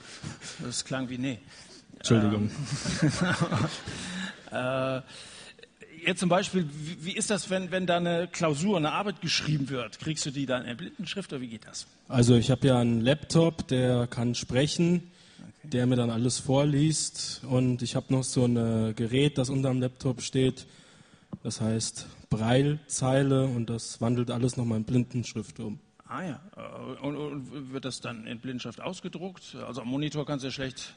Das 0.60 0.86
klang 0.86 1.10
wie 1.10 1.18
nee. 1.18 1.40
Entschuldigung. 1.98 2.50
Ähm, 4.52 4.52
äh, 4.52 5.02
jetzt 6.06 6.20
zum 6.20 6.30
Beispiel, 6.30 6.68
wie, 6.72 7.06
wie, 7.06 7.12
ist 7.16 7.30
das, 7.30 7.50
wenn, 7.50 7.72
wenn 7.72 7.86
da 7.86 7.98
eine 7.98 8.28
Klausur, 8.28 8.78
eine 8.78 8.92
Arbeit 8.92 9.22
geschrieben 9.22 9.70
wird? 9.70 10.00
Kriegst 10.00 10.26
du 10.26 10.32
die 10.32 10.46
dann 10.46 10.66
in 10.66 10.78
Blindenschrift 10.78 11.32
oder 11.32 11.42
wie 11.42 11.48
geht 11.48 11.66
das? 11.66 11.88
Also 12.08 12.36
ich 12.36 12.52
habe 12.52 12.68
ja 12.68 12.80
einen 12.80 13.02
Laptop, 13.02 13.68
der 13.68 14.08
kann 14.08 14.36
sprechen, 14.36 15.12
okay. 15.38 15.70
der 15.70 15.88
mir 15.88 15.96
dann 15.96 16.10
alles 16.10 16.40
vorliest 16.40 17.42
und 17.50 17.82
ich 17.82 17.96
habe 17.96 18.14
noch 18.14 18.24
so 18.24 18.46
ein 18.46 18.96
Gerät, 18.96 19.38
das 19.38 19.50
unter 19.50 19.70
dem 19.70 19.82
Laptop 19.82 20.22
steht, 20.22 20.66
das 21.44 21.62
heißt 21.62 22.08
Breilzeile 22.30 23.46
und 23.46 23.70
das 23.70 24.02
wandelt 24.02 24.32
alles 24.32 24.58
nochmal 24.58 24.80
in 24.80 24.84
Blindenschrift 24.84 25.60
um. 25.60 25.80
Ah 26.08 26.24
ja, 26.24 26.40
und, 27.04 27.16
und 27.16 27.72
wird 27.72 27.86
das 27.86 28.02
dann 28.02 28.26
in 28.26 28.40
Blindenschrift 28.40 28.82
ausgedruckt? 28.82 29.56
Also 29.68 29.82
am 29.82 29.90
Monitor 29.90 30.26
kannst 30.26 30.44
du 30.44 30.48
ja 30.48 30.52
schlecht 30.52 30.96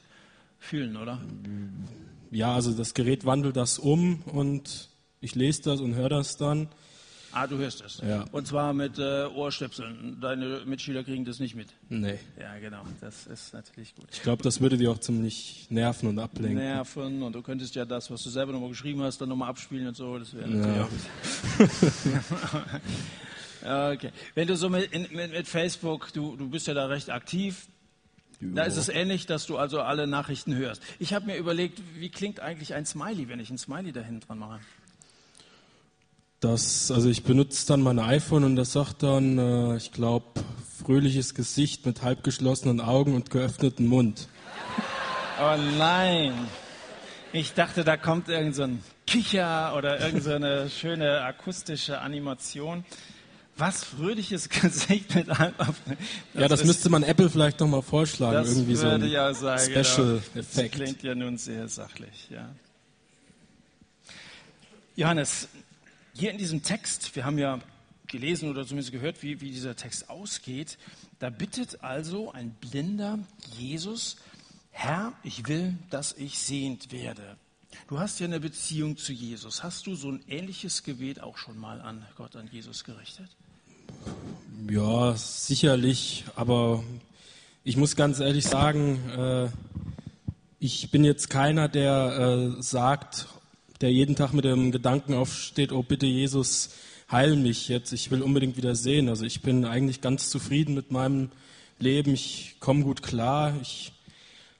fühlen, 0.59 0.97
oder? 0.97 1.21
Ja, 2.31 2.55
also 2.55 2.73
das 2.73 2.95
Gerät 2.95 3.25
wandelt 3.25 3.55
das 3.55 3.77
um 3.77 4.23
und 4.23 4.89
ich 5.23 5.35
lese 5.35 5.61
das 5.63 5.79
und 5.79 5.95
höre 5.95 6.09
das 6.09 6.37
dann. 6.37 6.67
Ah, 7.31 7.47
du 7.47 7.57
hörst 7.57 7.81
es. 7.81 7.99
Ja. 8.07 8.25
Und 8.31 8.45
zwar 8.45 8.73
mit 8.73 8.99
äh, 8.99 9.25
Ohrstöpseln. 9.25 10.19
Deine 10.21 10.61
Mitschüler 10.65 11.03
kriegen 11.03 11.25
das 11.25 11.39
nicht 11.39 11.55
mit. 11.55 11.69
Nee. 11.89 12.19
Ja, 12.39 12.59
genau. 12.59 12.83
Das 13.01 13.25
ist 13.25 13.53
natürlich 13.53 13.95
gut. 13.95 14.05
Ich 14.11 14.21
glaube, 14.21 14.43
das 14.43 14.61
würde 14.61 14.77
dir 14.77 14.91
auch 14.91 14.99
ziemlich 14.99 15.65
nerven 15.69 16.09
und 16.09 16.19
ablenken. 16.19 16.59
Nerven 16.59 17.23
und 17.23 17.33
du 17.33 17.41
könntest 17.41 17.73
ja 17.73 17.85
das, 17.85 18.11
was 18.11 18.21
du 18.21 18.29
selber 18.29 18.51
nochmal 18.51 18.69
geschrieben 18.69 19.01
hast, 19.01 19.19
dann 19.19 19.29
nochmal 19.29 19.49
abspielen 19.49 19.87
und 19.87 19.95
so. 19.95 20.19
Das 20.19 20.35
wäre 20.35 20.47
ja. 20.47 20.87
gut. 21.57 21.69
okay. 23.95 24.11
Wenn 24.35 24.47
du 24.47 24.55
so 24.55 24.69
mit, 24.69 24.91
in, 24.91 25.07
mit, 25.11 25.31
mit 25.31 25.47
Facebook, 25.47 26.13
du, 26.13 26.35
du 26.35 26.49
bist 26.49 26.67
ja 26.67 26.75
da 26.75 26.85
recht 26.85 27.09
aktiv, 27.09 27.67
da 28.41 28.63
ist 28.63 28.77
es 28.77 28.89
ähnlich, 28.89 29.25
dass 29.25 29.45
du 29.45 29.57
also 29.57 29.81
alle 29.81 30.05
Nachrichten 30.05 30.55
hörst. 30.55 30.83
Ich 30.99 31.13
habe 31.13 31.25
mir 31.25 31.37
überlegt, 31.37 31.81
wie 31.95 32.09
klingt 32.09 32.41
eigentlich 32.41 32.73
ein 32.73 32.85
Smiley, 32.85 33.29
wenn 33.29 33.39
ich 33.39 33.49
ein 33.49 33.57
Smiley 33.57 33.93
da 33.93 34.01
hinten 34.01 34.19
dran 34.27 34.37
mache? 34.37 34.59
Das, 36.43 36.91
also 36.91 37.09
ich 37.09 37.23
benutze 37.23 37.65
dann 37.67 37.79
mein 37.79 37.99
iPhone 37.99 38.43
und 38.43 38.57
das 38.57 38.73
sagt 38.73 39.01
dann, 39.01 39.37
äh, 39.37 39.77
ich 39.77 39.93
glaube, 39.93 40.25
fröhliches 40.83 41.35
Gesicht 41.35 41.85
mit 41.85 42.01
halb 42.01 42.21
geschlossenen 42.21 42.81
Augen 42.81 43.15
und 43.15 43.29
geöffneten 43.29 43.87
Mund. 43.87 44.27
Oh 45.39 45.55
nein. 45.77 46.33
Ich 47.31 47.53
dachte, 47.53 47.85
da 47.85 47.95
kommt 47.95 48.27
irgend 48.27 48.55
so 48.55 48.63
ein 48.63 48.83
Kicher 49.07 49.73
oder 49.77 50.01
irgend 50.01 50.23
so 50.23 50.33
eine 50.33 50.69
schöne 50.69 51.21
akustische 51.21 52.01
Animation. 52.01 52.83
Was 53.55 53.85
fröhliches 53.85 54.49
Gesicht 54.61 55.15
mit 55.15 55.29
auf. 55.29 55.75
Ja, 56.33 56.49
das 56.49 56.65
müsste 56.65 56.89
man 56.89 57.03
Apple 57.03 57.29
vielleicht 57.29 57.61
noch 57.61 57.67
mal 57.67 57.81
vorschlagen, 57.81 58.35
das 58.35 58.49
irgendwie 58.49 58.75
so 58.75 58.89
ein 58.89 59.07
ja 59.07 59.33
sagen, 59.33 59.61
Special 59.61 60.21
genau. 60.33 60.39
Effekt. 60.41 60.73
Das 60.73 60.81
klingt 60.81 61.03
ja 61.03 61.15
nun 61.15 61.37
sehr 61.37 61.69
sachlich, 61.69 62.27
ja. 62.29 62.49
Johannes, 64.95 65.47
hier 66.13 66.31
in 66.31 66.37
diesem 66.37 66.63
Text, 66.63 67.15
wir 67.15 67.25
haben 67.25 67.37
ja 67.37 67.59
gelesen 68.07 68.49
oder 68.49 68.65
zumindest 68.65 68.91
gehört, 68.91 69.23
wie, 69.23 69.41
wie 69.41 69.51
dieser 69.51 69.75
Text 69.75 70.09
ausgeht, 70.09 70.77
da 71.19 71.29
bittet 71.29 71.83
also 71.83 72.31
ein 72.31 72.51
Blinder 72.51 73.19
Jesus, 73.57 74.17
Herr, 74.71 75.13
ich 75.23 75.47
will, 75.47 75.77
dass 75.89 76.13
ich 76.13 76.39
sehend 76.39 76.91
werde. 76.91 77.37
Du 77.87 77.99
hast 77.99 78.19
ja 78.19 78.27
eine 78.27 78.39
Beziehung 78.39 78.97
zu 78.97 79.13
Jesus. 79.13 79.63
Hast 79.63 79.87
du 79.87 79.95
so 79.95 80.11
ein 80.11 80.23
ähnliches 80.27 80.83
Gebet 80.83 81.21
auch 81.21 81.37
schon 81.37 81.57
mal 81.57 81.81
an 81.81 82.05
Gott, 82.15 82.35
an 82.35 82.47
Jesus 82.51 82.83
gerichtet? 82.83 83.29
Ja, 84.69 85.15
sicherlich, 85.15 86.25
aber 86.35 86.83
ich 87.63 87.77
muss 87.77 87.95
ganz 87.95 88.19
ehrlich 88.19 88.45
sagen, 88.45 89.09
äh, 89.09 89.49
ich 90.59 90.91
bin 90.91 91.03
jetzt 91.03 91.29
keiner, 91.29 91.67
der 91.67 92.55
äh, 92.57 92.61
sagt, 92.61 93.27
der 93.83 93.91
jeden 93.91 94.15
Tag 94.15 94.31
mit 94.31 94.45
dem 94.45 94.71
Gedanken 94.71 95.13
aufsteht, 95.13 95.73
oh 95.73 95.83
bitte 95.83 96.05
Jesus, 96.05 96.69
heil 97.11 97.35
mich 97.35 97.67
jetzt, 97.67 97.91
ich 97.91 98.09
will 98.11 98.21
unbedingt 98.21 98.55
wieder 98.55 98.75
sehen. 98.75 99.09
Also 99.09 99.25
ich 99.25 99.41
bin 99.41 99.65
eigentlich 99.65 99.99
ganz 99.99 100.29
zufrieden 100.29 100.73
mit 100.73 100.89
meinem 100.89 101.31
Leben, 101.79 102.13
ich 102.13 102.55
komme 102.61 102.85
gut 102.85 103.03
klar, 103.03 103.53
ich 103.61 103.91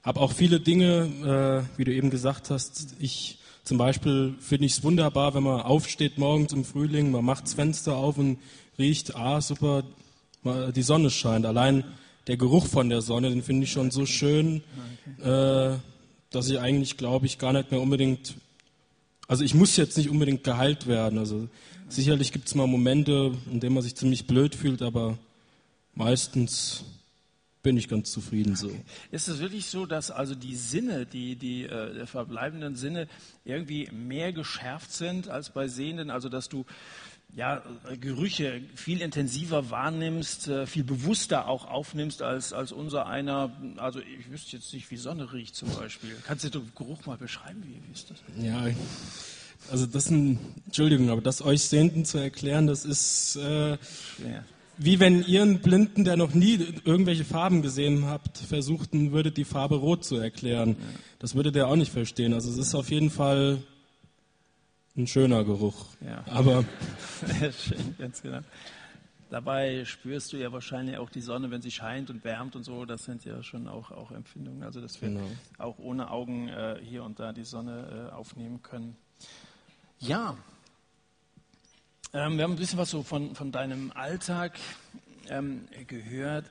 habe 0.02 0.20
auch 0.20 0.30
viele 0.30 0.60
Dinge, 0.60 1.64
äh, 1.72 1.78
wie 1.78 1.84
du 1.84 1.94
eben 1.94 2.10
gesagt 2.10 2.50
hast, 2.50 2.96
ich 3.00 3.38
zum 3.62 3.78
Beispiel 3.78 4.34
finde 4.40 4.66
ich 4.66 4.72
es 4.72 4.82
wunderbar, 4.82 5.32
wenn 5.32 5.42
man 5.42 5.62
aufsteht 5.62 6.18
morgens 6.18 6.52
im 6.52 6.66
Frühling, 6.66 7.10
man 7.10 7.24
macht 7.24 7.44
das 7.44 7.54
Fenster 7.54 7.96
auf 7.96 8.18
und 8.18 8.36
riecht, 8.78 9.16
ah 9.16 9.40
super, 9.40 9.84
die 10.44 10.82
Sonne 10.82 11.08
scheint. 11.08 11.46
Allein 11.46 11.82
der 12.26 12.36
Geruch 12.36 12.66
von 12.66 12.90
der 12.90 13.00
Sonne, 13.00 13.30
den 13.30 13.42
finde 13.42 13.64
ich 13.64 13.72
schon 13.72 13.90
so 13.90 14.04
schön, 14.04 14.62
äh, 15.22 15.76
dass 16.28 16.50
ich 16.50 16.58
eigentlich, 16.58 16.98
glaube 16.98 17.24
ich, 17.24 17.38
gar 17.38 17.54
nicht 17.54 17.70
mehr 17.70 17.80
unbedingt 17.80 18.34
also 19.26 19.44
ich 19.44 19.54
muss 19.54 19.76
jetzt 19.76 19.96
nicht 19.96 20.10
unbedingt 20.10 20.44
geheilt 20.44 20.86
werden. 20.86 21.18
Also 21.18 21.48
sicherlich 21.88 22.32
gibt 22.32 22.48
es 22.48 22.54
mal 22.54 22.66
Momente, 22.66 23.32
in 23.50 23.60
denen 23.60 23.74
man 23.74 23.82
sich 23.82 23.94
ziemlich 23.94 24.26
blöd 24.26 24.54
fühlt, 24.54 24.82
aber 24.82 25.18
meistens 25.94 26.84
bin 27.62 27.78
ich 27.78 27.88
ganz 27.88 28.12
zufrieden 28.12 28.56
so. 28.56 28.70
Ist 29.10 29.26
es 29.26 29.38
wirklich 29.38 29.66
so, 29.66 29.86
dass 29.86 30.10
also 30.10 30.34
die 30.34 30.54
Sinne, 30.54 31.06
die, 31.06 31.34
die 31.34 31.64
äh, 31.64 32.04
verbleibenden 32.04 32.76
Sinne 32.76 33.08
irgendwie 33.44 33.88
mehr 33.90 34.34
geschärft 34.34 34.92
sind 34.92 35.28
als 35.28 35.50
bei 35.50 35.66
Sehenden? 35.66 36.10
Also 36.10 36.28
dass 36.28 36.50
du 36.50 36.66
ja, 37.36 37.62
Gerüche 38.00 38.62
viel 38.76 39.00
intensiver 39.00 39.70
wahrnimmst, 39.70 40.48
äh, 40.48 40.66
viel 40.66 40.84
bewusster 40.84 41.48
auch 41.48 41.66
aufnimmst 41.66 42.22
als, 42.22 42.52
als 42.52 42.70
unser 42.70 43.06
einer. 43.06 43.50
Also 43.76 44.00
ich 44.00 44.30
wüsste 44.30 44.56
jetzt 44.56 44.72
nicht, 44.72 44.90
wie 44.90 44.96
Sonne 44.96 45.32
riecht 45.32 45.56
zum 45.56 45.68
Beispiel. 45.74 46.16
Kannst 46.26 46.44
du 46.44 46.50
den 46.50 46.70
Geruch 46.76 47.04
mal 47.06 47.16
beschreiben? 47.16 47.62
Wie, 47.64 47.80
wie 47.86 47.92
ist 47.92 48.10
das? 48.10 48.18
Ja, 48.38 48.66
also 49.70 49.86
das 49.86 50.10
ein, 50.10 50.38
Entschuldigung, 50.66 51.10
aber 51.10 51.22
das 51.22 51.42
euch 51.42 51.62
Sehenden 51.62 52.04
zu 52.04 52.18
erklären, 52.18 52.66
das 52.66 52.84
ist 52.84 53.36
äh, 53.36 53.78
wie 54.76 55.00
wenn 55.00 55.24
ihr 55.24 55.42
einen 55.42 55.60
Blinden, 55.60 56.04
der 56.04 56.16
noch 56.16 56.34
nie 56.34 56.58
irgendwelche 56.84 57.24
Farben 57.24 57.62
gesehen 57.62 58.06
habt, 58.06 58.38
versuchten 58.38 59.12
würdet, 59.12 59.36
die 59.36 59.44
Farbe 59.44 59.76
Rot 59.76 60.04
zu 60.04 60.16
erklären. 60.16 60.70
Ja. 60.70 61.00
Das 61.20 61.34
würde 61.34 61.52
der 61.52 61.68
auch 61.68 61.76
nicht 61.76 61.92
verstehen. 61.92 62.34
Also 62.34 62.50
es 62.50 62.58
ist 62.58 62.74
auf 62.74 62.90
jeden 62.90 63.10
Fall 63.10 63.58
ein 64.96 65.06
schöner 65.06 65.44
Geruch. 65.44 65.86
Ja. 66.00 66.24
Aber 66.26 66.64
schön, 67.58 67.96
ganz 67.98 68.22
genau. 68.22 68.40
Dabei 69.30 69.84
spürst 69.84 70.32
du 70.32 70.36
ja 70.36 70.52
wahrscheinlich 70.52 70.98
auch 70.98 71.10
die 71.10 71.20
Sonne, 71.20 71.50
wenn 71.50 71.60
sie 71.60 71.70
scheint 71.70 72.10
und 72.10 72.22
wärmt 72.22 72.54
und 72.54 72.62
so. 72.62 72.84
Das 72.84 73.04
sind 73.04 73.24
ja 73.24 73.42
schon 73.42 73.66
auch, 73.66 73.90
auch 73.90 74.12
Empfindungen. 74.12 74.62
Also, 74.62 74.80
dass 74.80 75.02
wir 75.02 75.08
genau. 75.08 75.26
auch 75.58 75.78
ohne 75.78 76.10
Augen 76.10 76.48
äh, 76.48 76.78
hier 76.82 77.02
und 77.02 77.18
da 77.18 77.32
die 77.32 77.44
Sonne 77.44 78.10
äh, 78.10 78.14
aufnehmen 78.14 78.62
können. 78.62 78.96
Ja, 79.98 80.36
ähm, 82.14 82.36
wir 82.36 82.44
haben 82.44 82.52
ein 82.52 82.56
bisschen 82.56 82.78
was 82.78 82.90
so 82.90 83.02
von, 83.02 83.34
von 83.34 83.50
deinem 83.50 83.90
Alltag 83.90 84.56
ähm, 85.28 85.66
gehört 85.88 86.48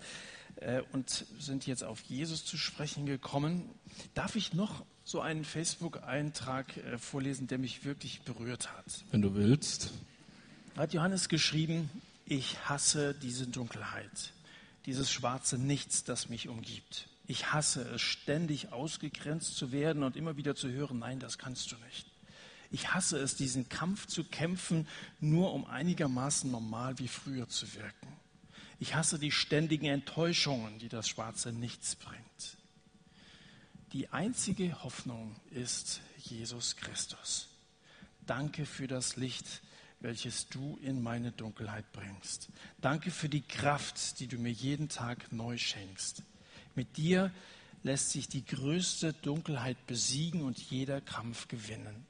äh, 0.58 0.82
und 0.92 1.26
sind 1.40 1.66
jetzt 1.66 1.86
auf 1.86 2.02
Jesus 2.02 2.44
zu 2.44 2.58
sprechen 2.58 3.06
gekommen. 3.06 3.70
Darf 4.14 4.36
ich 4.36 4.54
noch 4.54 4.84
so 5.14 5.22
einen 5.22 5.46
Facebook-Eintrag 5.46 6.76
äh, 6.76 6.98
vorlesen, 6.98 7.46
der 7.46 7.60
mich 7.60 7.86
wirklich 7.86 8.24
berührt 8.24 8.74
hat. 8.74 9.06
Wenn 9.12 9.22
du 9.22 9.36
willst. 9.36 9.92
Hat 10.76 10.92
Johannes 10.96 11.30
geschrieben, 11.30 11.88
ich 12.26 12.68
hasse 12.68 13.14
diese 13.14 13.46
Dunkelheit, 13.46 14.34
dieses 14.88 15.12
schwarze 15.12 15.60
Nichts, 15.60 16.04
das 16.04 16.30
mich 16.30 16.50
umgibt. 16.50 17.10
Ich 17.28 17.54
hasse 17.54 17.84
es, 17.84 18.02
ständig 18.02 18.72
ausgegrenzt 18.72 19.56
zu 19.56 19.72
werden 19.72 20.02
und 20.02 20.16
immer 20.16 20.36
wieder 20.36 20.56
zu 20.56 20.72
hören, 20.72 20.98
nein, 20.98 21.20
das 21.20 21.38
kannst 21.38 21.72
du 21.72 21.76
nicht. 21.86 22.08
Ich 22.72 22.96
hasse 22.96 23.20
es, 23.20 23.36
diesen 23.36 23.70
Kampf 23.70 24.08
zu 24.08 24.24
kämpfen, 24.24 24.88
nur 25.20 25.54
um 25.54 25.68
einigermaßen 25.68 26.50
normal 26.50 26.98
wie 26.98 27.08
früher 27.08 27.48
zu 27.48 27.72
wirken. 27.76 28.08
Ich 28.80 28.96
hasse 28.96 29.20
die 29.20 29.32
ständigen 29.32 29.86
Enttäuschungen, 29.86 30.80
die 30.80 30.90
das 30.90 31.08
schwarze 31.08 31.52
Nichts 31.52 31.96
bringt. 31.98 32.58
Die 33.94 34.10
einzige 34.10 34.84
Hoffnung 34.84 35.36
ist 35.52 36.02
Jesus 36.18 36.76
Christus. 36.76 37.48
Danke 38.26 38.66
für 38.66 38.88
das 38.88 39.18
Licht, 39.18 39.62
welches 40.00 40.50
du 40.50 40.80
in 40.82 41.04
meine 41.04 41.32
Dunkelheit 41.32 41.86
bringst. 41.94 42.50
Danke 42.82 43.12
für 43.12 43.30
die 43.30 43.44
Kraft, 43.44 44.20
die 44.20 44.26
du 44.26 44.40
mir 44.40 44.52
jeden 44.52 44.90
Tag 44.90 45.32
neu 45.32 45.60
schenkst. 45.60 46.24
Mit 46.74 46.98
dir 46.98 47.32
lässt 47.84 48.10
sich 48.10 48.28
die 48.28 48.44
größte 48.44 49.14
Dunkelheit 49.14 49.86
besiegen 49.86 50.42
und 50.42 50.58
jeder 50.58 51.00
Kampf 51.00 51.48
gewinnen. 51.48 52.08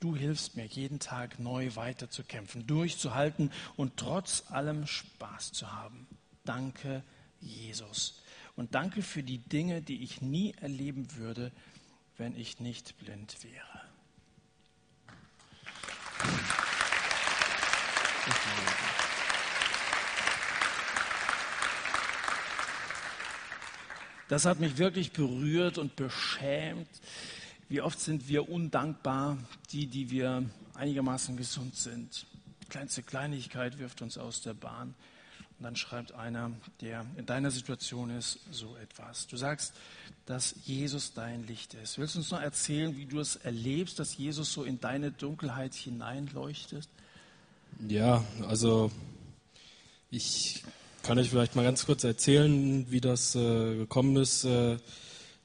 Du 0.00 0.16
hilfst 0.16 0.56
mir 0.56 0.66
jeden 0.66 0.98
Tag 0.98 1.38
neu 1.38 1.76
weiterzukämpfen, 1.76 2.66
durchzuhalten 2.66 3.52
und 3.76 3.98
trotz 3.98 4.50
allem 4.50 4.88
Spaß 4.88 5.52
zu 5.52 5.70
haben. 5.70 6.08
Danke, 6.44 7.04
Jesus. 7.40 8.20
Und 8.56 8.74
danke 8.74 9.02
für 9.02 9.22
die 9.22 9.38
Dinge, 9.38 9.82
die 9.82 10.02
ich 10.02 10.20
nie 10.20 10.54
erleben 10.60 11.16
würde, 11.16 11.50
wenn 12.16 12.36
ich 12.36 12.60
nicht 12.60 12.96
blind 12.98 13.36
wäre. 13.42 13.82
Das 24.28 24.46
hat 24.46 24.58
mich 24.58 24.78
wirklich 24.78 25.12
berührt 25.12 25.76
und 25.76 25.96
beschämt. 25.96 26.88
Wie 27.68 27.80
oft 27.80 28.00
sind 28.00 28.28
wir 28.28 28.48
undankbar, 28.48 29.36
die, 29.70 29.86
die 29.86 30.10
wir 30.10 30.48
einigermaßen 30.74 31.36
gesund 31.36 31.76
sind. 31.76 32.26
Die 32.62 32.68
kleinste 32.68 33.02
Kleinigkeit 33.02 33.78
wirft 33.78 34.00
uns 34.00 34.16
aus 34.16 34.40
der 34.42 34.54
Bahn. 34.54 34.94
Dann 35.64 35.76
schreibt 35.76 36.12
einer, 36.12 36.50
der 36.82 37.06
in 37.16 37.24
deiner 37.24 37.50
Situation 37.50 38.10
ist, 38.10 38.38
so 38.50 38.76
etwas. 38.76 39.26
Du 39.28 39.38
sagst, 39.38 39.72
dass 40.26 40.54
Jesus 40.66 41.14
dein 41.14 41.46
Licht 41.46 41.72
ist. 41.72 41.96
Willst 41.96 42.16
du 42.16 42.18
uns 42.18 42.30
noch 42.30 42.42
erzählen, 42.42 42.94
wie 42.98 43.06
du 43.06 43.18
es 43.18 43.36
erlebst, 43.36 43.98
dass 43.98 44.14
Jesus 44.14 44.52
so 44.52 44.64
in 44.64 44.78
deine 44.78 45.10
Dunkelheit 45.10 45.72
hineinleuchtet? 45.72 46.86
Ja, 47.88 48.22
also 48.46 48.90
ich 50.10 50.62
kann 51.02 51.18
euch 51.18 51.30
vielleicht 51.30 51.56
mal 51.56 51.64
ganz 51.64 51.86
kurz 51.86 52.04
erzählen, 52.04 52.84
wie 52.90 53.00
das 53.00 53.34
äh, 53.34 53.76
gekommen 53.76 54.16
ist, 54.16 54.44
äh, 54.44 54.76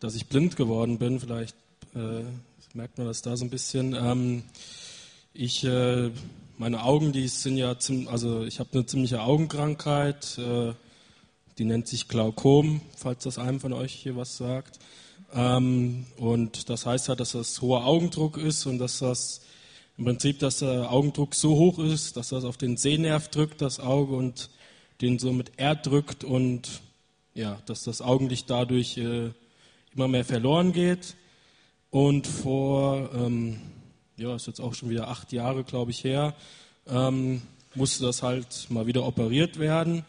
dass 0.01 0.15
ich 0.15 0.27
blind 0.27 0.57
geworden 0.57 0.99
bin. 0.99 1.21
Vielleicht 1.21 1.55
äh, 1.95 2.25
merkt 2.73 2.97
man 2.97 3.07
das 3.07 3.21
da 3.21 3.37
so 3.37 3.45
ein 3.45 3.49
bisschen. 3.49 3.93
Ähm, 3.93 4.43
ich 5.33 5.63
äh, 5.63 6.11
meine 6.59 6.83
Augen, 6.83 7.13
die 7.13 7.29
sind 7.29 7.55
ja, 7.55 7.73
also 8.07 8.43
ich 8.43 8.59
habe 8.59 8.69
eine 8.73 8.85
ziemliche 8.85 9.21
Augenkrankheit, 9.21 10.37
äh, 10.37 10.73
die 11.57 11.63
nennt 11.63 11.87
sich 11.87 12.09
Glaukom, 12.09 12.81
falls 12.97 13.23
das 13.23 13.39
einem 13.39 13.61
von 13.61 13.71
euch 13.71 13.93
hier 13.93 14.17
was 14.17 14.35
sagt. 14.35 14.77
Ähm, 15.33 16.05
und 16.17 16.69
das 16.69 16.85
heißt 16.85 17.07
halt, 17.07 17.21
dass 17.21 17.31
das 17.31 17.61
hoher 17.61 17.85
Augendruck 17.85 18.37
ist 18.37 18.65
und 18.65 18.77
dass 18.77 18.99
das 18.99 19.41
im 19.97 20.03
Prinzip, 20.03 20.39
dass 20.39 20.59
der 20.59 20.91
Augendruck 20.91 21.33
so 21.33 21.55
hoch 21.55 21.79
ist, 21.79 22.17
dass 22.17 22.29
das 22.29 22.43
auf 22.43 22.57
den 22.57 22.75
Sehnerv 22.75 23.29
drückt, 23.29 23.61
das 23.61 23.79
Auge, 23.79 24.15
und 24.15 24.49
den 24.99 25.17
somit 25.17 25.53
erdrückt 25.55 26.25
und 26.25 26.81
ja, 27.35 27.61
dass 27.67 27.83
das 27.83 28.01
Augenlicht 28.01 28.49
dadurch 28.49 28.97
äh, 28.97 29.31
immer 29.95 30.09
mehr 30.09 30.25
verloren 30.25 30.73
geht. 30.73 31.15
Und 31.89 32.27
vor 32.27 33.09
ähm, 33.15 33.61
ja, 34.19 34.35
ist 34.35 34.47
jetzt 34.47 34.59
auch 34.59 34.73
schon 34.73 34.89
wieder 34.89 35.07
acht 35.07 35.31
Jahre, 35.31 35.63
glaube 35.63 35.91
ich, 35.91 36.03
her, 36.03 36.33
ähm, 36.87 37.41
musste 37.75 38.05
das 38.05 38.23
halt 38.23 38.67
mal 38.69 38.85
wieder 38.87 39.05
operiert 39.05 39.59
werden. 39.59 40.03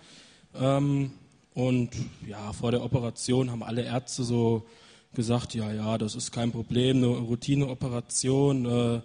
Ähm, 0.55 1.13
und 1.55 1.91
ja, 2.27 2.53
vor 2.53 2.71
der 2.71 2.83
Operation 2.83 3.51
haben 3.51 3.63
alle 3.63 3.83
Ärzte 3.83 4.25
so 4.25 4.67
gesagt, 5.15 5.55
ja, 5.55 5.73
ja, 5.73 5.99
das 5.99 6.15
ist 6.15 6.33
kein 6.33 6.53
Problem, 6.53 6.99
eine 6.99 7.09
Routineoperation. 7.09 8.65
Äh, 8.65 9.01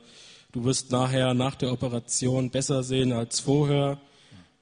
du 0.52 0.64
wirst 0.64 0.92
nachher 0.92 1.34
nach 1.34 1.56
der 1.56 1.72
Operation 1.72 2.50
besser 2.52 2.84
sehen 2.84 3.12
als 3.12 3.40
vorher. 3.40 4.00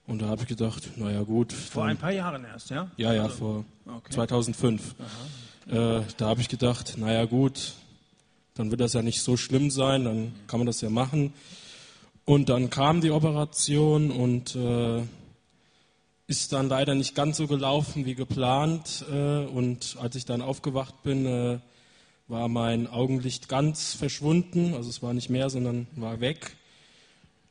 Und 0.06 0.22
da 0.22 0.28
habe 0.28 0.42
ich 0.42 0.48
gedacht, 0.48 0.98
naja 0.98 1.24
gut. 1.24 1.54
Vor 1.54 1.86
ein 1.86 1.98
paar 1.98 2.12
Jahren 2.12 2.44
erst, 2.44 2.70
ja? 2.70 2.92
Ja, 2.98 3.14
ja, 3.14 3.24
also, 3.24 3.36
vor 3.36 3.66
okay. 3.86 4.12
2005. 4.12 4.96
Äh, 5.68 6.02
da 6.18 6.28
habe 6.28 6.42
ich 6.42 6.50
gedacht, 6.50 6.98
naja 6.98 7.24
gut, 7.26 7.74
dann 8.56 8.72
wird 8.72 8.82
das 8.82 8.94
ja 8.94 9.02
nicht 9.02 9.22
so 9.22 9.38
schlimm 9.38 9.72
sein, 9.72 10.04
dann 10.06 10.34
kann 10.48 10.60
man 10.60 10.68
das 10.68 10.82
ja 10.82 10.90
machen. 10.90 11.34
Und 12.26 12.50
dann 12.50 12.70
kam 12.70 13.02
die 13.02 13.12
Operation 13.12 14.12
und 14.12 14.56
äh, 14.56 15.02
ist 16.28 16.54
dann 16.54 16.70
leider 16.70 16.96
nicht 16.96 17.16
ganz 17.16 17.38
so 17.38 17.48
gelaufen 17.48 18.06
wie 18.06 18.16
geplant. 18.16 19.06
Äh, 19.12 19.46
und 19.46 19.98
als 20.00 20.16
ich 20.16 20.26
dann 20.26 20.42
aufgewacht 20.42 21.04
bin, 21.04 21.26
äh, 21.26 21.60
war 22.28 22.48
mein 22.48 22.88
Augenlicht 22.88 23.50
ganz 23.50 23.94
verschwunden. 23.94 24.74
Also 24.74 24.90
es 24.90 25.04
war 25.04 25.14
nicht 25.14 25.30
mehr, 25.30 25.50
sondern 25.50 25.88
war 25.96 26.22
weg. 26.22 26.56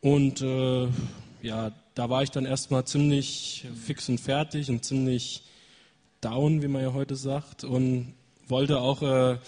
Und 0.00 0.40
äh, 0.40 0.88
ja, 1.42 1.72
da 1.94 2.08
war 2.08 2.22
ich 2.22 2.30
dann 2.30 2.46
erstmal 2.46 2.84
ziemlich 2.86 3.66
fix 3.84 4.08
und 4.08 4.18
fertig 4.18 4.70
und 4.70 4.84
ziemlich 4.84 5.42
down, 6.20 6.62
wie 6.62 6.68
man 6.68 6.82
ja 6.82 6.94
heute 6.94 7.16
sagt. 7.16 7.64
Und 7.64 8.14
wollte 8.48 8.80
auch 8.80 9.02
äh, 9.02 9.38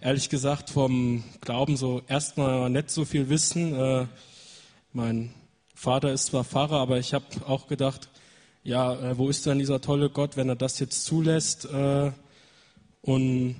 ehrlich 0.00 0.28
gesagt 0.28 0.70
vom 0.70 1.24
Glauben 1.40 1.76
so 1.76 2.02
erstmal 2.06 2.70
nicht 2.70 2.90
so 2.90 3.04
viel 3.04 3.28
wissen. 3.28 3.74
Äh, 3.74 4.06
mein 4.92 5.34
Vater 5.74 6.12
ist 6.12 6.26
zwar 6.26 6.44
Pfarrer, 6.44 6.78
aber 6.78 6.98
ich 6.98 7.14
habe 7.14 7.24
auch 7.46 7.66
gedacht, 7.66 8.08
ja, 8.62 8.94
äh, 8.94 9.18
wo 9.18 9.28
ist 9.28 9.46
denn 9.46 9.58
dieser 9.58 9.80
tolle 9.80 10.10
Gott, 10.10 10.36
wenn 10.36 10.48
er 10.48 10.56
das 10.56 10.78
jetzt 10.78 11.04
zulässt? 11.04 11.64
Äh, 11.66 12.12
und 13.02 13.56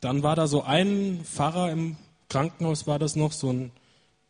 dann 0.00 0.22
war 0.22 0.36
da 0.36 0.46
so 0.46 0.62
ein 0.62 1.20
Pfarrer 1.24 1.70
im 1.70 1.96
Krankenhaus, 2.28 2.86
war 2.86 2.98
das 2.98 3.16
noch, 3.16 3.32
so 3.32 3.52
ein, 3.52 3.70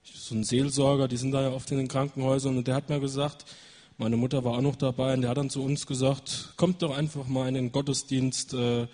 so 0.02 0.34
ein 0.34 0.44
Seelsorger, 0.44 1.08
die 1.08 1.16
sind 1.16 1.32
da 1.32 1.42
ja 1.42 1.50
oft 1.50 1.70
in 1.70 1.78
den 1.78 1.88
Krankenhäusern, 1.88 2.56
und 2.56 2.68
der 2.68 2.74
hat 2.74 2.88
mir 2.88 3.00
gesagt, 3.00 3.44
meine 3.98 4.16
Mutter 4.16 4.44
war 4.44 4.54
auch 4.54 4.62
noch 4.62 4.76
dabei, 4.76 5.14
und 5.14 5.22
der 5.22 5.30
hat 5.30 5.38
dann 5.38 5.50
zu 5.50 5.62
uns 5.62 5.86
gesagt, 5.86 6.52
kommt 6.56 6.82
doch 6.82 6.96
einfach 6.96 7.26
mal 7.26 7.48
in 7.48 7.54
den 7.54 7.72
Gottesdienst, 7.72 8.54
äh, 8.54 8.86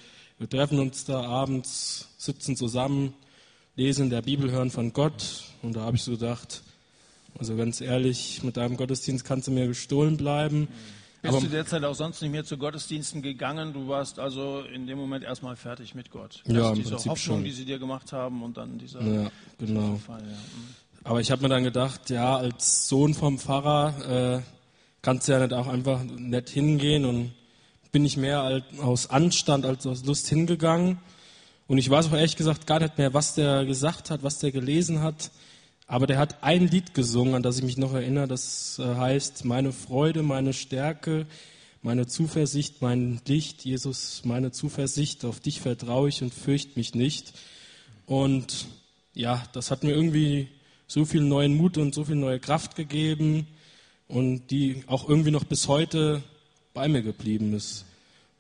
wir 0.43 0.51
treffen 0.51 0.81
uns 0.81 1.05
da 1.05 1.23
abends, 1.23 2.09
sitzen 2.19 2.57
zusammen, 2.57 3.15
lesen 3.77 4.11
der 4.11 4.23
Bibel, 4.23 4.51
hören 4.51 4.73
von 4.73 4.93
Gott. 4.93 5.45
Und 5.63 5.77
da 5.77 5.83
habe 5.83 5.97
ich 5.97 6.03
so 6.03 6.11
gedacht, 6.11 6.65
also 7.39 7.55
ganz 7.55 7.81
ehrlich, 7.81 8.43
mit 8.43 8.57
deinem 8.57 8.77
Gottesdienst 8.77 9.25
kannst 9.25 9.47
du 9.47 9.53
mir 9.53 9.69
gestohlen 9.69 10.17
bleiben. 10.17 10.67
Bist 11.23 11.41
du 11.45 11.47
derzeit 11.47 11.85
auch 11.85 11.95
sonst 11.95 12.21
nicht 12.23 12.33
mehr 12.33 12.45
zu 12.45 12.59
Gottesdiensten 12.59 13.23
gegangen? 13.23 13.73
Du 13.73 13.87
warst 13.87 14.19
also 14.19 14.63
in 14.63 14.89
dem 14.89 14.99
Moment 14.99 15.23
erstmal 15.23 15.55
fertig 15.55 15.95
mit 15.95 16.11
Gott. 16.11 16.43
Ja, 16.47 16.55
also 16.57 16.69
im 16.71 16.75
diese 16.75 16.91
Prinzip 16.91 17.11
Hoffnung, 17.13 17.37
schon. 17.37 17.45
die 17.45 17.53
sie 17.53 17.65
dir 17.65 17.79
gemacht 17.79 18.13
haben 18.13 18.43
und 18.43 18.57
dann 18.57 18.79
dieser, 18.79 19.01
Ja, 19.01 19.31
genau. 19.59 19.81
dieser 19.81 19.97
Fall. 19.99 20.23
Ja. 20.23 20.27
Mhm. 20.27 20.75
Aber 21.05 21.21
ich 21.21 21.31
habe 21.31 21.43
mir 21.43 21.51
dann 21.51 21.63
gedacht, 21.63 22.11
ja, 22.11 22.37
als 22.37 22.89
Sohn 22.89 23.15
vom 23.15 23.39
Pfarrer 23.39 24.39
äh, 24.39 24.43
kannst 25.03 25.29
du 25.29 25.33
ja 25.33 25.39
nicht 25.39 25.53
auch 25.53 25.69
einfach 25.69 26.03
nett 26.03 26.49
hingehen 26.51 27.05
und 27.05 27.33
bin 27.93 28.07
ich 28.07 28.17
mehr 28.17 28.41
als, 28.41 28.65
aus 28.79 29.11
Anstand 29.11 29.67
als 29.67 29.87
aus 29.87 30.05
Lust 30.05 30.27
hingegangen. 30.27 30.99
Und 31.69 31.77
ich 31.77 31.89
weiß 31.89 32.09
auch 32.09 32.15
ehrlich 32.15 32.37
gesagt 32.37 32.67
gar 32.67 32.81
nicht 32.81 32.97
mehr, 32.97 33.13
was 33.13 33.35
der 33.35 33.67
gesagt 33.67 34.11
hat, 34.11 34.23
was 34.23 34.39
der 34.39 34.51
gelesen 34.51 35.03
hat. 35.03 35.31
Aber 35.87 36.07
der 36.07 36.17
hat 36.17 36.43
ein 36.43 36.69
Lied 36.69 36.95
gesungen, 36.95 37.35
an 37.35 37.43
das 37.43 37.59
ich 37.59 37.65
mich 37.65 37.77
noch 37.77 37.93
erinnere. 37.93 38.27
Das 38.27 38.79
äh, 38.79 38.95
heißt, 38.95 39.45
meine 39.45 39.73
Freude, 39.73 40.23
meine 40.23 40.55
Stärke, 40.55 41.27
meine 41.83 42.07
Zuversicht, 42.07 42.81
mein 42.81 43.21
Licht. 43.27 43.63
Jesus, 43.65 44.23
meine 44.25 44.53
Zuversicht, 44.53 45.27
auf 45.27 45.41
dich 45.41 45.61
vertraue 45.61 46.09
ich 46.09 46.23
und 46.23 46.33
fürchte 46.33 46.79
mich 46.79 46.95
nicht. 46.95 47.35
Und 48.07 48.69
ja, 49.13 49.43
das 49.53 49.71
hat 49.71 49.85
mir 49.85 49.93
irgendwie 49.93 50.49
so 50.87 51.05
viel 51.05 51.21
neuen 51.21 51.55
Mut 51.55 51.77
und 51.77 51.95
so 51.95 52.05
viel 52.05 52.17
neue 52.17 52.41
Kraft 52.41 52.75
gegeben 52.75 53.47
und 54.09 54.51
die 54.51 54.83
auch 54.87 55.09
irgendwie 55.09 55.31
noch 55.31 55.45
bis 55.45 55.69
heute 55.69 56.23
bei 56.75 56.89
mir 56.89 57.03
geblieben 57.03 57.53
ist. 57.55 57.85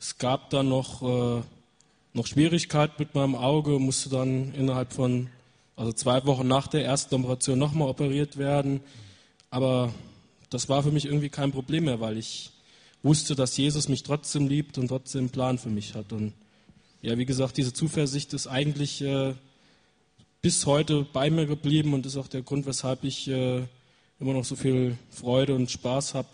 Es 0.00 0.18
gab 0.18 0.50
dann 0.50 0.68
noch, 0.68 1.02
äh, 1.02 1.42
noch 2.12 2.26
Schwierigkeiten 2.26 2.94
mit 2.98 3.14
meinem 3.14 3.34
Auge, 3.34 3.78
musste 3.78 4.08
dann 4.08 4.52
innerhalb 4.54 4.92
von, 4.92 5.28
also 5.76 5.92
zwei 5.92 6.24
Wochen 6.26 6.46
nach 6.46 6.66
der 6.66 6.84
ersten 6.84 7.14
Operation 7.14 7.58
nochmal 7.58 7.88
operiert 7.88 8.36
werden. 8.36 8.80
Aber 9.50 9.92
das 10.50 10.68
war 10.68 10.82
für 10.82 10.90
mich 10.90 11.06
irgendwie 11.06 11.28
kein 11.28 11.52
Problem 11.52 11.84
mehr, 11.84 12.00
weil 12.00 12.16
ich 12.16 12.50
wusste, 13.02 13.34
dass 13.34 13.56
Jesus 13.56 13.88
mich 13.88 14.02
trotzdem 14.02 14.48
liebt 14.48 14.78
und 14.78 14.88
trotzdem 14.88 15.20
einen 15.20 15.30
Plan 15.30 15.58
für 15.58 15.70
mich 15.70 15.94
hat. 15.94 16.12
Und 16.12 16.32
ja, 17.00 17.18
wie 17.18 17.26
gesagt, 17.26 17.56
diese 17.56 17.72
Zuversicht 17.72 18.32
ist 18.32 18.46
eigentlich 18.46 19.02
äh, 19.02 19.34
bis 20.40 20.66
heute 20.66 21.06
bei 21.12 21.30
mir 21.30 21.46
geblieben 21.46 21.94
und 21.94 22.06
ist 22.06 22.16
auch 22.16 22.28
der 22.28 22.42
Grund, 22.42 22.66
weshalb 22.66 23.04
ich 23.04 23.28
äh, 23.28 23.62
immer 24.20 24.32
noch 24.32 24.44
so 24.44 24.56
viel 24.56 24.96
Freude 25.10 25.54
und 25.54 25.70
Spaß 25.70 26.14
habe 26.14 26.28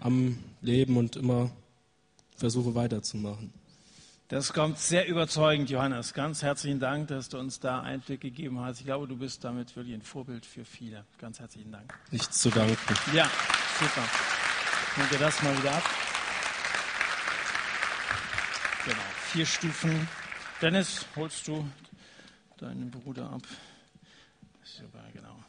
am 0.00 0.38
Leben 0.60 0.96
und 0.96 1.16
immer 1.16 1.50
versuche 2.36 2.74
weiterzumachen. 2.74 3.52
Das 4.28 4.52
kommt 4.52 4.78
sehr 4.78 5.08
überzeugend, 5.08 5.70
Johannes. 5.70 6.14
Ganz 6.14 6.42
herzlichen 6.42 6.78
Dank, 6.78 7.08
dass 7.08 7.28
du 7.28 7.38
uns 7.38 7.58
da 7.58 7.80
Einblick 7.82 8.20
gegeben 8.20 8.60
hast. 8.60 8.78
Ich 8.78 8.86
glaube, 8.86 9.08
du 9.08 9.16
bist 9.16 9.42
damit 9.42 9.74
wirklich 9.74 9.92
ein 9.92 10.02
Vorbild 10.02 10.46
für 10.46 10.64
viele. 10.64 11.04
Ganz 11.18 11.40
herzlichen 11.40 11.72
Dank. 11.72 11.92
Nichts 12.12 12.40
zu 12.40 12.48
danken. 12.48 12.76
Ja, 13.12 13.28
super. 13.80 14.02
Nehmen 14.96 15.10
wir 15.10 15.18
das 15.18 15.42
mal 15.42 15.58
wieder 15.58 15.72
ab. 15.72 15.82
Genau, 18.84 19.02
vier 19.32 19.46
Stufen. 19.46 20.08
Dennis, 20.62 21.06
holst 21.16 21.48
du 21.48 21.68
deinen 22.58 22.88
Bruder 22.90 23.30
ab? 23.30 23.42
Super, 24.62 25.02
genau. 25.12 25.39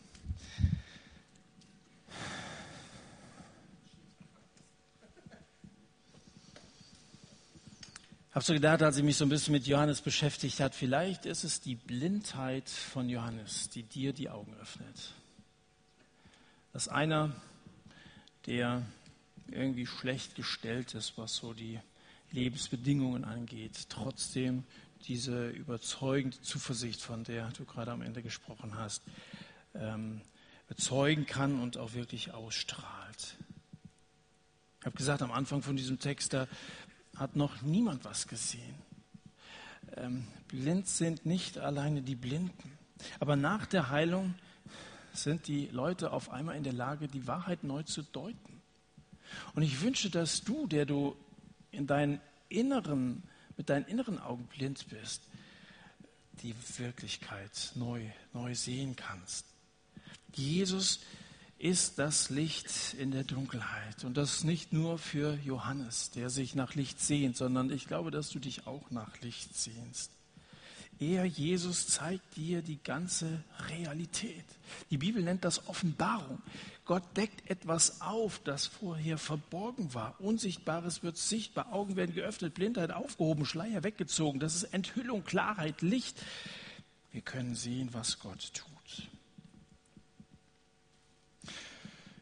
Habst 8.33 8.47
du 8.47 8.53
gedacht, 8.53 8.81
als 8.81 8.95
ich 8.95 9.03
mich 9.03 9.17
so 9.17 9.25
ein 9.25 9.29
bisschen 9.29 9.51
mit 9.51 9.67
Johannes 9.67 9.99
beschäftigt 9.99 10.61
hat, 10.61 10.73
vielleicht 10.73 11.25
ist 11.25 11.43
es 11.43 11.59
die 11.59 11.75
Blindheit 11.75 12.69
von 12.69 13.09
Johannes, 13.09 13.69
die 13.69 13.83
dir 13.83 14.13
die 14.13 14.29
Augen 14.29 14.55
öffnet. 14.61 15.13
Dass 16.71 16.87
einer, 16.87 17.35
der 18.45 18.85
irgendwie 19.49 19.85
schlecht 19.85 20.35
gestellt 20.35 20.93
ist, 20.93 21.17
was 21.17 21.35
so 21.35 21.53
die 21.53 21.77
Lebensbedingungen 22.31 23.25
angeht, 23.25 23.89
trotzdem 23.89 24.63
diese 25.07 25.49
überzeugende 25.49 26.41
Zuversicht, 26.41 27.01
von 27.01 27.25
der 27.25 27.49
du 27.49 27.65
gerade 27.65 27.91
am 27.91 28.01
Ende 28.01 28.23
gesprochen 28.23 28.77
hast, 28.77 29.03
ähm, 29.75 30.21
bezeugen 30.69 31.25
kann 31.25 31.59
und 31.59 31.77
auch 31.77 31.95
wirklich 31.95 32.33
ausstrahlt. 32.33 33.35
Ich 34.79 34.85
habe 34.85 34.95
gesagt 34.95 35.21
am 35.21 35.31
Anfang 35.33 35.61
von 35.61 35.75
diesem 35.75 35.99
Text, 35.99 36.31
da 36.31 36.47
hat 37.15 37.35
noch 37.35 37.61
niemand 37.61 38.05
was 38.05 38.27
gesehen. 38.27 38.75
Ähm, 39.95 40.27
blind 40.47 40.87
sind 40.87 41.25
nicht 41.25 41.57
alleine 41.57 42.01
die 42.01 42.15
Blinden. 42.15 42.77
Aber 43.19 43.35
nach 43.35 43.65
der 43.65 43.89
Heilung 43.89 44.35
sind 45.13 45.47
die 45.47 45.67
Leute 45.67 46.11
auf 46.11 46.29
einmal 46.29 46.55
in 46.55 46.63
der 46.63 46.73
Lage, 46.73 47.07
die 47.07 47.27
Wahrheit 47.27 47.63
neu 47.63 47.83
zu 47.83 48.03
deuten. 48.03 48.61
Und 49.53 49.63
ich 49.63 49.81
wünsche, 49.81 50.09
dass 50.09 50.43
du, 50.43 50.67
der 50.67 50.85
du 50.85 51.15
in 51.71 51.87
deinen 51.87 52.21
inneren, 52.49 53.23
mit 53.57 53.69
deinen 53.69 53.85
inneren 53.85 54.19
Augen 54.19 54.45
blind 54.47 54.87
bist, 54.89 55.23
die 56.41 56.55
Wirklichkeit 56.77 57.71
neu, 57.75 58.01
neu 58.33 58.55
sehen 58.55 58.95
kannst. 58.95 59.45
Jesus 60.33 61.01
ist 61.61 61.99
das 61.99 62.31
Licht 62.31 62.95
in 62.97 63.11
der 63.11 63.23
Dunkelheit. 63.23 64.03
Und 64.03 64.17
das 64.17 64.43
nicht 64.43 64.73
nur 64.73 64.97
für 64.97 65.37
Johannes, 65.45 66.09
der 66.09 66.31
sich 66.31 66.55
nach 66.55 66.73
Licht 66.73 66.99
sehnt, 66.99 67.37
sondern 67.37 67.69
ich 67.71 67.85
glaube, 67.85 68.09
dass 68.09 68.29
du 68.29 68.39
dich 68.39 68.65
auch 68.65 68.89
nach 68.89 69.21
Licht 69.21 69.55
sehnst. 69.55 70.11
Er, 70.99 71.25
Jesus, 71.25 71.87
zeigt 71.87 72.35
dir 72.35 72.63
die 72.63 72.81
ganze 72.83 73.43
Realität. 73.69 74.45
Die 74.89 74.97
Bibel 74.97 75.21
nennt 75.21 75.45
das 75.45 75.67
Offenbarung. 75.67 76.41
Gott 76.85 77.03
deckt 77.15 77.47
etwas 77.49 78.01
auf, 78.01 78.39
das 78.43 78.65
vorher 78.65 79.19
verborgen 79.19 79.93
war. 79.93 80.19
Unsichtbares 80.19 81.03
wird 81.03 81.17
sichtbar, 81.17 81.73
Augen 81.73 81.95
werden 81.95 82.15
geöffnet, 82.15 82.55
Blindheit 82.55 82.91
aufgehoben, 82.91 83.45
Schleier 83.45 83.83
weggezogen. 83.83 84.39
Das 84.39 84.55
ist 84.55 84.63
Enthüllung, 84.73 85.23
Klarheit, 85.23 85.81
Licht. 85.81 86.21
Wir 87.11 87.21
können 87.21 87.55
sehen, 87.55 87.89
was 87.93 88.19
Gott 88.19 88.51
tut. 88.53 88.70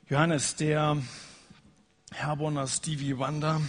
Johannes, 0.10 0.56
der 0.56 0.98
Herborner 2.12 2.66
Stevie 2.66 3.16
Wonder. 3.20 3.62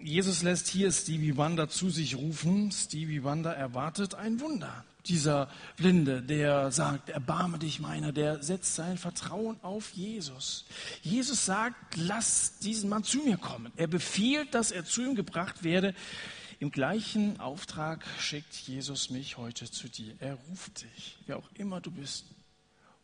Jesus 0.00 0.42
lässt 0.42 0.66
hier 0.66 0.90
Stevie 0.90 1.36
Wonder 1.36 1.68
zu 1.68 1.90
sich 1.90 2.16
rufen. 2.16 2.72
Stevie 2.72 3.22
Wonder 3.22 3.54
erwartet 3.54 4.14
ein 4.14 4.40
Wunder. 4.40 4.86
Dieser 5.04 5.50
Blinde, 5.76 6.22
der 6.22 6.70
sagt, 6.70 7.10
erbarme 7.10 7.58
dich 7.58 7.80
meiner, 7.80 8.12
der 8.12 8.42
setzt 8.42 8.74
sein 8.74 8.96
Vertrauen 8.96 9.62
auf 9.62 9.90
Jesus. 9.90 10.64
Jesus 11.02 11.44
sagt, 11.44 11.98
lass 11.98 12.58
diesen 12.60 12.88
Mann 12.88 13.04
zu 13.04 13.18
mir 13.18 13.36
kommen. 13.36 13.74
Er 13.76 13.88
befiehlt, 13.88 14.54
dass 14.54 14.70
er 14.70 14.86
zu 14.86 15.02
ihm 15.02 15.14
gebracht 15.14 15.64
werde. 15.64 15.94
Im 16.60 16.70
gleichen 16.70 17.38
Auftrag 17.40 18.06
schickt 18.18 18.54
Jesus 18.54 19.10
mich 19.10 19.36
heute 19.36 19.70
zu 19.70 19.90
dir. 19.90 20.14
Er 20.18 20.38
ruft 20.48 20.80
dich, 20.82 21.18
wer 21.26 21.36
auch 21.36 21.50
immer 21.56 21.82
du 21.82 21.90
bist, 21.90 22.24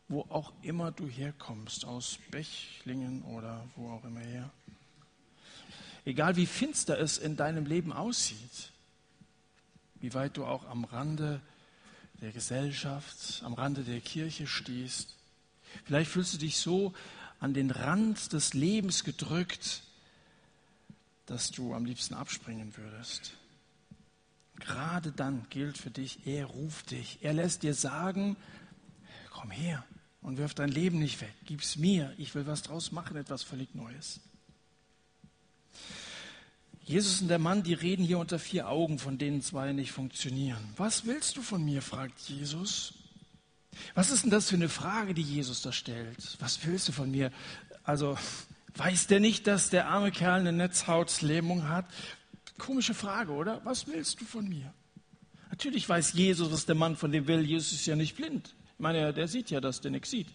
wo 0.08 0.22
auch 0.30 0.52
immer 0.62 0.90
du 0.90 1.06
herkommst, 1.06 1.84
aus 1.84 2.18
Bechlingen 2.30 3.22
oder 3.22 3.66
wo 3.76 3.90
auch 3.90 4.04
immer 4.04 4.20
her. 4.20 4.50
Egal 6.04 6.36
wie 6.36 6.46
finster 6.46 6.98
es 6.98 7.18
in 7.18 7.36
deinem 7.36 7.66
Leben 7.66 7.92
aussieht, 7.92 8.72
wie 10.00 10.14
weit 10.14 10.38
du 10.38 10.46
auch 10.46 10.66
am 10.66 10.84
Rande 10.84 11.40
der 12.22 12.32
Gesellschaft, 12.32 13.42
am 13.44 13.52
Rande 13.52 13.82
der 13.82 14.00
Kirche 14.00 14.46
stehst. 14.46 15.16
Vielleicht 15.84 16.10
fühlst 16.10 16.32
du 16.34 16.38
dich 16.38 16.56
so 16.56 16.94
an 17.38 17.52
den 17.52 17.70
Rand 17.70 18.32
des 18.32 18.54
Lebens 18.54 19.04
gedrückt, 19.04 19.82
dass 21.26 21.50
du 21.50 21.74
am 21.74 21.84
liebsten 21.84 22.14
abspringen 22.14 22.74
würdest. 22.76 23.34
Gerade 24.56 25.12
dann 25.12 25.46
gilt 25.50 25.76
für 25.76 25.90
dich, 25.90 26.26
er 26.26 26.46
ruft 26.46 26.90
dich. 26.90 27.18
Er 27.20 27.34
lässt 27.34 27.62
dir 27.62 27.74
sagen, 27.74 28.36
komm 29.30 29.50
her 29.50 29.84
und 30.22 30.38
wirf 30.38 30.54
dein 30.54 30.70
Leben 30.70 30.98
nicht 30.98 31.20
weg. 31.20 31.34
Gib's 31.44 31.76
mir. 31.76 32.12
Ich 32.18 32.34
will 32.34 32.46
was 32.46 32.62
draus 32.62 32.92
machen, 32.92 33.16
etwas 33.16 33.42
völlig 33.42 33.74
Neues. 33.74 34.20
Jesus 36.84 37.20
und 37.20 37.28
der 37.28 37.38
Mann, 37.38 37.62
die 37.62 37.74
reden 37.74 38.04
hier 38.04 38.18
unter 38.18 38.38
vier 38.38 38.68
Augen, 38.68 38.98
von 38.98 39.18
denen 39.18 39.42
zwei 39.42 39.72
nicht 39.72 39.92
funktionieren. 39.92 40.72
Was 40.76 41.04
willst 41.04 41.36
du 41.36 41.42
von 41.42 41.62
mir? 41.62 41.82
fragt 41.82 42.18
Jesus. 42.28 42.94
Was 43.94 44.10
ist 44.10 44.24
denn 44.24 44.30
das 44.30 44.48
für 44.48 44.56
eine 44.56 44.70
Frage, 44.70 45.12
die 45.12 45.22
Jesus 45.22 45.60
da 45.60 45.70
stellt? 45.70 46.36
Was 46.40 46.66
willst 46.66 46.88
du 46.88 46.92
von 46.92 47.10
mir? 47.10 47.30
Also, 47.84 48.16
weiß 48.74 49.06
der 49.06 49.20
nicht, 49.20 49.46
dass 49.46 49.70
der 49.70 49.88
arme 49.88 50.10
Kerl 50.10 50.40
eine 50.40 50.52
Netzhautlähmung 50.52 51.68
hat? 51.68 51.86
Komische 52.56 52.94
Frage, 52.94 53.32
oder? 53.32 53.60
Was 53.64 53.86
willst 53.86 54.20
du 54.20 54.24
von 54.24 54.48
mir? 54.48 54.72
Natürlich 55.50 55.88
weiß 55.88 56.14
Jesus, 56.14 56.50
was 56.50 56.66
der 56.66 56.74
Mann 56.74 56.96
von 56.96 57.12
dem 57.12 57.26
will. 57.26 57.40
Jesus 57.40 57.72
ist 57.72 57.86
ja 57.86 57.96
nicht 57.96 58.16
blind. 58.16 58.54
Ich 58.78 58.82
meine, 58.82 59.12
der 59.12 59.26
sieht 59.26 59.50
ja, 59.50 59.60
dass 59.60 59.80
der 59.80 59.90
nichts 59.90 60.10
sieht. 60.10 60.28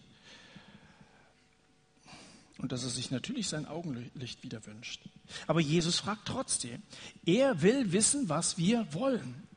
Und 2.58 2.72
dass 2.72 2.84
er 2.84 2.90
sich 2.90 3.10
natürlich 3.10 3.48
sein 3.48 3.66
Augenlicht 3.66 4.42
wieder 4.42 4.66
wünscht. 4.66 5.00
Aber 5.46 5.60
Jesus 5.60 5.98
fragt 6.00 6.26
trotzdem. 6.26 6.82
Er 7.24 7.62
will 7.62 7.92
wissen, 7.92 8.28
was 8.28 8.58
wir 8.58 8.86
wollen. 8.92 9.48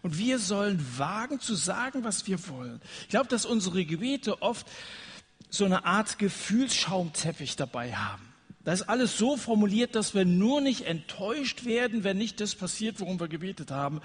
Und 0.00 0.16
wir 0.16 0.38
sollen 0.38 0.82
wagen 0.96 1.38
zu 1.38 1.54
sagen, 1.54 2.02
was 2.02 2.26
wir 2.26 2.48
wollen. 2.48 2.80
Ich 3.02 3.08
glaube, 3.08 3.28
dass 3.28 3.44
unsere 3.44 3.84
Gebete 3.84 4.40
oft 4.40 4.66
so 5.50 5.66
eine 5.66 5.84
Art 5.84 6.18
Gefühlsschaumteppich 6.18 7.56
dabei 7.56 7.94
haben. 7.94 8.26
Da 8.64 8.72
ist 8.72 8.88
alles 8.88 9.18
so 9.18 9.36
formuliert, 9.36 9.94
dass 9.94 10.14
wir 10.14 10.24
nur 10.24 10.62
nicht 10.62 10.86
enttäuscht 10.86 11.66
werden, 11.66 12.04
wenn 12.04 12.16
nicht 12.16 12.40
das 12.40 12.54
passiert, 12.54 13.00
worum 13.00 13.20
wir 13.20 13.28
gebetet 13.28 13.70
haben. 13.70 14.00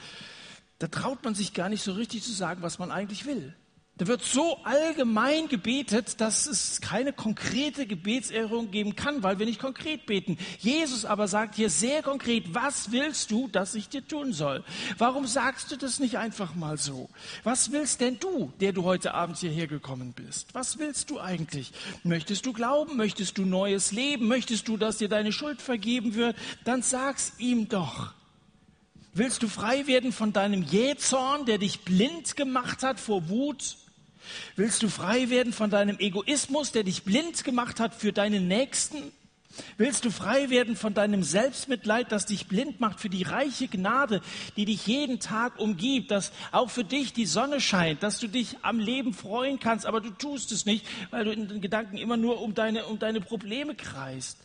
Da 0.78 0.88
traut 0.88 1.24
man 1.24 1.36
sich 1.36 1.54
gar 1.54 1.70
nicht 1.70 1.84
so 1.84 1.94
richtig 1.94 2.24
zu 2.24 2.34
sagen, 2.34 2.62
was 2.62 2.80
man 2.80 2.92
eigentlich 2.92 3.26
will. 3.26 3.56
Da 4.00 4.08
wird 4.08 4.24
so 4.24 4.58
allgemein 4.64 5.50
gebetet, 5.50 6.22
dass 6.22 6.46
es 6.46 6.80
keine 6.80 7.12
konkrete 7.12 7.86
Gebetserhörung 7.86 8.72
geben 8.72 8.96
kann, 8.96 9.24
weil 9.24 9.40
wir 9.40 9.46
nicht 9.46 9.60
konkret 9.60 10.06
beten. 10.06 10.38
Jesus 10.60 11.04
aber 11.04 11.28
sagt 11.28 11.56
hier 11.56 11.70
sehr 11.70 12.02
konkret, 12.02 12.56
was 12.56 12.94
willst 12.94 13.30
du, 13.30 13.50
dass 13.50 13.76
ich 13.76 13.90
dir 13.90 14.08
tun 14.08 14.32
soll? 14.32 14.64
Warum 14.98 15.28
sagst 15.28 15.70
du 15.72 15.76
das 15.76 16.00
nicht 16.00 16.18
einfach 16.18 16.56
mal 16.56 16.78
so? 16.78 17.10
Was 17.44 17.74
willst 17.74 18.00
denn 18.00 18.18
du, 18.20 18.54
der 18.62 18.72
du 18.72 18.86
heute 18.86 19.14
Abend 19.16 19.38
hierher 19.38 19.68
gekommen 19.68 20.14
bist? 20.14 20.54
Was 20.54 20.80
willst 20.80 21.10
du 21.10 21.20
eigentlich? 21.20 21.74
Möchtest 22.06 22.46
du 22.46 22.54
glauben? 22.54 22.96
Möchtest 22.96 23.38
du 23.38 23.44
neues 23.44 23.92
Leben? 23.92 24.30
Möchtest 24.30 24.70
du, 24.70 24.78
dass 24.78 25.00
dir 25.00 25.10
deine 25.10 25.34
Schuld 25.34 25.62
vergeben 25.62 26.16
wird? 26.16 26.38
Dann 26.64 26.84
sag's 26.84 27.34
ihm 27.38 27.68
doch. 27.68 28.14
Willst 29.14 29.44
du 29.44 29.50
frei 29.50 29.88
werden 29.88 30.14
von 30.14 30.32
deinem 30.32 30.64
Jähzorn, 30.64 31.46
der 31.46 31.58
dich 31.58 31.82
blind 31.82 32.38
gemacht 32.38 32.82
hat 32.82 33.02
vor 33.02 33.28
Wut? 33.28 33.76
Willst 34.56 34.84
du 34.84 34.90
frei 34.90 35.30
werden 35.30 35.54
von 35.54 35.70
deinem 35.70 36.00
Egoismus, 36.00 36.72
der 36.72 36.84
dich 36.84 37.04
blind 37.04 37.44
gemacht 37.44 37.80
hat 37.80 37.96
für 37.96 38.14
deinen 38.14 38.48
Nächsten? 38.48 39.12
Willst 39.78 40.06
du 40.06 40.12
frei 40.12 40.50
werden 40.50 40.76
von 40.76 40.94
deinem 40.94 41.24
Selbstmitleid, 41.24 42.12
das 42.12 42.26
dich 42.26 42.48
blind 42.48 42.80
macht 42.80 43.00
für 43.00 43.10
die 43.10 43.24
reiche 43.24 43.68
Gnade, 43.68 44.22
die 44.56 44.66
dich 44.66 44.86
jeden 44.88 45.20
Tag 45.20 45.60
umgibt, 45.60 46.12
dass 46.12 46.32
auch 46.52 46.70
für 46.70 46.84
dich 46.84 47.14
die 47.14 47.26
Sonne 47.26 47.60
scheint, 47.60 48.04
dass 48.04 48.20
du 48.20 48.28
dich 48.28 48.58
am 48.62 48.80
Leben 48.80 49.14
freuen 49.14 49.60
kannst, 49.60 49.86
aber 49.86 50.02
du 50.02 50.12
tust 50.12 50.52
es 50.52 50.66
nicht, 50.66 50.86
weil 51.10 51.26
du 51.26 51.32
in 51.32 51.48
den 51.48 51.62
Gedanken 51.62 51.98
immer 51.98 52.16
nur 52.16 52.42
um 52.42 52.54
deine, 52.54 52.86
um 52.86 53.00
deine 53.00 53.22
Probleme 53.22 53.76
kreist? 53.76 54.38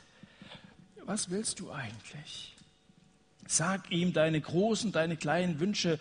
Was 1.04 1.30
willst 1.30 1.60
du 1.60 1.70
eigentlich? 1.70 2.54
Sag 3.46 3.90
ihm 3.90 4.14
deine 4.14 4.40
großen, 4.40 4.90
deine 4.90 5.16
kleinen 5.16 5.60
Wünsche. 5.60 5.98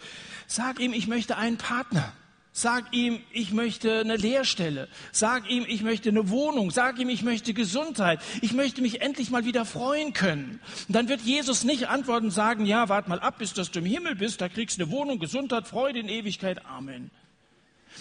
Sag 0.47 0.79
ihm, 0.79 0.93
ich 0.93 1.07
möchte 1.07 1.35
einen 1.35 1.57
Partner. 1.57 2.13
Sag 2.55 2.93
ihm, 2.93 3.19
ich 3.31 3.51
möchte 3.51 4.01
eine 4.01 4.15
Lehrstelle. 4.15 4.87
Sag 5.11 5.49
ihm, 5.49 5.65
ich 5.67 5.81
möchte 5.81 6.09
eine 6.09 6.29
Wohnung. 6.29 6.69
Sag 6.69 6.99
ihm, 6.99 7.09
ich 7.09 7.23
möchte 7.23 7.55
Gesundheit. 7.55 8.19
Ich 8.41 8.53
möchte 8.53 8.83
mich 8.83 9.01
endlich 9.01 9.31
mal 9.31 9.43
wieder 9.43 9.65
freuen 9.65 10.13
können. 10.13 10.59
Und 10.87 10.95
dann 10.95 11.09
wird 11.09 11.21
Jesus 11.21 11.63
nicht 11.63 11.87
antworten 11.87 12.25
und 12.25 12.31
sagen, 12.31 12.67
ja, 12.67 12.89
wart 12.89 13.07
mal 13.07 13.19
ab, 13.19 13.39
bis 13.39 13.53
dass 13.53 13.71
du 13.71 13.79
im 13.79 13.85
Himmel 13.85 14.15
bist, 14.15 14.39
da 14.39 14.49
kriegst 14.49 14.77
du 14.77 14.83
eine 14.83 14.91
Wohnung, 14.91 15.17
Gesundheit, 15.17 15.67
Freude 15.67 15.97
in 15.97 16.09
Ewigkeit. 16.09 16.63
Amen. 16.67 17.09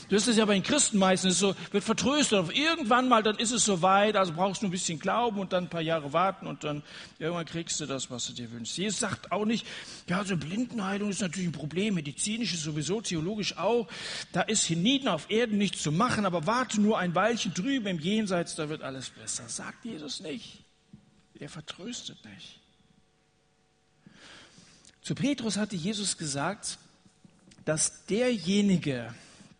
Das 0.09 0.28
ist 0.28 0.36
ja 0.36 0.45
bei 0.45 0.55
den 0.55 0.62
Christen 0.62 0.99
meistens 0.99 1.38
so, 1.38 1.55
wird 1.70 1.84
vertröstet 1.84 2.38
auf 2.38 2.55
irgendwann 2.55 3.09
mal, 3.09 3.22
dann 3.22 3.36
ist 3.36 3.53
es 3.53 3.64
soweit, 3.64 4.16
also 4.16 4.32
brauchst 4.32 4.62
du 4.62 4.66
ein 4.66 4.70
bisschen 4.70 4.99
Glauben 4.99 5.38
und 5.38 5.53
dann 5.53 5.64
ein 5.64 5.70
paar 5.70 5.80
Jahre 5.80 6.12
warten 6.12 6.47
und 6.47 6.64
dann 6.64 6.82
irgendwann 7.18 7.47
kriegst 7.47 7.80
du 7.80 7.86
das, 7.86 8.11
was 8.11 8.26
du 8.26 8.32
dir 8.32 8.51
wünschst. 8.53 8.76
Jesus 8.76 9.01
sagt 9.01 9.32
auch 9.32 9.45
nicht, 9.45 9.66
ja, 10.09 10.24
so 10.24 10.36
Blindenheilung 10.36 11.11
ist 11.11 11.22
natürlich 11.22 11.49
ein 11.49 11.53
Problem, 11.53 11.95
medizinisch 11.95 12.53
ist 12.53 12.62
sowieso, 12.62 13.01
theologisch 13.01 13.57
auch, 13.57 13.88
da 14.32 14.43
ist 14.43 14.64
hienieden 14.64 15.09
auf 15.09 15.30
Erden 15.30 15.59
nichts 15.59 15.82
zu 15.82 15.93
machen, 15.93 16.26
aber 16.26 16.47
warte 16.47 16.80
nur 16.80 16.99
ein 16.99 17.14
Weilchen 17.14 17.55
drüben 17.55 17.86
im 17.86 17.99
Jenseits, 17.99 18.55
da 18.55 18.68
wird 18.68 18.82
alles 18.82 19.11
besser. 19.11 19.49
Sagt 19.49 19.84
Jesus 19.84 20.20
nicht. 20.20 20.59
Er 21.38 21.49
vertröstet 21.49 22.18
nicht. 22.24 22.61
Zu 25.03 25.16
Petrus 25.16 25.57
hatte 25.57 25.74
Jesus 25.74 26.16
gesagt, 26.16 26.78
dass 27.64 28.07
derjenige, 28.07 29.12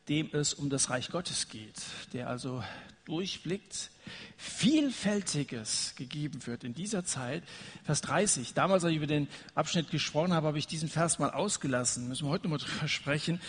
dem 0.09 0.31
es 0.33 0.55
um 0.55 0.71
das 0.71 0.91
Reich 0.91 1.11
Gottes 1.11 1.49
geht, 1.49 1.81
der 2.13 2.29
also 2.29 2.63
durchblickt, 3.05 3.91
Vielfältiges 4.37 5.95
gegeben 5.97 6.47
wird 6.47 6.65
in 6.65 6.75
dieser 6.75 7.05
Zeit. 7.05 7.43
Vers 7.85 8.01
30. 8.03 8.55
Damals, 8.55 8.85
als 8.85 8.93
ich 8.93 8.97
über 8.97 9.07
den 9.07 9.29
Abschnitt 9.55 9.91
gesprochen 9.91 10.33
habe, 10.33 10.49
habe 10.49 10.59
ich 10.59 10.67
diesen 10.67 10.89
Vers 10.89 11.19
mal 11.19 11.31
ausgelassen. 11.31 12.09
Müssen 12.09 12.27
wir 12.27 12.31
heute 12.31 12.45
noch 12.45 12.59
mal 12.59 12.59
drüber 12.59 12.89
sprechen 12.89 13.41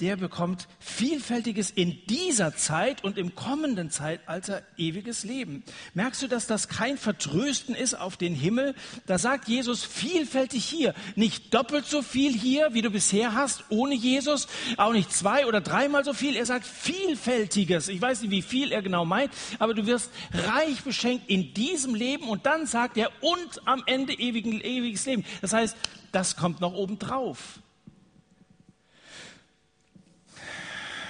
der 0.00 0.16
bekommt 0.16 0.66
Vielfältiges 0.80 1.70
in 1.70 1.98
dieser 2.06 2.56
Zeit 2.56 3.04
und 3.04 3.16
im 3.16 3.34
kommenden 3.34 3.90
Zeitalter 3.90 4.62
ewiges 4.76 5.24
Leben. 5.24 5.62
Merkst 5.94 6.22
du, 6.22 6.26
dass 6.26 6.46
das 6.46 6.68
kein 6.68 6.98
Vertrösten 6.98 7.74
ist 7.74 7.94
auf 7.94 8.16
den 8.16 8.34
Himmel? 8.34 8.74
Da 9.06 9.18
sagt 9.18 9.48
Jesus 9.48 9.84
vielfältig 9.84 10.64
hier, 10.64 10.94
nicht 11.14 11.54
doppelt 11.54 11.86
so 11.86 12.02
viel 12.02 12.32
hier, 12.32 12.74
wie 12.74 12.82
du 12.82 12.90
bisher 12.90 13.34
hast, 13.34 13.64
ohne 13.68 13.94
Jesus, 13.94 14.48
auch 14.76 14.92
nicht 14.92 15.12
zwei 15.12 15.46
oder 15.46 15.60
dreimal 15.60 16.04
so 16.04 16.12
viel. 16.12 16.36
Er 16.36 16.46
sagt 16.46 16.66
Vielfältiges. 16.66 17.88
Ich 17.88 18.00
weiß 18.00 18.22
nicht, 18.22 18.30
wie 18.30 18.42
viel 18.42 18.72
er 18.72 18.82
genau 18.82 19.04
meint, 19.04 19.32
aber 19.58 19.74
du 19.74 19.86
wirst 19.86 20.10
reich 20.32 20.82
beschenkt 20.82 21.28
in 21.28 21.54
diesem 21.54 21.94
Leben 21.94 22.28
und 22.28 22.46
dann 22.46 22.66
sagt 22.66 22.96
er 22.96 23.10
und 23.20 23.66
am 23.66 23.82
Ende 23.86 24.12
ewigen, 24.14 24.60
ewiges 24.60 25.06
Leben. 25.06 25.24
Das 25.40 25.52
heißt, 25.52 25.76
das 26.10 26.36
kommt 26.36 26.60
noch 26.60 26.74
oben 26.74 26.98
drauf. 26.98 27.60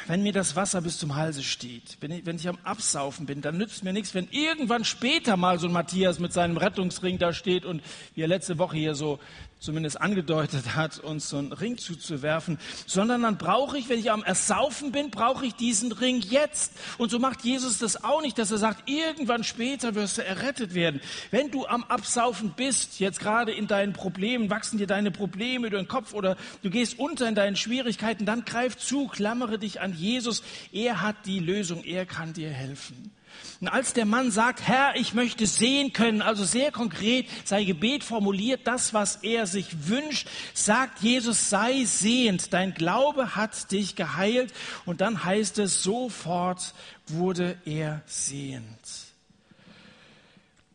Wenn 0.07 0.23
mir 0.23 0.33
das 0.33 0.57
Wasser 0.57 0.81
bis 0.83 0.99
zum 0.99 1.15
Halse 1.15 1.43
steht, 1.43 1.97
wenn 2.01 2.11
ich, 2.11 2.27
wenn 2.27 2.37
ich 2.37 2.49
am 2.49 2.59
Absaufen 2.65 3.27
bin, 3.27 3.41
dann 3.41 3.57
nützt 3.57 3.85
mir 3.85 3.93
nichts, 3.93 4.15
wenn 4.15 4.29
irgendwann 4.31 4.85
später 4.85 5.37
mal 5.37 5.59
so 5.59 5.67
ein 5.67 5.73
Matthias 5.73 6.19
mit 6.19 6.33
seinem 6.33 6.57
Rettungsring 6.57 7.19
da 7.19 7.33
steht 7.33 7.65
und 7.65 7.83
wie 8.15 8.23
er 8.23 8.29
letzte 8.29 8.59
Woche 8.59 8.77
hier 8.77 8.95
so 8.95 9.19
zumindest 9.65 10.01
angedeutet 10.01 10.77
hat, 10.77 10.99
uns 10.99 11.29
so 11.29 11.39
einen 11.39 11.53
Ring 11.53 11.79
zuzuwerfen, 11.79 12.59
sondern 12.87 13.23
dann 13.23 13.39
brauche 13.39 13.79
ich, 13.79 13.89
wenn 13.89 13.99
ich 13.99 14.11
am 14.11 14.23
Ersaufen 14.23 14.93
bin, 14.93 15.11
brauche 15.11 15.47
ich 15.47 15.55
diesen 15.55 15.91
Ring 15.93 16.21
jetzt. 16.21 16.73
Und 16.99 17.11
so 17.11 17.19
macht 17.19 17.43
Jesus 17.43 17.79
das 17.79 18.05
auch 18.05 18.21
nicht, 18.21 18.39
dass 18.39 18.51
er 18.51 18.59
sagt, 18.59 18.89
irgendwann 18.89 19.43
später 19.43 19.95
wirst 19.95 20.19
du 20.19 20.25
errettet 20.25 20.75
werden. 20.75 21.01
Wenn 21.31 21.51
du 21.51 21.67
am 21.67 21.85
Absaufen 21.85 22.53
bist, 22.57 23.01
jetzt 23.01 23.21
gerade 23.21 23.53
in 23.53 23.67
deinen 23.67 23.93
Problemen, 23.93 24.51
wachsen 24.51 24.79
dir 24.79 24.87
deine 24.87 25.11
Probleme 25.11 25.67
über 25.69 25.79
den 25.79 25.89
Kopf 25.89 26.13
oder 26.13 26.37
du 26.63 26.71
gehst 26.71 26.99
unter 26.99 27.27
in 27.29 27.35
deinen 27.35 27.57
Schwierigkeiten, 27.57 28.27
dann 28.27 28.45
greif 28.45 28.77
zu, 28.77 29.09
klammere 29.09 29.59
dich 29.59 29.81
an 29.81 29.95
Jesus. 29.95 30.43
Er 30.73 31.01
hat 31.01 31.17
die 31.25 31.39
Lösung, 31.39 31.85
er 31.85 32.05
kann 32.05 32.35
dir 32.35 32.51
helfen. 32.51 33.13
Und 33.61 33.69
als 33.69 33.93
der 33.93 34.05
Mann 34.05 34.31
sagt, 34.31 34.63
Herr, 34.63 34.97
ich 34.97 35.15
möchte 35.15 35.47
sehen 35.47 35.93
können, 35.93 36.23
also 36.23 36.45
sehr 36.45 36.71
konkret 36.73 37.29
sein 37.45 37.65
Gebet 37.67 38.05
formuliert, 38.05 38.67
das, 38.67 38.93
was 38.93 39.17
er 39.17 39.47
sich 39.47 39.89
wünscht, 39.89 40.29
sagt 40.53 41.01
Jesus, 41.01 41.49
sei 41.51 41.85
sehend, 41.85 42.53
dein 42.53 42.75
Glaube 42.75 43.37
hat 43.37 43.71
dich 43.71 43.97
geheilt. 43.97 44.53
Und 44.85 45.01
dann 45.01 45.25
heißt 45.25 45.59
es, 45.59 45.83
sofort 45.83 46.75
wurde 47.07 47.59
er 47.65 48.03
sehend. 48.07 48.65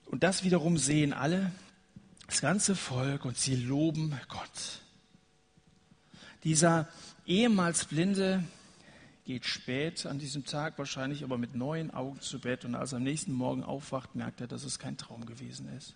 Und 0.05 0.23
das 0.23 0.43
wiederum 0.43 0.77
sehen 0.77 1.13
alle, 1.13 1.51
das 2.27 2.41
ganze 2.41 2.75
Volk, 2.75 3.25
und 3.25 3.37
sie 3.37 3.55
loben 3.55 4.19
Gott. 4.27 4.81
Dieser 6.43 6.87
ehemals 7.25 7.85
blinde 7.85 8.43
geht 9.29 9.45
spät 9.45 10.07
an 10.07 10.17
diesem 10.17 10.43
Tag 10.43 10.79
wahrscheinlich, 10.79 11.23
aber 11.23 11.37
mit 11.37 11.53
neuen 11.53 11.91
Augen 11.91 12.19
zu 12.19 12.39
Bett. 12.39 12.65
Und 12.65 12.73
als 12.73 12.93
er 12.93 12.97
am 12.97 13.03
nächsten 13.03 13.31
Morgen 13.31 13.63
aufwacht, 13.63 14.15
merkt 14.15 14.41
er, 14.41 14.47
dass 14.47 14.63
es 14.63 14.79
kein 14.79 14.97
Traum 14.97 15.27
gewesen 15.27 15.69
ist. 15.77 15.93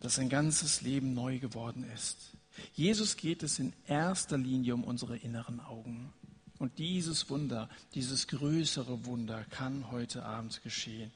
Dass 0.00 0.16
sein 0.16 0.28
ganzes 0.28 0.82
Leben 0.82 1.14
neu 1.14 1.38
geworden 1.38 1.86
ist. 1.94 2.32
Jesus 2.74 3.16
geht 3.16 3.42
es 3.42 3.58
in 3.58 3.72
erster 3.86 4.36
Linie 4.36 4.74
um 4.74 4.84
unsere 4.84 5.16
inneren 5.16 5.60
Augen. 5.60 6.12
Und 6.58 6.78
dieses 6.78 7.30
Wunder, 7.30 7.70
dieses 7.94 8.26
größere 8.26 9.06
Wunder 9.06 9.42
kann 9.48 9.90
heute 9.90 10.26
Abend 10.26 10.62
geschehen. 10.62 11.10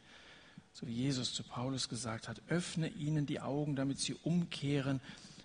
So 0.72 0.86
wie 0.86 0.94
Jesus 0.94 1.34
zu 1.34 1.42
Paulus 1.42 1.90
gesagt 1.90 2.28
hat, 2.28 2.40
öffne 2.48 2.88
ihnen 2.88 3.26
die 3.26 3.40
Augen, 3.40 3.76
damit 3.76 3.98
sie 3.98 4.14
umkehren 4.14 5.02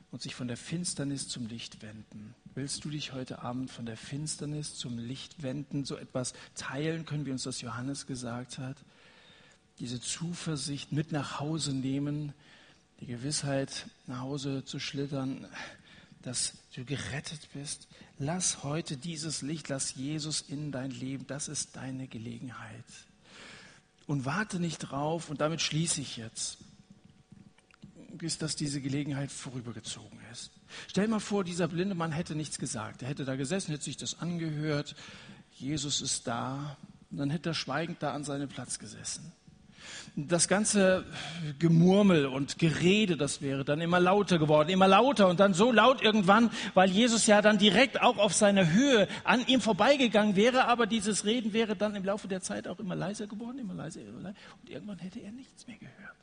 und 0.09 0.21
sich 0.21 0.35
von 0.35 0.47
der 0.47 0.55
Finsternis 0.55 1.27
zum 1.27 1.47
Licht 1.47 1.81
wenden. 1.81 2.33
Willst 2.55 2.83
du 2.83 2.89
dich 2.89 3.13
heute 3.13 3.41
Abend 3.41 3.69
von 3.71 3.85
der 3.85 3.97
Finsternis 3.97 4.75
zum 4.75 4.97
Licht 4.97 5.43
wenden, 5.43 5.85
so 5.85 5.95
etwas 5.95 6.33
teilen 6.55 7.05
können, 7.05 7.25
wie 7.25 7.31
uns 7.31 7.43
das 7.43 7.61
Johannes 7.61 8.07
gesagt 8.07 8.57
hat? 8.57 8.77
Diese 9.79 10.01
Zuversicht 10.01 10.91
mit 10.91 11.11
nach 11.11 11.39
Hause 11.39 11.73
nehmen, 11.73 12.33
die 12.99 13.05
Gewissheit 13.05 13.87
nach 14.07 14.19
Hause 14.21 14.65
zu 14.65 14.79
schlittern, 14.79 15.47
dass 16.21 16.53
du 16.75 16.83
gerettet 16.83 17.47
bist. 17.53 17.87
Lass 18.17 18.63
heute 18.63 18.97
dieses 18.97 19.41
Licht, 19.41 19.69
lass 19.69 19.95
Jesus 19.95 20.41
in 20.41 20.71
dein 20.71 20.91
Leben. 20.91 21.25
Das 21.27 21.47
ist 21.47 21.75
deine 21.75 22.07
Gelegenheit. 22.07 22.85
Und 24.05 24.25
warte 24.25 24.59
nicht 24.59 24.79
drauf, 24.79 25.29
und 25.29 25.39
damit 25.39 25.61
schließe 25.61 26.01
ich 26.01 26.17
jetzt 26.17 26.57
bis 28.19 28.37
dass 28.37 28.55
diese 28.55 28.81
Gelegenheit 28.81 29.31
vorübergezogen 29.31 30.19
ist. 30.31 30.51
Stell 30.87 31.07
mal 31.07 31.19
vor, 31.19 31.43
dieser 31.43 31.67
blinde 31.67 31.95
Mann 31.95 32.11
hätte 32.11 32.35
nichts 32.35 32.59
gesagt. 32.59 33.01
Er 33.01 33.09
hätte 33.09 33.25
da 33.25 33.35
gesessen, 33.35 33.71
hätte 33.71 33.83
sich 33.83 33.97
das 33.97 34.19
angehört. 34.19 34.95
Jesus 35.51 36.01
ist 36.01 36.27
da. 36.27 36.77
Und 37.11 37.17
dann 37.17 37.29
hätte 37.29 37.49
er 37.49 37.53
schweigend 37.53 38.01
da 38.01 38.13
an 38.13 38.23
seinem 38.23 38.49
Platz 38.49 38.79
gesessen. 38.79 39.31
das 40.15 40.47
ganze 40.47 41.05
Gemurmel 41.57 42.25
und 42.25 42.59
Gerede, 42.59 43.17
das 43.17 43.41
wäre 43.41 43.63
dann 43.63 43.81
immer 43.81 43.99
lauter 43.99 44.37
geworden, 44.37 44.69
immer 44.69 44.87
lauter 44.87 45.27
und 45.27 45.39
dann 45.39 45.53
so 45.53 45.71
laut 45.71 46.01
irgendwann, 46.01 46.51
weil 46.73 46.89
Jesus 46.89 47.27
ja 47.27 47.41
dann 47.41 47.57
direkt 47.57 48.01
auch 48.01 48.17
auf 48.17 48.33
seiner 48.33 48.71
Höhe 48.71 49.07
an 49.23 49.45
ihm 49.47 49.61
vorbeigegangen 49.61 50.35
wäre, 50.35 50.65
aber 50.65 50.85
dieses 50.85 51.25
Reden 51.25 51.53
wäre 51.53 51.75
dann 51.75 51.95
im 51.95 52.03
Laufe 52.03 52.27
der 52.27 52.41
Zeit 52.41 52.67
auch 52.67 52.79
immer 52.79 52.95
leiser 52.95 53.27
geworden, 53.27 53.59
immer 53.59 53.73
leiser, 53.73 54.01
immer 54.01 54.21
leiser 54.21 54.37
und 54.61 54.69
irgendwann 54.69 54.99
hätte 54.99 55.19
er 55.19 55.31
nichts 55.31 55.65
mehr 55.67 55.77
gehört. 55.77 56.15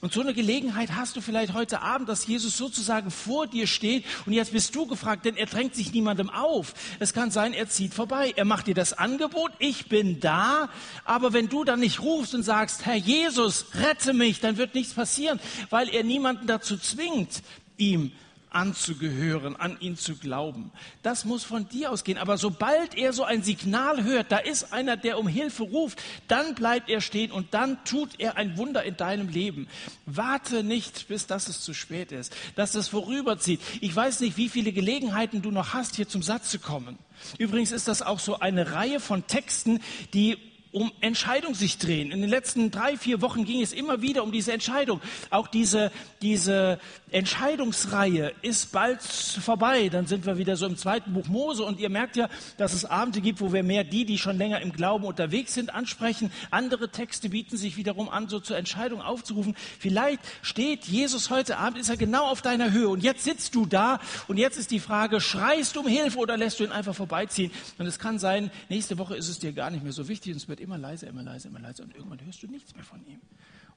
Und 0.00 0.12
so 0.12 0.20
eine 0.20 0.34
Gelegenheit 0.34 0.94
hast 0.94 1.16
du 1.16 1.20
vielleicht 1.20 1.54
heute 1.54 1.82
Abend, 1.82 2.08
dass 2.08 2.26
Jesus 2.26 2.56
sozusagen 2.56 3.10
vor 3.10 3.46
dir 3.46 3.66
steht 3.66 4.04
und 4.26 4.32
jetzt 4.32 4.52
bist 4.52 4.74
du 4.74 4.86
gefragt, 4.86 5.24
denn 5.24 5.36
er 5.36 5.46
drängt 5.46 5.74
sich 5.74 5.92
niemandem 5.92 6.30
auf. 6.30 6.74
Es 6.98 7.12
kann 7.12 7.30
sein, 7.30 7.52
er 7.52 7.68
zieht 7.68 7.94
vorbei. 7.94 8.32
Er 8.36 8.44
macht 8.44 8.66
dir 8.66 8.74
das 8.74 8.92
Angebot, 8.92 9.52
ich 9.58 9.88
bin 9.88 10.20
da, 10.20 10.68
aber 11.04 11.32
wenn 11.32 11.48
du 11.48 11.64
dann 11.64 11.80
nicht 11.80 12.00
rufst 12.00 12.34
und 12.34 12.42
sagst, 12.42 12.86
Herr 12.86 12.96
Jesus, 12.96 13.66
rette 13.74 14.12
mich, 14.12 14.40
dann 14.40 14.56
wird 14.56 14.74
nichts 14.74 14.94
passieren, 14.94 15.40
weil 15.70 15.88
er 15.88 16.04
niemanden 16.04 16.46
dazu 16.46 16.76
zwingt, 16.76 17.42
ihm 17.76 18.12
anzugehören, 18.50 19.56
an 19.56 19.78
ihn 19.80 19.96
zu 19.96 20.16
glauben. 20.16 20.72
Das 21.02 21.24
muss 21.24 21.44
von 21.44 21.68
dir 21.68 21.90
ausgehen. 21.90 22.18
Aber 22.18 22.38
sobald 22.38 22.96
er 22.96 23.12
so 23.12 23.24
ein 23.24 23.42
Signal 23.42 24.04
hört, 24.04 24.32
da 24.32 24.38
ist 24.38 24.72
einer, 24.72 24.96
der 24.96 25.18
um 25.18 25.28
Hilfe 25.28 25.64
ruft, 25.64 26.02
dann 26.28 26.54
bleibt 26.54 26.88
er 26.88 27.00
stehen 27.00 27.30
und 27.30 27.54
dann 27.54 27.82
tut 27.84 28.18
er 28.18 28.36
ein 28.36 28.56
Wunder 28.56 28.82
in 28.82 28.96
deinem 28.96 29.28
Leben. 29.28 29.68
Warte 30.06 30.64
nicht, 30.64 31.08
bis 31.08 31.26
das 31.26 31.48
es 31.48 31.60
zu 31.60 31.74
spät 31.74 32.12
ist, 32.12 32.34
dass 32.56 32.74
es 32.74 32.88
vorüberzieht. 32.88 33.60
Ich 33.80 33.94
weiß 33.94 34.20
nicht, 34.20 34.36
wie 34.36 34.48
viele 34.48 34.72
Gelegenheiten 34.72 35.42
du 35.42 35.50
noch 35.50 35.74
hast, 35.74 35.96
hier 35.96 36.08
zum 36.08 36.22
Satz 36.22 36.50
zu 36.50 36.58
kommen. 36.58 36.98
Übrigens 37.38 37.72
ist 37.72 37.88
das 37.88 38.02
auch 38.02 38.20
so 38.20 38.38
eine 38.38 38.72
Reihe 38.72 39.00
von 39.00 39.26
Texten, 39.26 39.80
die 40.14 40.38
um 40.72 40.92
Entscheidung 41.00 41.54
sich 41.54 41.78
drehen. 41.78 42.10
In 42.10 42.20
den 42.20 42.28
letzten 42.28 42.70
drei, 42.70 42.96
vier 42.96 43.22
Wochen 43.22 43.44
ging 43.44 43.62
es 43.62 43.72
immer 43.72 44.02
wieder 44.02 44.22
um 44.22 44.32
diese 44.32 44.52
Entscheidung. 44.52 45.00
Auch 45.30 45.48
diese, 45.48 45.90
diese 46.20 46.78
Entscheidungsreihe 47.10 48.34
ist 48.42 48.72
bald 48.72 49.02
vorbei. 49.02 49.88
Dann 49.88 50.06
sind 50.06 50.26
wir 50.26 50.36
wieder 50.36 50.56
so 50.56 50.66
im 50.66 50.76
zweiten 50.76 51.14
Buch 51.14 51.26
Mose 51.26 51.64
und 51.64 51.80
ihr 51.80 51.88
merkt 51.88 52.16
ja, 52.16 52.28
dass 52.58 52.74
es 52.74 52.84
Abende 52.84 53.20
gibt, 53.20 53.40
wo 53.40 53.52
wir 53.52 53.62
mehr 53.62 53.84
die, 53.84 54.04
die 54.04 54.18
schon 54.18 54.36
länger 54.36 54.60
im 54.60 54.72
Glauben 54.72 55.04
unterwegs 55.04 55.54
sind, 55.54 55.72
ansprechen. 55.72 56.30
Andere 56.50 56.90
Texte 56.90 57.30
bieten 57.30 57.56
sich 57.56 57.76
wiederum 57.76 58.08
an, 58.08 58.28
so 58.28 58.40
zur 58.40 58.58
Entscheidung 58.58 59.00
aufzurufen. 59.00 59.56
Vielleicht 59.78 60.20
steht 60.42 60.84
Jesus 60.84 61.30
heute 61.30 61.56
Abend, 61.56 61.78
ist 61.78 61.88
er 61.88 61.96
genau 61.96 62.26
auf 62.26 62.42
deiner 62.42 62.72
Höhe 62.72 62.88
und 62.88 63.02
jetzt 63.02 63.24
sitzt 63.24 63.54
du 63.54 63.64
da 63.64 64.00
und 64.26 64.36
jetzt 64.36 64.58
ist 64.58 64.70
die 64.70 64.80
Frage, 64.80 65.20
schreist 65.20 65.76
du 65.76 65.80
um 65.80 65.86
Hilfe 65.86 66.18
oder 66.18 66.36
lässt 66.36 66.60
du 66.60 66.64
ihn 66.64 66.72
einfach 66.72 66.94
vorbeiziehen? 66.94 67.50
Und 67.78 67.86
es 67.86 67.98
kann 67.98 68.18
sein, 68.18 68.50
nächste 68.68 68.98
Woche 68.98 69.16
ist 69.16 69.28
es 69.28 69.38
dir 69.38 69.52
gar 69.52 69.70
nicht 69.70 69.82
mehr 69.82 69.92
so 69.92 70.08
wichtig 70.08 70.32
und 70.32 70.38
es 70.38 70.48
wird 70.48 70.57
immer 70.60 70.78
leiser, 70.78 71.06
immer 71.06 71.22
leiser, 71.22 71.48
immer 71.48 71.60
leiser 71.60 71.84
und 71.84 71.94
irgendwann 71.94 72.24
hörst 72.24 72.42
du 72.42 72.46
nichts 72.46 72.74
mehr 72.74 72.84
von 72.84 73.04
ihm. 73.06 73.20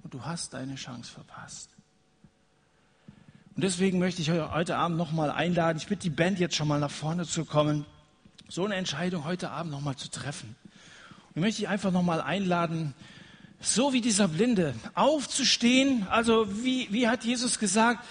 Und 0.04 0.14
du 0.14 0.26
hast 0.26 0.54
deine 0.54 0.76
Chance 0.76 1.12
verpasst. 1.12 1.70
Und 3.56 3.64
deswegen 3.64 4.00
möchte 4.00 4.22
ich 4.22 4.32
heute 4.32 4.78
Abend 4.78 4.98
nochmal 4.98 5.30
einladen. 5.30 5.78
Ich 5.78 5.88
bitte 5.88 6.04
die 6.04 6.10
Band 6.10 6.40
jetzt 6.40 6.56
schon 6.56 6.68
mal 6.68 6.80
nach 6.80 6.92
vorne 6.92 7.26
zu 7.26 7.46
kommen, 7.46 7.86
so 8.48 8.66
eine 8.66 8.76
Entscheidung 8.76 9.26
heute 9.26 9.52
Abend 9.52 9.72
nochmal 9.72 9.96
zu 9.96 10.10
treffen. 10.10 10.56
Und 11.30 11.36
ich 11.36 11.42
möchte 11.42 11.62
dich 11.62 11.70
einfach 11.70 11.92
nochmal 11.92 12.22
einladen, 12.22 12.94
so 13.60 13.94
wie 13.94 14.02
dieser 14.02 14.28
Blinde, 14.28 14.74
aufzustehen. 14.96 16.08
Also 16.10 16.64
wie, 16.64 16.92
wie 16.92 17.08
hat 17.08 17.24
Jesus 17.24 17.60
gesagt, 17.60 18.06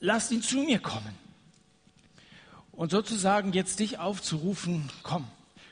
lasst 0.00 0.32
ihn 0.32 0.42
zu 0.42 0.58
mir 0.58 0.78
kommen. 0.78 1.14
Und 2.72 2.90
sozusagen 2.90 3.52
jetzt 3.52 3.80
dich 3.80 3.98
aufzurufen, 3.98 4.90
komm, 5.02 5.26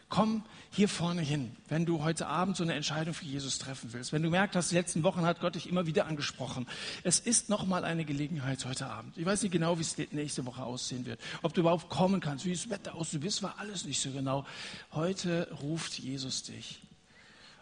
komm 0.09 0.45
hier 0.75 0.89
vorne 0.89 1.22
hin, 1.22 1.55
wenn 1.68 1.87
du 1.87 2.03
heute 2.03 2.27
Abend 2.27 2.57
so 2.57 2.64
eine 2.64 2.75
Entscheidung 2.75 3.14
für 3.14 3.25
Jesus 3.25 3.59
treffen 3.59 3.93
willst. 3.93 4.12
Wenn 4.12 4.22
du 4.22 4.31
merkst, 4.31 4.57
dass 4.57 4.70
die 4.70 4.75
letzten 4.75 5.05
Wochen 5.05 5.22
hat 5.22 5.41
Gott 5.41 5.55
dich 5.55 5.68
immer 5.68 5.87
wieder 5.87 6.07
angesprochen. 6.07 6.66
Es 7.05 7.20
ist 7.20 7.49
nochmal 7.49 7.85
eine 7.85 8.05
Gelegenheit 8.05 8.64
heute 8.64 8.87
Abend. 8.87 9.16
Ich 9.16 9.25
weiß 9.25 9.43
nicht 9.43 9.53
genau, 9.53 9.79
wie 9.79 9.83
es 9.83 9.97
nächste 10.11 10.45
Woche 10.47 10.64
aussehen 10.64 11.07
wird. 11.07 11.20
Ob 11.43 11.55
du 11.55 11.61
überhaupt 11.61 11.91
kommen 11.91 12.20
kannst, 12.20 12.45
wie 12.45 12.53
das 12.53 12.70
Wetter 12.70 12.97
aussieht, 12.97 13.22
wisst 13.22 13.45
war 13.45 13.55
alles 13.59 13.85
nicht 13.85 14.01
so 14.01 14.11
genau. 14.11 14.45
Heute 14.93 15.49
ruft 15.62 15.97
Jesus 15.99 16.43
dich. 16.43 16.81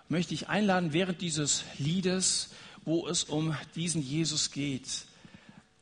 Möchte 0.08 0.32
ich 0.32 0.48
einladen, 0.48 0.94
während 0.94 1.20
dieses 1.20 1.64
Liedes, 1.76 2.50
wo 2.86 3.06
es 3.06 3.24
um 3.24 3.54
diesen 3.74 4.00
Jesus 4.00 4.50
geht, 4.52 5.06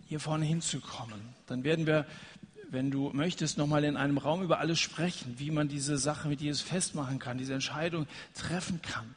hier 0.08 0.18
vorne 0.18 0.46
hinzukommen. 0.46 1.20
Dann 1.46 1.62
werden 1.62 1.86
wir 1.86 2.06
wenn 2.70 2.90
du 2.90 3.10
möchtest, 3.12 3.58
nochmal 3.58 3.84
in 3.84 3.96
einem 3.96 4.18
Raum 4.18 4.42
über 4.42 4.60
alles 4.60 4.78
sprechen, 4.78 5.34
wie 5.38 5.50
man 5.50 5.68
diese 5.68 5.98
Sache 5.98 6.28
mit 6.28 6.40
Jesus 6.40 6.60
festmachen 6.60 7.18
kann, 7.18 7.38
diese 7.38 7.54
Entscheidung 7.54 8.06
treffen 8.34 8.80
kann. 8.82 9.14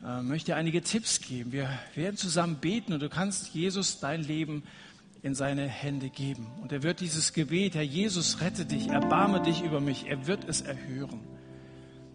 Ich 0.00 0.06
äh, 0.06 0.22
möchte 0.22 0.56
einige 0.56 0.82
Tipps 0.82 1.20
geben. 1.20 1.52
Wir 1.52 1.68
werden 1.94 2.16
zusammen 2.16 2.56
beten 2.56 2.92
und 2.92 3.00
du 3.00 3.08
kannst 3.08 3.54
Jesus 3.54 4.00
dein 4.00 4.22
Leben 4.22 4.64
in 5.22 5.36
seine 5.36 5.68
Hände 5.68 6.10
geben. 6.10 6.48
Und 6.60 6.72
er 6.72 6.82
wird 6.82 7.00
dieses 7.00 7.32
Gebet, 7.32 7.76
Herr 7.76 7.82
Jesus, 7.82 8.40
rette 8.40 8.66
dich, 8.66 8.88
erbarme 8.88 9.40
dich 9.40 9.62
über 9.62 9.80
mich, 9.80 10.06
er 10.06 10.26
wird 10.26 10.48
es 10.48 10.60
erhören. 10.60 11.20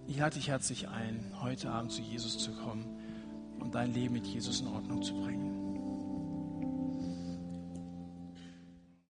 Ich 0.07 0.17
lade 0.17 0.35
dich 0.35 0.49
herzlich 0.49 0.89
ein, 0.89 1.31
heute 1.41 1.69
Abend 1.69 1.91
zu 1.91 2.01
Jesus 2.01 2.37
zu 2.37 2.51
kommen 2.51 2.85
und 3.59 3.73
dein 3.75 3.93
Leben 3.93 4.13
mit 4.13 4.27
Jesus 4.27 4.59
in 4.59 4.67
Ordnung 4.67 5.01
zu 5.01 5.13
bringen. 5.13 5.56